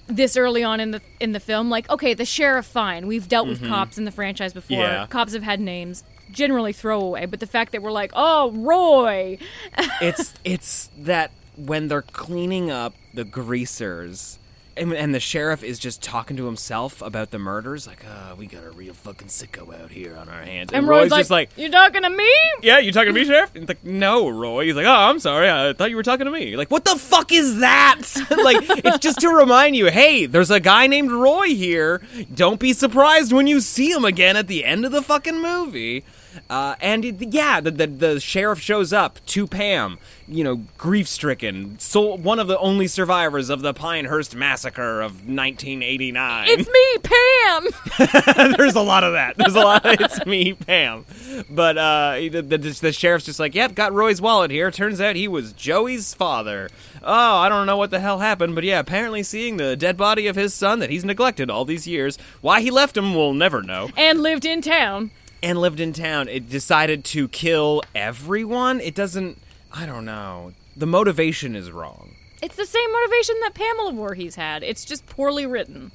this 0.07 0.37
early 0.37 0.63
on 0.63 0.81
in 0.81 0.91
the 0.91 1.01
in 1.21 1.33
the 1.33 1.41
film, 1.41 1.71
like 1.71 1.89
okay, 1.91 2.15
the 2.15 2.25
sheriff, 2.25 2.67
fine. 2.67 3.07
We've 3.07 3.29
dealt 3.29 3.49
with 3.49 3.67
cops 3.67 3.99
in 3.99 4.05
the 4.05 4.11
franchise 4.11 4.53
before. 4.53 4.79
Mm-hmm. 4.79 4.93
Yeah. 4.93 5.07
Cops 5.07 5.33
have 5.35 5.43
had 5.43 5.61
names, 5.61 6.03
generally 6.31 6.73
throwaway. 6.73 7.27
But 7.27 7.41
the 7.41 7.47
fact 7.47 7.73
that 7.73 7.83
we're 7.83 7.93
like, 7.93 8.13
oh, 8.15 8.51
Roy, 8.53 9.39
it's 10.01 10.35
it's 10.45 10.91
that 10.99 11.31
when 11.59 11.89
they're 11.89 12.03
cleaning 12.03 12.71
up 12.71 12.95
the 13.15 13.25
greasers 13.25 14.39
and, 14.77 14.93
and 14.93 15.13
the 15.13 15.19
sheriff 15.19 15.65
is 15.65 15.77
just 15.79 16.01
talking 16.03 16.37
to 16.37 16.47
himself 16.47 17.03
about 17.03 17.33
the 17.33 17.39
murders 17.39 17.85
like 17.89 18.05
uh 18.05 18.35
we 18.37 18.47
got 18.47 18.63
a 18.63 18.71
real 18.71 18.95
fucking 18.95 19.27
sicko 19.27 19.75
out 19.83 19.91
here 19.91 20.17
on 20.17 20.29
our 20.29 20.43
hands. 20.43 20.71
And, 20.73 20.87
roy's, 20.87 21.11
Roy's 21.11 21.19
just 21.21 21.31
like 21.31 21.51
you 21.57 21.69
talking 21.69 22.03
to 22.03 22.11
me? 22.11 22.33
yeah 22.63 22.79
you 22.79 22.93
talking 22.93 23.13
to 23.13 23.21
me 23.21 23.25
sheriff? 23.27 23.51
And 23.55 23.65
it's 23.65 23.69
like 23.69 23.85
no 23.85 24.29
roy. 24.29 24.67
He's 24.67 24.77
like 24.77 24.87
oh 24.87 24.91
i'm 24.93 25.19
sorry. 25.19 25.51
I 25.51 25.73
thought 25.73 25.91
you 25.91 25.97
were 25.97 26.05
talking 26.05 26.27
to 26.27 26.31
me. 26.31 26.57
Like 26.57 26.71
what 26.71 26.85
the 26.85 26.95
fuck 26.97 27.33
is 27.33 27.59
that? 27.59 27.97
Like 28.31 28.59
it's 28.85 28.99
just 28.99 29.21
to 29.23 29.29
remind 29.31 29.75
you 29.75 29.87
hey 29.91 30.27
there's 30.27 30.51
a 30.53 30.61
guy 30.61 30.87
named 30.87 31.11
roy 31.11 31.49
here. 31.49 32.01
Don't 32.33 32.61
be 32.61 32.73
surprised 32.73 33.33
when 33.33 33.49
you 33.49 33.61
see 33.61 33.91
him 33.91 34.05
again 34.05 34.37
at 34.37 34.47
the 34.47 34.65
end 34.65 34.85
of 34.85 34.93
the 34.93 35.03
fucking 35.03 35.43
movie. 35.43 36.05
Uh, 36.49 36.77
and 36.81 37.05
it- 37.05 37.33
yeah, 37.35 37.61
the, 37.61 37.73
the 37.73 37.87
the 37.89 38.21
sheriff 38.21 38.61
shows 38.61 38.93
up 38.93 39.19
to 39.27 39.47
Pam, 39.49 39.99
you 40.29 40.45
know, 40.45 40.63
grief 40.77 41.09
stricken, 41.09 41.79
so 41.79 42.15
one 42.17 42.39
of 42.39 42.47
the 42.49 42.59
only 42.59 42.87
survivors 42.87 43.49
of 43.51 43.63
the 43.63 43.73
Pinehurst 43.73 44.35
massacre 44.37 45.01
of 45.01 45.27
1989. 45.27 46.47
It's 46.49 46.69
me, 46.69 46.99
Pam. 47.03 48.55
There's 48.57 48.75
a 48.75 48.81
lot 48.83 49.05
of 49.05 49.15
that. 49.15 49.37
There's 49.37 49.55
a 49.55 49.61
lot. 49.61 49.85
Of, 49.87 50.01
it's 50.01 50.27
me, 50.27 50.53
Pam. 50.53 51.05
But 51.49 51.79
uh, 51.79 52.15
the, 52.31 52.43
the, 52.43 52.59
the 52.59 52.93
sheriff's 52.93 53.25
just 53.25 53.41
like, 53.41 53.55
yep, 53.55 53.75
got 53.75 53.93
Roy's 53.93 54.21
wallet 54.21 54.51
here. 54.51 54.71
Turns 54.71 55.01
out 55.01 55.17
he 55.17 55.29
was 55.29 55.53
Joey's 55.53 56.15
father. 56.15 56.69
Oh, 57.03 57.37
I 57.37 57.49
don't 57.49 57.67
know 57.67 57.77
what 57.77 57.91
the 57.91 58.01
hell 58.01 58.19
happened, 58.19 58.55
but 58.55 58.65
yeah, 58.65 58.81
apparently 58.81 59.23
seeing 59.23 59.57
the 59.57 59.77
dead 59.77 59.97
body 59.97 60.27
of 60.27 60.37
his 60.37 60.53
son 60.53 60.79
that 60.81 60.91
he's 60.91 61.05
neglected 61.05 61.49
all 61.51 61.65
these 61.65 61.87
years, 61.87 62.19
why 62.41 62.61
he 62.61 62.71
left 62.71 62.97
him, 62.97 63.15
we'll 63.15 63.33
never 63.33 63.63
know 63.63 63.91
and 63.97 64.21
lived 64.23 64.45
in 64.45 64.61
town. 64.61 65.11
and 65.43 65.59
lived 65.61 65.81
in 65.81 65.93
town, 65.93 66.29
it 66.29 66.49
decided 66.51 67.05
to 67.05 67.29
kill 67.29 67.83
everyone. 67.95 68.81
It 68.81 68.95
doesn't. 68.95 69.39
I 69.73 69.87
don't 69.87 70.05
know. 70.05 70.53
The 70.77 70.87
motivation 70.87 71.55
is 71.57 71.71
wrong. 71.71 72.15
It's 72.43 72.57
the 72.57 72.67
same 72.67 72.93
motivation 72.93 73.35
that 73.43 73.55
Pamela 73.55 73.93
Voorhees 73.93 74.37
had. 74.37 74.63
It's 74.63 74.85
just 74.85 75.07
poorly 75.07 75.45
written. 75.47 75.91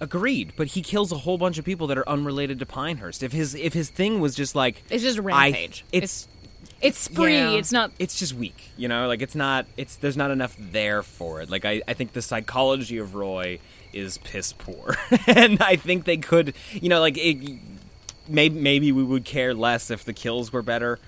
Agreed, 0.00 0.52
but 0.56 0.68
he 0.68 0.82
kills 0.82 1.10
a 1.10 1.18
whole 1.18 1.38
bunch 1.38 1.58
of 1.58 1.64
people 1.64 1.88
that 1.88 1.98
are 1.98 2.08
unrelated 2.08 2.60
to 2.60 2.66
Pinehurst. 2.66 3.22
If 3.22 3.32
his 3.32 3.54
if 3.56 3.72
his 3.72 3.90
thing 3.90 4.20
was 4.20 4.36
just 4.36 4.54
like 4.54 4.82
It's 4.90 5.02
just 5.02 5.18
a 5.18 5.22
I- 5.22 5.50
rampage. 5.50 5.84
it's 5.90 6.28
It's 6.80 6.98
spree. 6.98 7.34
yeah, 7.34 7.50
It's 7.50 7.72
not. 7.72 7.90
It's 7.98 8.16
just 8.16 8.32
weak. 8.32 8.70
You 8.76 8.86
know, 8.86 9.08
like 9.08 9.20
it's 9.22 9.34
not. 9.34 9.66
It's 9.76 9.96
there's 9.96 10.16
not 10.16 10.30
enough 10.30 10.54
there 10.58 11.02
for 11.02 11.40
it. 11.42 11.50
Like 11.50 11.64
I, 11.64 11.82
I 11.88 11.94
think 11.94 12.12
the 12.12 12.22
psychology 12.22 12.98
of 12.98 13.16
Roy 13.16 13.58
is 13.92 14.18
piss 14.18 14.52
poor, 14.52 14.94
and 15.26 15.60
I 15.60 15.74
think 15.74 16.04
they 16.04 16.16
could. 16.18 16.54
You 16.72 16.90
know, 16.90 17.00
like 17.00 17.18
it, 17.18 17.58
maybe 18.28 18.60
maybe 18.60 18.92
we 18.92 19.02
would 19.02 19.24
care 19.24 19.52
less 19.52 19.90
if 19.90 20.04
the 20.04 20.12
kills 20.12 20.52
were 20.52 20.62
better. 20.62 21.00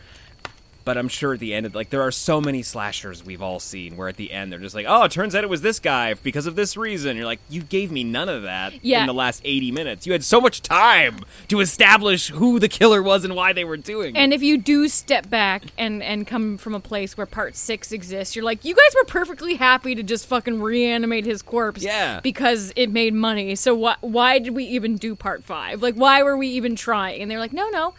But 0.90 0.98
I'm 0.98 1.06
sure 1.06 1.34
at 1.34 1.38
the 1.38 1.54
end, 1.54 1.66
of, 1.66 1.74
like 1.76 1.90
there 1.90 2.02
are 2.02 2.10
so 2.10 2.40
many 2.40 2.64
slashers 2.64 3.24
we've 3.24 3.40
all 3.42 3.60
seen 3.60 3.96
where 3.96 4.08
at 4.08 4.16
the 4.16 4.32
end 4.32 4.50
they're 4.50 4.58
just 4.58 4.74
like, 4.74 4.86
"Oh, 4.88 5.04
it 5.04 5.12
turns 5.12 5.36
out 5.36 5.44
it 5.44 5.48
was 5.48 5.60
this 5.60 5.78
guy 5.78 6.14
because 6.14 6.46
of 6.46 6.56
this 6.56 6.76
reason." 6.76 7.16
You're 7.16 7.26
like, 7.26 7.38
"You 7.48 7.62
gave 7.62 7.92
me 7.92 8.02
none 8.02 8.28
of 8.28 8.42
that 8.42 8.72
Yeah. 8.84 9.02
in 9.02 9.06
the 9.06 9.14
last 9.14 9.40
80 9.44 9.70
minutes. 9.70 10.04
You 10.04 10.10
had 10.12 10.24
so 10.24 10.40
much 10.40 10.62
time 10.62 11.20
to 11.46 11.60
establish 11.60 12.30
who 12.30 12.58
the 12.58 12.66
killer 12.66 13.04
was 13.04 13.24
and 13.24 13.36
why 13.36 13.52
they 13.52 13.62
were 13.64 13.76
doing 13.76 14.16
it." 14.16 14.18
And 14.18 14.32
if 14.34 14.42
you 14.42 14.58
do 14.58 14.88
step 14.88 15.30
back 15.30 15.62
and 15.78 16.02
and 16.02 16.26
come 16.26 16.58
from 16.58 16.74
a 16.74 16.80
place 16.80 17.16
where 17.16 17.24
part 17.24 17.54
six 17.54 17.92
exists, 17.92 18.34
you're 18.34 18.44
like, 18.44 18.64
you 18.64 18.74
guys 18.74 18.92
were 18.96 19.04
perfectly 19.04 19.54
happy 19.54 19.94
to 19.94 20.02
just 20.02 20.26
fucking 20.26 20.60
reanimate 20.60 21.24
his 21.24 21.40
corpse, 21.40 21.84
Yeah. 21.84 22.18
because 22.20 22.72
it 22.74 22.90
made 22.90 23.14
money. 23.14 23.54
So 23.54 23.76
why 23.76 23.94
why 24.00 24.40
did 24.40 24.56
we 24.56 24.64
even 24.64 24.96
do 24.96 25.14
part 25.14 25.44
five? 25.44 25.82
Like, 25.82 25.94
why 25.94 26.24
were 26.24 26.36
we 26.36 26.48
even 26.48 26.74
trying? 26.74 27.22
And 27.22 27.30
they're 27.30 27.38
like, 27.38 27.52
no, 27.52 27.68
no, 27.70 27.94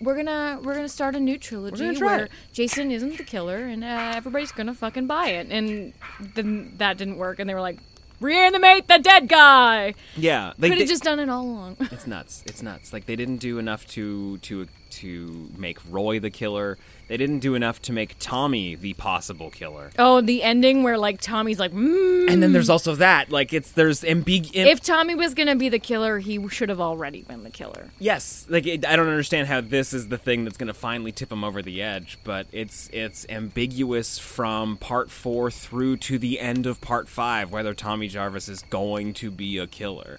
we're 0.00 0.16
gonna 0.16 0.60
we're 0.62 0.74
gonna 0.74 0.88
start 0.88 1.14
a 1.14 1.20
new 1.20 1.38
trilogy 1.38 1.98
where 2.00 2.24
it. 2.24 2.30
Jason 2.52 2.90
isn't 2.90 3.16
the 3.16 3.24
killer, 3.24 3.58
and 3.58 3.82
uh, 3.82 4.12
everybody's 4.14 4.52
gonna 4.52 4.74
fucking 4.74 5.06
buy 5.06 5.28
it. 5.28 5.48
And 5.50 5.92
then 6.34 6.74
that 6.78 6.98
didn't 6.98 7.16
work, 7.16 7.38
and 7.38 7.48
they 7.48 7.54
were 7.54 7.60
like, 7.60 7.78
reanimate 8.20 8.88
the 8.88 8.98
dead 8.98 9.28
guy. 9.28 9.94
yeah, 10.16 10.52
they, 10.58 10.68
Could 10.68 10.78
have 10.78 10.88
just 10.88 11.02
done 11.04 11.18
it 11.18 11.28
all 11.28 11.42
along. 11.42 11.76
It's 11.80 12.06
nuts. 12.06 12.42
It's 12.46 12.62
nuts. 12.62 12.92
Like 12.92 13.06
they 13.06 13.16
didn't 13.16 13.38
do 13.38 13.58
enough 13.58 13.86
to 13.88 14.38
to 14.38 14.66
to 14.90 15.50
make 15.56 15.78
Roy 15.88 16.20
the 16.20 16.30
killer. 16.30 16.78
They 17.08 17.16
didn't 17.16 17.38
do 17.38 17.54
enough 17.54 17.80
to 17.82 17.92
make 17.92 18.16
Tommy 18.18 18.74
the 18.74 18.94
possible 18.94 19.50
killer. 19.50 19.90
oh, 19.98 20.20
the 20.20 20.42
ending 20.42 20.82
where 20.82 20.98
like 20.98 21.20
Tommy's 21.20 21.58
like, 21.58 21.72
mm. 21.72 22.28
And 22.28 22.42
then 22.42 22.52
there's 22.52 22.68
also 22.68 22.96
that. 22.96 23.30
Like 23.30 23.52
it's 23.52 23.72
there's 23.72 24.02
ambig. 24.02 24.50
if 24.54 24.80
Tommy 24.80 25.14
was 25.14 25.34
gonna 25.34 25.56
be 25.56 25.68
the 25.68 25.78
killer, 25.78 26.18
he 26.18 26.48
should 26.48 26.68
have 26.68 26.80
already 26.80 27.22
been 27.22 27.44
the 27.44 27.50
killer. 27.50 27.90
yes, 27.98 28.46
like 28.48 28.66
it, 28.66 28.84
I 28.84 28.96
don't 28.96 29.08
understand 29.08 29.48
how 29.48 29.60
this 29.60 29.92
is 29.92 30.08
the 30.08 30.18
thing 30.18 30.44
that's 30.44 30.56
going 30.56 30.66
to 30.68 30.74
finally 30.74 31.12
tip 31.12 31.30
him 31.30 31.44
over 31.44 31.62
the 31.62 31.82
edge. 31.82 32.18
But 32.24 32.46
it's 32.52 32.90
it's 32.92 33.26
ambiguous 33.28 34.18
from 34.18 34.76
part 34.76 35.10
four 35.10 35.50
through 35.50 35.98
to 35.98 36.18
the 36.18 36.40
end 36.40 36.66
of 36.66 36.80
part 36.80 37.08
five 37.08 37.52
whether 37.52 37.74
Tommy 37.74 38.08
Jarvis 38.08 38.48
is 38.48 38.62
going 38.62 39.14
to 39.14 39.30
be 39.30 39.58
a 39.58 39.66
killer. 39.66 40.18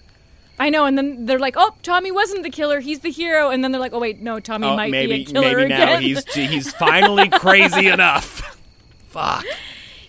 I 0.58 0.70
know, 0.70 0.86
and 0.86 0.98
then 0.98 1.26
they're 1.26 1.38
like, 1.38 1.54
"Oh, 1.56 1.74
Tommy 1.82 2.10
wasn't 2.10 2.42
the 2.42 2.50
killer; 2.50 2.80
he's 2.80 3.00
the 3.00 3.10
hero." 3.10 3.50
And 3.50 3.62
then 3.62 3.72
they're 3.72 3.80
like, 3.80 3.92
"Oh 3.92 4.00
wait, 4.00 4.20
no, 4.20 4.40
Tommy 4.40 4.66
Oh, 4.66 4.76
might 4.76 4.90
maybe 4.90 5.18
be 5.18 5.22
a 5.22 5.24
killer 5.26 5.56
maybe 5.58 5.64
again." 5.72 5.86
now 5.86 5.96
he's 5.98 6.24
he's 6.34 6.72
finally 6.72 7.28
crazy 7.28 7.88
enough. 7.88 8.56
Fuck. 9.08 9.44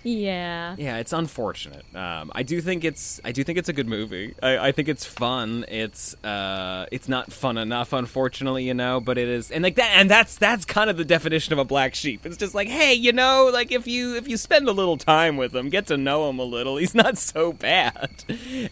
Yeah. 0.03 0.75
Yeah, 0.77 0.97
it's 0.97 1.13
unfortunate. 1.13 1.83
Um, 1.95 2.31
I 2.33 2.43
do 2.43 2.61
think 2.61 2.83
it's 2.83 3.19
I 3.23 3.31
do 3.31 3.43
think 3.43 3.57
it's 3.57 3.69
a 3.69 3.73
good 3.73 3.87
movie. 3.87 4.35
I, 4.41 4.69
I 4.69 4.71
think 4.71 4.87
it's 4.87 5.05
fun. 5.05 5.65
It's 5.67 6.15
uh, 6.23 6.85
it's 6.91 7.07
not 7.07 7.31
fun 7.31 7.57
enough, 7.57 7.93
unfortunately, 7.93 8.63
you 8.63 8.73
know. 8.73 8.99
But 8.99 9.17
it 9.17 9.27
is, 9.27 9.51
and 9.51 9.63
like 9.63 9.75
that, 9.75 9.91
and 9.95 10.09
that's 10.09 10.37
that's 10.37 10.65
kind 10.65 10.89
of 10.89 10.97
the 10.97 11.05
definition 11.05 11.53
of 11.53 11.59
a 11.59 11.65
black 11.65 11.95
sheep. 11.95 12.25
It's 12.25 12.37
just 12.37 12.53
like, 12.55 12.67
hey, 12.67 12.93
you 12.93 13.11
know, 13.11 13.49
like 13.51 13.71
if 13.71 13.87
you 13.87 14.15
if 14.15 14.27
you 14.27 14.37
spend 14.37 14.67
a 14.67 14.71
little 14.71 14.97
time 14.97 15.37
with 15.37 15.55
him, 15.55 15.69
get 15.69 15.87
to 15.87 15.97
know 15.97 16.29
him 16.29 16.39
a 16.39 16.43
little, 16.43 16.77
he's 16.77 16.95
not 16.95 17.17
so 17.29 17.53
bad. 17.53 18.09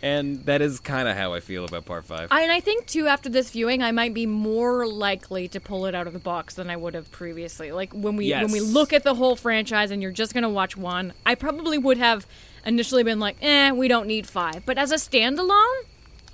And 0.02 0.46
that 0.46 0.62
is 0.62 0.80
kind 0.80 1.08
of 1.08 1.18
how 1.18 1.34
I 1.34 1.40
feel 1.40 1.66
about 1.66 1.86
part 1.86 2.06
five. 2.06 2.30
I, 2.32 2.42
and 2.44 2.52
I 2.52 2.60
think 2.60 2.86
too, 2.86 3.08
after 3.08 3.30
this 3.30 3.52
viewing, 3.52 3.84
I 3.84 3.92
might 3.92 4.14
be 4.14 4.26
more 4.26 4.88
likely 4.88 5.48
to 5.50 5.60
pull 5.60 5.86
it 5.86 5.96
out 5.96 6.08
of 6.08 6.14
the 6.14 6.20
box 6.20 6.56
than 6.56 6.70
I 6.70 6.76
would 6.76 6.94
have 6.94 7.12
previously. 7.12 7.72
Like 7.72 7.94
when 7.94 8.16
we 8.16 8.32
when 8.32 8.52
we 8.52 8.60
look 8.60 8.94
at 8.94 9.04
the 9.04 9.16
whole 9.16 9.36
franchise, 9.36 9.92
and 9.92 10.02
you're 10.02 10.12
just 10.12 10.34
gonna 10.34 10.50
watch 10.50 10.78
one, 10.78 11.14
I 11.28 11.36
probably 11.36 11.78
would 11.78 11.98
have 11.98 12.26
initially 12.66 13.04
been 13.04 13.20
like, 13.20 13.38
"Eh, 13.42 13.72
we 13.72 13.88
don't 13.88 14.08
need 14.08 14.26
five. 14.26 14.66
But 14.66 14.78
as 14.78 14.92
a 14.92 14.96
standalone, 14.96 15.84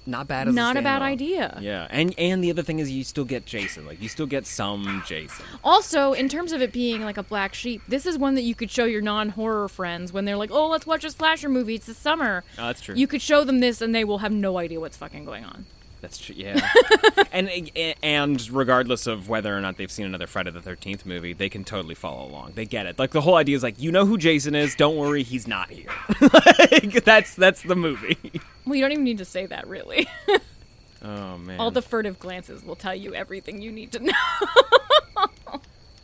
not 0.05 0.27
bad. 0.27 0.47
As 0.47 0.53
not 0.53 0.75
a 0.77 0.81
bad 0.81 1.01
idea. 1.01 1.57
Yeah, 1.61 1.87
and 1.89 2.13
and 2.17 2.43
the 2.43 2.49
other 2.51 2.61
thing 2.61 2.79
is 2.79 2.91
you 2.91 3.03
still 3.03 3.23
get 3.25 3.45
Jason. 3.45 3.85
Like 3.85 4.01
you 4.01 4.09
still 4.09 4.25
get 4.25 4.45
some 4.45 5.03
Jason. 5.07 5.45
Also, 5.63 6.13
in 6.13 6.27
terms 6.29 6.51
of 6.51 6.61
it 6.61 6.71
being 6.71 7.03
like 7.03 7.17
a 7.17 7.23
black 7.23 7.53
sheep, 7.53 7.81
this 7.87 8.05
is 8.05 8.17
one 8.17 8.35
that 8.35 8.41
you 8.43 8.53
could 8.53 8.69
show 8.69 8.85
your 8.85 9.01
non-horror 9.01 9.69
friends 9.69 10.11
when 10.13 10.25
they're 10.25 10.37
like, 10.37 10.51
"Oh, 10.51 10.67
let's 10.67 10.85
watch 10.85 11.03
a 11.03 11.09
slasher 11.09 11.49
movie. 11.49 11.75
It's 11.75 11.85
the 11.87 11.93
summer." 11.93 12.43
Oh, 12.57 12.67
that's 12.67 12.81
true. 12.81 12.95
You 12.95 13.07
could 13.07 13.21
show 13.21 13.43
them 13.43 13.59
this, 13.61 13.81
and 13.81 13.95
they 13.95 14.03
will 14.03 14.19
have 14.19 14.31
no 14.31 14.57
idea 14.57 14.79
what's 14.79 14.97
fucking 14.97 15.25
going 15.25 15.45
on. 15.45 15.65
That's 16.03 16.17
true. 16.17 16.35
Yeah, 16.37 16.59
and 17.31 17.49
and 18.03 18.49
regardless 18.51 19.07
of 19.07 19.29
whether 19.29 19.57
or 19.57 19.61
not 19.61 19.77
they've 19.77 19.89
seen 19.89 20.05
another 20.05 20.27
Friday 20.27 20.51
the 20.51 20.61
Thirteenth 20.61 21.05
movie, 21.05 21.31
they 21.31 21.47
can 21.47 21.63
totally 21.63 21.95
follow 21.95 22.27
along. 22.29 22.51
They 22.55 22.65
get 22.65 22.85
it. 22.87 22.99
Like 22.99 23.11
the 23.11 23.21
whole 23.21 23.35
idea 23.35 23.55
is 23.55 23.63
like, 23.63 23.79
you 23.79 23.89
know 23.89 24.05
who 24.05 24.17
Jason 24.17 24.53
is. 24.53 24.75
Don't 24.75 24.97
worry, 24.97 25.23
he's 25.23 25.47
not 25.47 25.69
here. 25.71 25.89
like, 26.21 27.05
that's 27.05 27.33
that's 27.35 27.61
the 27.63 27.77
movie. 27.77 28.17
Well, 28.65 28.75
you 28.75 28.81
don't 28.81 28.91
even 28.91 29.05
need 29.05 29.19
to 29.19 29.25
say 29.25 29.45
that, 29.45 29.65
really. 29.67 30.07
Oh 31.05 31.37
man. 31.37 31.59
All 31.59 31.69
the 31.69 31.81
furtive 31.81 32.17
glances 32.17 32.63
will 32.63 32.77
tell 32.77 32.95
you 32.95 33.13
everything 33.13 33.61
you 33.61 33.73
need 33.73 33.91
to 33.91 33.99
know. 33.99 34.13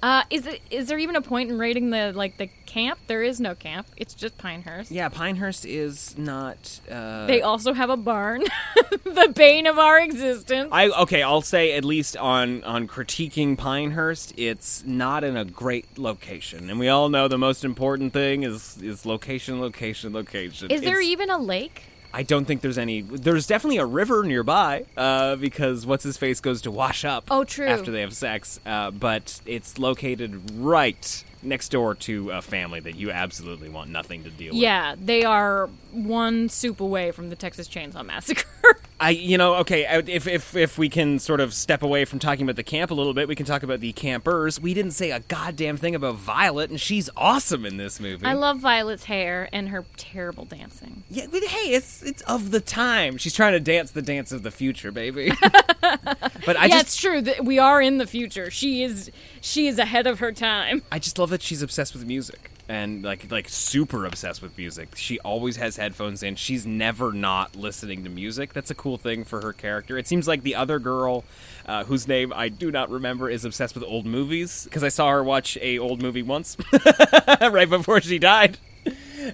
uh, 0.04 0.24
is 0.30 0.46
it 0.46 0.62
is 0.70 0.88
there 0.88 0.98
even 0.98 1.16
a 1.16 1.22
point 1.22 1.50
in 1.50 1.58
rating 1.58 1.90
the 1.90 2.12
like 2.14 2.36
the 2.38 2.48
camp? 2.66 3.00
There 3.08 3.24
is 3.24 3.40
no 3.40 3.56
camp. 3.56 3.88
It's 3.96 4.14
just 4.14 4.38
Pinehurst. 4.38 4.92
yeah, 4.92 5.08
Pinehurst 5.08 5.66
is 5.66 6.18
not. 6.18 6.82
Uh, 6.92 7.28
They 7.28 7.42
also 7.42 7.72
have 7.74 7.90
a 7.90 7.96
barn, 7.96 8.44
the 9.04 9.32
bane 9.36 9.68
of 9.68 9.78
our 9.78 10.00
existence. 10.00 10.70
I 10.72 10.90
okay. 10.90 11.22
I'll 11.24 11.42
say 11.42 11.74
at 11.74 11.86
least 11.86 12.18
on 12.18 12.64
on 12.64 12.88
critiquing 12.88 13.58
Pinehurst, 13.58 14.34
it's 14.38 14.84
not 14.86 15.24
in 15.24 15.38
a 15.38 15.46
great 15.46 15.98
location, 15.98 16.70
and 16.70 16.80
we 16.80 16.88
all 16.90 17.10
know 17.10 17.28
the 17.28 17.38
most 17.38 17.64
important 17.64 18.14
thing 18.14 18.44
is 18.44 18.78
is 18.82 19.06
location, 19.06 19.62
location, 19.62 20.14
location. 20.14 20.72
is 20.72 20.82
there 20.82 21.00
It's- 21.00 21.12
even 21.12 21.30
a 21.30 21.38
lake? 21.38 21.84
I 22.12 22.24
don't 22.24 22.46
think 22.46 22.62
there's 22.62 22.80
any. 22.80 23.02
There's 23.02 23.46
definitely 23.46 23.78
a 23.78 23.86
river 23.86 24.24
nearby, 24.24 24.86
uh, 24.98 25.36
because 25.36 25.86
what's 25.86 26.04
his 26.04 26.18
face 26.18 26.40
goes 26.40 26.64
to 26.64 26.72
wash 26.72 27.06
up. 27.06 27.26
Oh, 27.30 27.44
true. 27.44 27.68
After 27.68 27.92
they 27.92 28.02
have 28.02 28.16
sex, 28.16 28.60
uh, 28.66 28.90
but 28.90 29.40
it's 29.46 29.78
located 29.78 30.42
right 30.56 31.24
next 31.42 31.70
door 31.70 31.96
to 31.96 32.32
a 32.32 32.42
family 32.42 32.80
that 32.82 32.96
you 32.96 33.12
absolutely 33.12 33.70
want 33.70 33.90
nothing 33.90 34.24
to 34.24 34.30
deal 34.30 34.54
with. 34.54 34.62
Yeah, 34.62 34.96
they 35.00 35.24
are 35.24 35.70
one 35.92 36.50
soup 36.50 36.80
away 36.80 37.12
from 37.12 37.30
the 37.30 37.36
Texas 37.36 37.68
Chainsaw 37.68 38.06
Massacre. 38.06 38.46
I, 39.02 39.12
you 39.12 39.38
know, 39.38 39.56
okay. 39.56 39.86
If 40.08 40.28
if 40.28 40.56
if 40.56 40.78
we 40.78 40.90
can 40.90 41.20
sort 41.20 41.40
of 41.40 41.54
step 41.54 41.84
away 41.84 42.04
from 42.06 42.20
talking 42.20 42.44
about 42.44 42.58
the 42.58 42.64
camp 42.64 42.92
a 42.92 42.94
little 42.94 43.14
bit, 43.14 43.28
we 43.28 43.36
can 43.36 43.46
talk 43.46 43.64
about 43.64 43.80
the 43.80 43.94
campers. 43.94 44.60
We 44.60 44.74
didn't 44.74 44.92
say 44.92 45.12
a 45.12 45.22
goddamn 45.22 45.78
thing 45.78 45.96
about 45.96 46.16
Violet, 46.16 46.70
and 46.70 46.80
she's 46.80 47.10
awesome 47.16 47.66
in 47.66 47.78
this 47.78 48.00
movie. 48.00 48.26
I 48.26 48.34
love 48.34 48.60
Violet's 48.60 49.06
hair 49.06 49.48
and 49.54 49.70
her 49.70 49.86
terrible 49.96 50.44
dancing. 50.44 51.04
Yeah, 51.10 51.28
but 51.32 51.44
hey, 51.44 51.74
it's 51.74 52.04
it's 52.04 52.22
of 52.24 52.52
the 52.52 52.60
time. 52.60 53.18
She's 53.18 53.34
trying 53.34 53.54
to 53.54 53.60
dance 53.60 53.92
the 53.92 54.02
dance 54.02 54.32
of 54.32 54.44
the 54.44 54.52
future, 54.52 54.92
baby. 54.92 55.32
but 55.82 56.58
I 56.58 56.66
yeah, 56.66 56.68
just 56.68 56.82
it's 56.82 56.98
true 56.98 57.22
that 57.22 57.46
we 57.46 57.58
are 57.58 57.82
in 57.82 58.00
the 58.00 58.08
future. 58.08 58.52
She 58.52 58.84
is 58.84 59.12
she 59.40 59.68
is 59.68 59.80
ahead 59.80 60.08
of 60.08 60.20
her 60.20 60.34
time. 60.34 60.82
I 60.92 61.00
just 61.00 61.18
love 61.18 61.30
that 61.30 61.42
she's 61.42 61.62
obsessed 61.62 61.94
with 61.94 62.06
music 62.06 62.52
and 62.70 63.04
like 63.04 63.30
like 63.32 63.50
super 63.50 64.06
obsessed 64.06 64.44
with 64.44 64.56
music. 64.58 64.90
She 64.96 65.20
always 65.20 65.58
has 65.58 65.76
headphones 65.76 66.22
in. 66.22 66.36
She's 66.36 66.68
never 66.68 67.12
not 67.12 67.56
listening 67.56 68.04
to 68.04 68.10
music. 68.12 68.54
That's 68.54 68.70
a 68.70 68.76
cool 68.76 68.98
thing 68.98 69.24
for 69.24 69.42
her 69.42 69.52
character. 69.52 69.98
It 69.98 70.08
seems 70.08 70.28
like 70.28 70.44
the 70.44 70.54
other 70.56 70.78
girl, 70.78 71.26
uh, 71.66 71.84
whose 71.86 72.08
name 72.08 72.32
I 72.34 72.48
do 72.48 72.72
not 72.72 72.92
remember, 72.92 73.28
is 73.28 73.44
obsessed 73.44 73.74
with 73.74 73.84
old 73.84 74.06
movies 74.06 74.66
because 74.66 74.84
I 74.84 74.90
saw 74.90 75.10
her 75.10 75.24
watch 75.24 75.58
a 75.62 75.80
old 75.80 76.02
movie 76.02 76.22
once 76.22 76.56
right 77.42 77.70
before 77.70 78.02
she 78.02 78.20
died. 78.20 78.60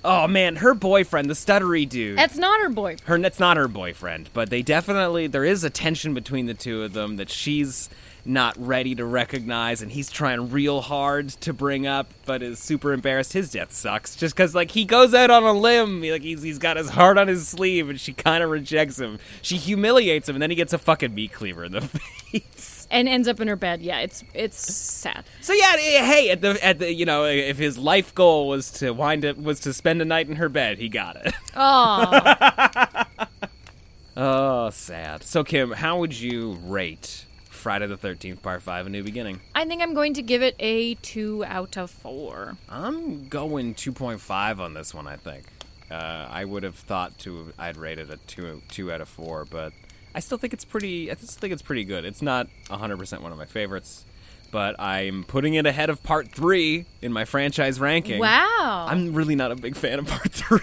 Oh 0.03 0.27
man, 0.27 0.55
her 0.57 0.73
boyfriend, 0.73 1.29
the 1.29 1.33
stuttery 1.33 1.87
dude. 1.87 2.17
That's 2.17 2.37
not 2.37 2.61
her 2.61 2.69
boyfriend. 2.69 3.01
her 3.01 3.19
that's 3.19 3.39
not 3.39 3.57
her 3.57 3.67
boyfriend, 3.67 4.29
but 4.33 4.49
they 4.49 4.61
definitely 4.61 5.27
there 5.27 5.45
is 5.45 5.65
a 5.65 5.69
tension 5.69 6.13
between 6.13 6.45
the 6.45 6.53
two 6.53 6.83
of 6.83 6.93
them 6.93 7.17
that 7.17 7.29
she's 7.29 7.89
not 8.27 8.55
ready 8.57 8.95
to 8.95 9.05
recognize 9.05 9.81
and 9.81 9.91
he's 9.91 10.09
trying 10.09 10.49
real 10.49 10.81
hard 10.81 11.29
to 11.29 11.53
bring 11.53 11.85
up 11.85 12.07
but 12.25 12.41
is 12.41 12.57
super 12.57 12.91
embarrassed 12.91 13.33
his 13.33 13.51
death 13.51 13.71
sucks 13.71 14.15
just 14.15 14.35
because 14.35 14.55
like 14.55 14.71
he 14.71 14.83
goes 14.83 15.13
out 15.13 15.29
on 15.29 15.43
a 15.43 15.53
limb 15.53 16.01
like 16.01 16.23
he's, 16.23 16.41
he's 16.41 16.57
got 16.57 16.75
his 16.75 16.89
heart 16.89 17.17
on 17.17 17.27
his 17.27 17.47
sleeve 17.47 17.89
and 17.89 17.99
she 17.99 18.13
kind 18.13 18.43
of 18.43 18.49
rejects 18.49 18.99
him 18.99 19.19
she 19.41 19.57
humiliates 19.57 20.27
him 20.27 20.35
and 20.35 20.41
then 20.41 20.49
he 20.49 20.55
gets 20.55 20.73
a 20.73 20.77
fucking 20.77 21.13
meat 21.13 21.31
cleaver 21.31 21.63
in 21.63 21.71
the 21.71 21.81
face 21.81 22.87
And 22.91 23.07
ends 23.09 23.27
up 23.27 23.39
in 23.39 23.47
her 23.47 23.55
bed. 23.55 23.81
Yeah, 23.81 23.99
it's 23.99 24.23
it's 24.33 24.57
sad. 24.57 25.25
so 25.41 25.53
yeah 25.53 25.73
eh, 25.77 26.05
hey 26.05 26.29
at 26.29 26.41
the 26.41 26.63
at 26.65 26.79
the 26.79 26.93
you 26.93 27.05
know 27.05 27.25
if 27.25 27.57
his 27.57 27.77
life 27.77 28.13
goal 28.13 28.47
was 28.47 28.71
to 28.73 28.91
wind 28.91 29.25
up 29.25 29.37
was 29.37 29.59
to 29.61 29.73
spend 29.73 30.01
a 30.01 30.05
night 30.05 30.27
in 30.29 30.35
her 30.35 30.49
bed 30.49 30.77
he 30.77 30.87
got 30.89 31.15
it 31.25 31.33
Oh, 31.55 33.03
Oh, 34.17 34.69
sad. 34.69 35.23
So, 35.23 35.43
Kim, 35.43 35.71
how 35.71 35.99
would 35.99 36.17
you 36.17 36.53
rate 36.63 37.24
Friday 37.65 37.87
the 37.87 37.97
13th, 37.97 38.43
Part 38.43 38.61
5, 38.61 38.85
A 38.85 38.89
New 38.91 39.01
Beginning? 39.01 39.41
I 39.55 39.65
think 39.65 39.81
I'm 39.81 39.95
going 39.95 40.13
to 40.13 40.21
give 40.21 40.43
it 40.43 40.55
a 40.59 40.93
two 40.93 41.43
out 41.45 41.77
of 41.77 41.89
four. 41.89 42.57
I'm 42.69 43.27
going 43.27 43.73
2.5 43.73 44.59
on 44.59 44.75
this 44.75 44.93
one, 44.93 45.07
I 45.07 45.15
think. 45.15 45.45
Uh, 45.89 46.27
I 46.29 46.45
would 46.45 46.61
have 46.61 46.75
thought 46.75 47.17
to 47.21 47.51
I'd 47.57 47.75
rate 47.75 47.97
it 47.97 48.11
a 48.11 48.17
two 48.17 48.61
two 48.69 48.91
out 48.91 49.01
of 49.01 49.09
four, 49.09 49.45
but 49.45 49.73
I 50.13 50.19
still 50.19 50.37
think 50.37 50.53
it's 50.53 50.63
pretty. 50.63 51.09
I 51.09 51.15
still 51.15 51.39
think 51.39 51.53
it's 51.53 51.63
pretty 51.63 51.85
good. 51.85 52.05
It's 52.05 52.21
not 52.21 52.47
100 52.67 52.99
percent 52.99 53.23
one 53.23 53.31
of 53.31 53.37
my 53.39 53.45
favorites, 53.47 54.05
but 54.51 54.79
I'm 54.79 55.23
putting 55.23 55.55
it 55.55 55.65
ahead 55.65 55.89
of 55.89 56.03
part 56.03 56.31
three 56.31 56.85
in 57.01 57.11
my 57.11 57.25
franchise 57.25 57.79
ranking. 57.79 58.19
Wow. 58.19 58.85
I'm 58.87 59.11
really 59.15 59.35
not 59.35 59.51
a 59.51 59.55
big 59.55 59.75
fan 59.75 59.97
of 59.97 60.05
part 60.05 60.31
three. 60.31 60.59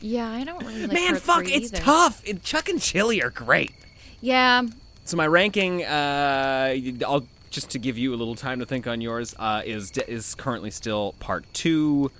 yeah, 0.00 0.30
I 0.30 0.44
don't 0.44 0.64
really 0.64 0.86
like 0.86 0.92
Man, 0.92 1.16
fuck, 1.16 1.48
it's 1.48 1.72
either. 1.72 1.82
tough. 1.82 2.22
It, 2.24 2.44
Chuck 2.44 2.68
and 2.68 2.80
Chili 2.80 3.20
are 3.24 3.30
great. 3.30 3.72
Yeah, 4.20 4.62
So 5.04 5.16
my 5.16 5.26
ranking, 5.26 5.84
uh, 5.84 6.74
I'll 7.06 7.26
just 7.50 7.70
to 7.70 7.78
give 7.78 7.98
you 7.98 8.14
a 8.14 8.16
little 8.16 8.34
time 8.34 8.60
to 8.60 8.66
think 8.66 8.86
on 8.86 9.00
yours, 9.00 9.34
uh, 9.38 9.62
is 9.64 9.92
is 10.08 10.34
currently 10.34 10.70
still 10.70 11.14
part 11.20 11.44
two, 11.52 12.10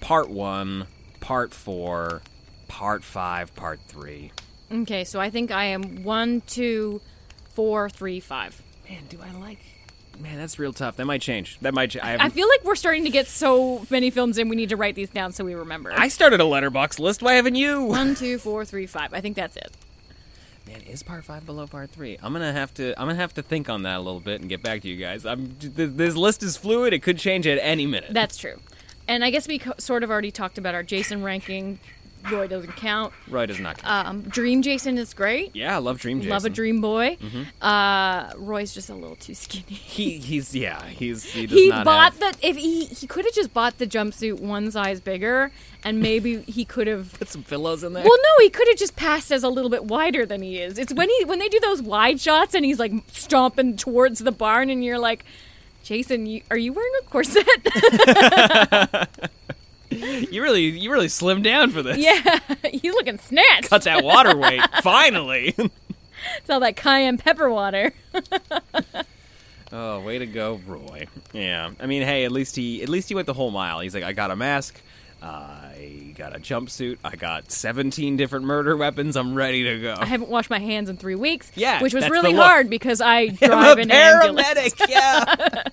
part 0.00 0.30
one, 0.30 0.86
part 1.20 1.52
four, 1.52 2.22
part 2.66 3.04
five, 3.04 3.54
part 3.54 3.78
three. 3.88 4.32
Okay, 4.72 5.04
so 5.04 5.20
I 5.20 5.30
think 5.30 5.50
I 5.50 5.66
am 5.66 6.02
one, 6.02 6.42
two, 6.46 7.00
four, 7.50 7.90
three, 7.90 8.20
five. 8.20 8.60
Man, 8.88 9.02
do 9.08 9.18
I 9.22 9.36
like? 9.38 9.58
Man, 10.18 10.36
that's 10.38 10.58
real 10.58 10.72
tough. 10.72 10.96
That 10.96 11.06
might 11.06 11.22
change. 11.22 11.58
That 11.60 11.74
might. 11.74 11.90
Ch- 11.90 11.98
I, 12.02 12.16
I 12.18 12.28
feel 12.28 12.48
like 12.48 12.64
we're 12.64 12.74
starting 12.74 13.04
to 13.04 13.10
get 13.10 13.26
so 13.26 13.86
many 13.90 14.10
films 14.10 14.38
in. 14.38 14.48
We 14.48 14.56
need 14.56 14.68
to 14.70 14.76
write 14.76 14.94
these 14.94 15.10
down 15.10 15.32
so 15.32 15.44
we 15.44 15.54
remember. 15.54 15.92
I 15.96 16.08
started 16.08 16.40
a 16.40 16.44
Letterboxd 16.44 16.98
list. 16.98 17.22
Why 17.22 17.34
haven't 17.34 17.54
you? 17.54 17.82
One, 17.84 18.14
two, 18.16 18.38
four, 18.38 18.64
three, 18.64 18.86
five. 18.86 19.12
I 19.14 19.20
think 19.20 19.36
that's 19.36 19.56
it. 19.56 19.72
Man, 20.66 20.82
is 20.82 21.02
part 21.02 21.24
five 21.24 21.46
below 21.46 21.66
part 21.66 21.90
three? 21.90 22.18
I'm 22.22 22.32
gonna 22.32 22.52
have 22.52 22.72
to. 22.74 22.92
I'm 23.00 23.08
gonna 23.08 23.18
have 23.18 23.34
to 23.34 23.42
think 23.42 23.68
on 23.68 23.82
that 23.82 23.96
a 23.96 24.00
little 24.00 24.20
bit 24.20 24.40
and 24.40 24.48
get 24.48 24.62
back 24.62 24.82
to 24.82 24.88
you 24.88 24.96
guys. 24.96 25.24
I'm. 25.26 25.56
th- 25.56 25.72
This 25.94 26.14
list 26.16 26.42
is 26.42 26.56
fluid. 26.56 26.92
It 26.92 27.02
could 27.02 27.18
change 27.18 27.46
at 27.46 27.58
any 27.60 27.86
minute. 27.86 28.12
That's 28.12 28.36
true. 28.36 28.60
And 29.08 29.24
I 29.24 29.30
guess 29.30 29.48
we 29.48 29.58
co- 29.58 29.72
sort 29.78 30.04
of 30.04 30.10
already 30.10 30.30
talked 30.30 30.58
about 30.58 30.74
our 30.74 30.82
Jason 30.82 31.22
ranking. 31.22 31.80
Roy 32.30 32.46
doesn't 32.46 32.76
count. 32.76 33.12
Roy 33.28 33.46
does 33.46 33.60
not. 33.60 33.78
count. 33.78 34.08
Um, 34.08 34.22
Dream 34.22 34.62
Jason 34.62 34.98
is 34.98 35.14
great. 35.14 35.54
yeah, 35.54 35.74
I 35.76 35.78
love 35.78 35.98
Dream 35.98 36.18
Jason. 36.20 36.30
Love 36.30 36.44
a 36.44 36.50
Dream 36.50 36.80
Boy. 36.80 37.16
Mm-hmm. 37.20 37.42
Uh, 37.64 38.30
Roy's 38.36 38.72
just 38.74 38.90
a 38.90 38.94
little 38.94 39.16
too 39.16 39.34
skinny. 39.34 39.64
He 39.74 40.18
he's 40.18 40.54
yeah 40.54 40.84
he's 40.86 41.24
he 41.24 41.46
does 41.46 41.56
He 41.58 41.68
not 41.68 41.84
bought 41.84 42.14
have, 42.14 42.38
the 42.40 42.46
if 42.46 42.56
he 42.56 42.86
he 42.86 43.06
could 43.06 43.24
have 43.24 43.34
just 43.34 43.52
bought 43.54 43.78
the 43.78 43.86
jumpsuit 43.86 44.40
one 44.40 44.70
size 44.70 45.00
bigger, 45.00 45.50
and 45.84 46.00
maybe 46.00 46.40
he 46.42 46.64
could 46.64 46.86
have. 46.86 47.12
put 47.18 47.28
some 47.28 47.42
pillows 47.42 47.84
in 47.84 47.92
there. 47.92 48.04
Well, 48.04 48.16
no, 48.16 48.42
he 48.44 48.50
could 48.50 48.68
have 48.68 48.76
just 48.78 48.96
passed 48.96 49.30
as 49.32 49.42
a 49.42 49.48
little 49.48 49.70
bit 49.70 49.84
wider 49.84 50.24
than 50.26 50.42
he 50.42 50.58
is. 50.58 50.78
It's 50.78 50.92
when 50.92 51.08
he 51.08 51.24
when 51.24 51.38
they 51.38 51.48
do 51.48 51.60
those 51.60 51.80
wide 51.82 52.20
shots 52.20 52.54
and 52.54 52.64
he's 52.64 52.78
like 52.78 52.92
stomping 53.08 53.76
towards 53.76 54.20
the 54.20 54.32
barn, 54.32 54.70
and 54.70 54.84
you're 54.84 54.98
like, 54.98 55.24
Jason, 55.82 56.26
you, 56.26 56.42
are 56.50 56.58
you 56.58 56.72
wearing 56.72 56.92
a 57.00 57.04
corset? 57.04 57.46
you 60.30 60.42
really 60.42 60.66
you 60.66 60.90
really 60.92 61.08
slimmed 61.08 61.42
down 61.42 61.70
for 61.70 61.82
this. 61.82 61.98
yeah, 61.98 62.38
he's 62.70 62.92
looking 62.92 63.18
snatched. 63.18 63.68
Cut 63.68 63.82
that 63.82 64.04
water 64.04 64.36
weight 64.36 64.62
finally. 64.82 65.54
It's 65.58 66.50
all 66.50 66.60
that 66.60 66.76
cayenne 66.76 67.18
pepper 67.18 67.50
water. 67.50 67.92
oh, 69.72 70.00
way 70.00 70.18
to 70.18 70.26
go, 70.26 70.60
Roy. 70.66 71.06
Yeah, 71.32 71.70
I 71.80 71.86
mean, 71.86 72.02
hey, 72.02 72.24
at 72.24 72.30
least 72.32 72.54
he 72.56 72.82
at 72.82 72.88
least 72.88 73.08
he 73.08 73.14
went 73.14 73.26
the 73.26 73.34
whole 73.34 73.50
mile. 73.50 73.80
He's 73.80 73.94
like, 73.94 74.04
I 74.04 74.12
got 74.12 74.30
a 74.30 74.36
mask. 74.36 74.80
I 75.22 76.14
got 76.16 76.34
a 76.34 76.38
jumpsuit. 76.38 76.98
I 77.04 77.14
got 77.16 77.50
17 77.52 78.16
different 78.16 78.46
murder 78.46 78.74
weapons. 78.76 79.16
I'm 79.16 79.34
ready 79.34 79.64
to 79.64 79.80
go. 79.80 79.94
I 79.98 80.06
haven't 80.06 80.30
washed 80.30 80.48
my 80.48 80.58
hands 80.58 80.88
in 80.88 80.96
three 80.96 81.14
weeks. 81.14 81.50
Yeah, 81.54 81.82
which 81.82 81.94
was 81.94 82.08
really 82.08 82.32
hard 82.32 82.70
because 82.70 83.00
I 83.00 83.22
I'm 83.22 83.34
drive 83.34 83.78
a 83.78 83.82
an 83.82 83.90
ambulance. 83.90 84.74
Yeah. 84.88 85.64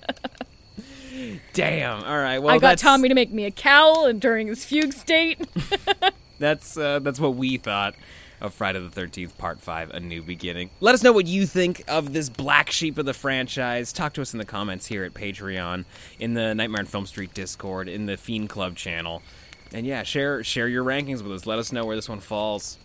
Damn. 1.52 2.04
All 2.04 2.18
right. 2.18 2.38
Well, 2.38 2.54
I 2.54 2.58
got 2.58 2.70
that's, 2.70 2.82
Tommy 2.82 3.08
to 3.08 3.14
make 3.14 3.32
me 3.32 3.44
a 3.44 3.50
cowl 3.50 4.06
and 4.06 4.20
during 4.20 4.46
his 4.48 4.64
fugue 4.64 4.92
state. 4.92 5.40
That's 6.38 6.76
uh, 6.76 7.00
that's 7.00 7.18
what 7.18 7.34
we 7.34 7.56
thought 7.56 7.96
of 8.40 8.54
Friday 8.54 8.78
the 8.78 8.90
Thirteenth 8.90 9.36
Part 9.38 9.60
Five: 9.60 9.90
A 9.90 9.98
New 9.98 10.22
Beginning. 10.22 10.70
Let 10.80 10.94
us 10.94 11.02
know 11.02 11.12
what 11.12 11.26
you 11.26 11.46
think 11.46 11.82
of 11.88 12.12
this 12.12 12.28
black 12.28 12.70
sheep 12.70 12.96
of 12.96 13.06
the 13.06 13.12
franchise. 13.14 13.92
Talk 13.92 14.12
to 14.14 14.22
us 14.22 14.32
in 14.32 14.38
the 14.38 14.44
comments 14.44 14.86
here 14.86 15.02
at 15.02 15.14
Patreon, 15.14 15.84
in 16.20 16.34
the 16.34 16.54
Nightmare 16.54 16.82
on 16.82 16.86
Film 16.86 17.06
Street 17.06 17.34
Discord, 17.34 17.88
in 17.88 18.06
the 18.06 18.16
Fiend 18.16 18.48
Club 18.48 18.76
channel, 18.76 19.22
and 19.72 19.84
yeah, 19.84 20.04
share 20.04 20.44
share 20.44 20.68
your 20.68 20.84
rankings 20.84 21.22
with 21.22 21.32
us. 21.32 21.44
Let 21.44 21.58
us 21.58 21.72
know 21.72 21.84
where 21.84 21.96
this 21.96 22.08
one 22.08 22.20
falls. 22.20 22.78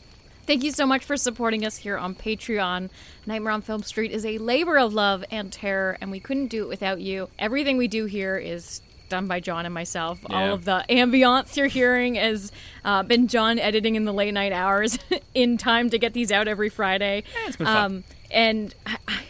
Thank 0.46 0.64
you 0.64 0.72
so 0.72 0.86
much 0.86 1.06
for 1.06 1.16
supporting 1.16 1.66
us 1.66 1.78
here 1.78 1.98
on 1.98 2.16
Patreon. 2.16 2.90
Nightmare 3.26 3.54
on 3.54 3.62
Film 3.62 3.84
Street 3.84 4.12
is 4.12 4.26
a 4.26 4.38
labor 4.40 4.78
of 4.78 4.94
love 4.94 5.24
and 5.32 5.52
terror, 5.52 5.98
and 6.02 6.12
we 6.12 6.20
couldn't 6.20 6.48
do 6.48 6.64
it 6.64 6.68
without 6.68 7.00
you. 7.00 7.30
Everything 7.40 7.78
we 7.78 7.88
do 7.88 8.06
here 8.06 8.38
is 8.38 8.82
done 9.08 9.28
by 9.28 9.40
John 9.40 9.66
and 9.66 9.74
myself. 9.74 10.20
Yeah. 10.30 10.36
All 10.36 10.54
of 10.54 10.66
the 10.66 10.84
ambiance 10.90 11.56
you're 11.56 11.68
hearing 11.68 12.16
has 12.16 12.52
uh, 12.84 13.04
been 13.04 13.28
John 13.28 13.60
editing 13.60 13.96
in 13.96 14.06
the 14.06 14.14
late 14.14 14.34
night 14.34 14.52
hours 14.52 15.00
in 15.34 15.58
time 15.58 15.90
to 15.92 15.98
get 15.98 16.14
these 16.14 16.32
out 16.32 16.48
every 16.48 16.70
Friday. 16.70 17.24
it's 17.46 17.56
been 17.56 17.68
fun. 17.68 17.78
Um, 17.78 18.04
and 18.32 18.76
I, 18.86 18.98
I, 19.08 19.24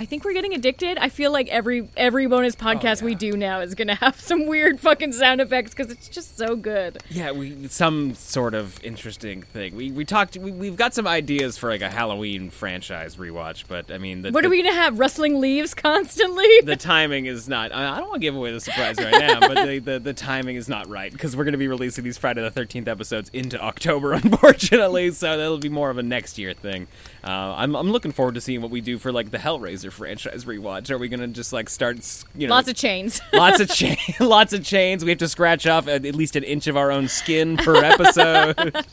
I 0.00 0.06
think 0.06 0.24
we're 0.24 0.32
getting 0.32 0.54
addicted. 0.54 0.96
I 0.96 1.10
feel 1.10 1.30
like 1.30 1.48
every 1.48 1.86
every 1.94 2.26
bonus 2.26 2.56
oh, 2.58 2.64
podcast 2.64 3.02
we 3.02 3.10
Oh, 3.10 3.12
yeah. 3.12 3.18
do 3.18 3.32
now 3.36 3.60
is 3.60 3.74
going 3.74 3.88
to 3.88 3.94
have 3.96 4.18
some 4.20 4.46
weird 4.46 4.80
fucking 4.80 5.12
sound 5.12 5.42
effects 5.42 5.74
because 5.74 5.92
it's 5.92 6.08
just 6.08 6.38
so 6.38 6.56
good. 6.56 7.02
Yeah, 7.10 7.32
we 7.32 7.68
some 7.68 8.14
sort 8.14 8.54
of 8.54 8.82
interesting 8.82 9.42
thing. 9.42 9.76
We 9.76 9.92
we 9.92 10.06
talked. 10.06 10.38
We, 10.38 10.52
we've 10.52 10.76
got 10.76 10.94
some 10.94 11.06
ideas 11.06 11.58
for 11.58 11.68
like 11.68 11.82
a 11.82 11.90
Halloween 11.90 12.48
franchise 12.48 13.16
rewatch, 13.16 13.64
but 13.68 13.90
I 13.92 13.98
mean, 13.98 14.22
the, 14.22 14.30
What 14.30 14.40
the, 14.40 14.46
are 14.46 14.50
we 14.50 14.62
going 14.62 14.74
to 14.74 14.80
have? 14.80 14.98
Rustling 14.98 15.38
leaves 15.38 15.74
constantly? 15.74 16.48
the 16.64 16.76
timing 16.76 17.26
is 17.26 17.46
not. 17.46 17.70
I 17.70 17.90
I 17.94 17.98
don't 17.98 18.08
want 18.08 18.22
to 18.22 18.26
give 18.26 18.36
away 18.36 18.52
the 18.52 18.60
surprise 18.60 18.96
right 18.96 19.18
now, 19.18 19.40
but 19.40 19.66
the, 19.66 19.80
the, 19.80 19.98
the 19.98 20.14
timing 20.14 20.56
is 20.56 20.66
not 20.66 20.88
right 20.88 21.12
because 21.12 21.36
we're 21.36 21.44
going 21.44 21.52
to 21.52 21.58
be 21.58 21.68
releasing 21.68 22.04
these 22.04 22.16
Friday 22.16 22.40
the 22.40 22.50
Thirteenth 22.50 22.88
episodes 22.88 23.28
into 23.34 23.60
October, 23.60 24.12
unfortunately. 24.14 25.10
So 25.10 25.36
that'll 25.36 25.58
be 25.58 25.68
more 25.68 25.90
of 25.90 25.98
a 25.98 26.02
next 26.02 26.38
year 26.38 26.54
thing. 26.54 26.86
Uh, 27.22 27.54
I'm 27.56 27.74
I'm 27.76 27.90
looking 27.90 28.12
forward 28.12 28.34
to 28.36 28.40
seeing 28.40 28.62
what 28.62 28.70
we 28.70 28.80
do 28.80 28.98
for 28.98 29.12
like 29.12 29.30
the 29.30 29.38
Hellraiser 29.38 29.92
franchise 29.92 30.44
rewatch. 30.46 30.90
Are 30.90 30.96
we 30.98 31.08
going 31.08 31.20
to 31.20 31.26
just 31.28 31.52
like 31.52 31.68
start, 31.68 31.98
you 32.34 32.46
know, 32.48 32.54
Lots 32.54 32.68
of 32.68 32.76
chains. 32.76 33.20
lots 33.32 33.60
of 33.60 33.68
chain, 33.70 33.96
lots 34.20 34.52
of 34.52 34.64
chains? 34.64 35.04
We 35.04 35.10
have 35.10 35.18
to 35.18 35.28
scratch 35.28 35.66
off 35.66 35.86
at, 35.86 36.06
at 36.06 36.14
least 36.14 36.34
an 36.36 36.44
inch 36.44 36.66
of 36.66 36.76
our 36.76 36.90
own 36.90 37.08
skin 37.08 37.56
per 37.58 37.76
episode. 37.84 38.84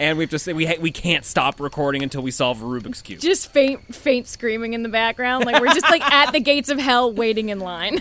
And 0.00 0.16
we 0.16 0.24
have 0.24 0.30
to 0.30 0.38
say 0.38 0.54
we 0.54 0.64
ha- 0.66 0.78
we 0.80 0.90
can't 0.90 1.24
stop 1.26 1.60
recording 1.60 2.02
until 2.02 2.22
we 2.22 2.30
solve 2.30 2.62
a 2.62 2.64
Rubik's 2.64 3.02
cube. 3.02 3.20
just 3.20 3.52
faint, 3.52 3.94
faint 3.94 4.26
screaming 4.26 4.72
in 4.72 4.82
the 4.82 4.88
background. 4.88 5.44
Like 5.44 5.60
we're 5.60 5.74
just 5.74 5.90
like 5.90 6.02
at 6.02 6.32
the 6.32 6.40
gates 6.40 6.70
of 6.70 6.78
hell, 6.78 7.12
waiting 7.12 7.50
in 7.50 7.60
line. 7.60 8.00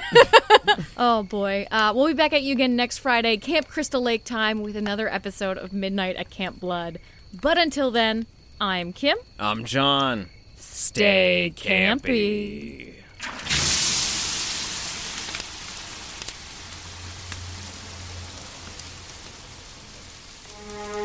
oh 0.97 1.23
boy, 1.23 1.67
uh, 1.69 1.91
we'll 1.93 2.07
be 2.07 2.13
back 2.13 2.31
at 2.31 2.41
you 2.41 2.53
again 2.53 2.77
next 2.77 2.99
Friday, 2.99 3.35
Camp 3.35 3.67
Crystal 3.67 4.01
Lake 4.01 4.23
time, 4.23 4.61
with 4.61 4.77
another 4.77 5.07
episode 5.11 5.57
of 5.57 5.73
Midnight 5.73 6.15
at 6.15 6.29
Camp 6.29 6.59
Blood. 6.61 6.99
But 7.33 7.57
until 7.57 7.91
then, 7.91 8.27
I'm 8.61 8.91
Kim. 8.91 9.17
I'm 9.39 9.63
John. 9.63 10.27
Stay 10.57 11.53
campy. 11.55 12.93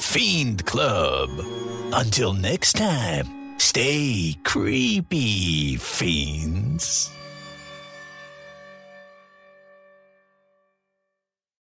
Fiend 0.00 0.66
Club. 0.66 1.30
Until 1.92 2.32
next 2.32 2.74
time, 2.74 3.58
stay 3.58 4.36
creepy, 4.44 5.76
fiends. 5.76 7.10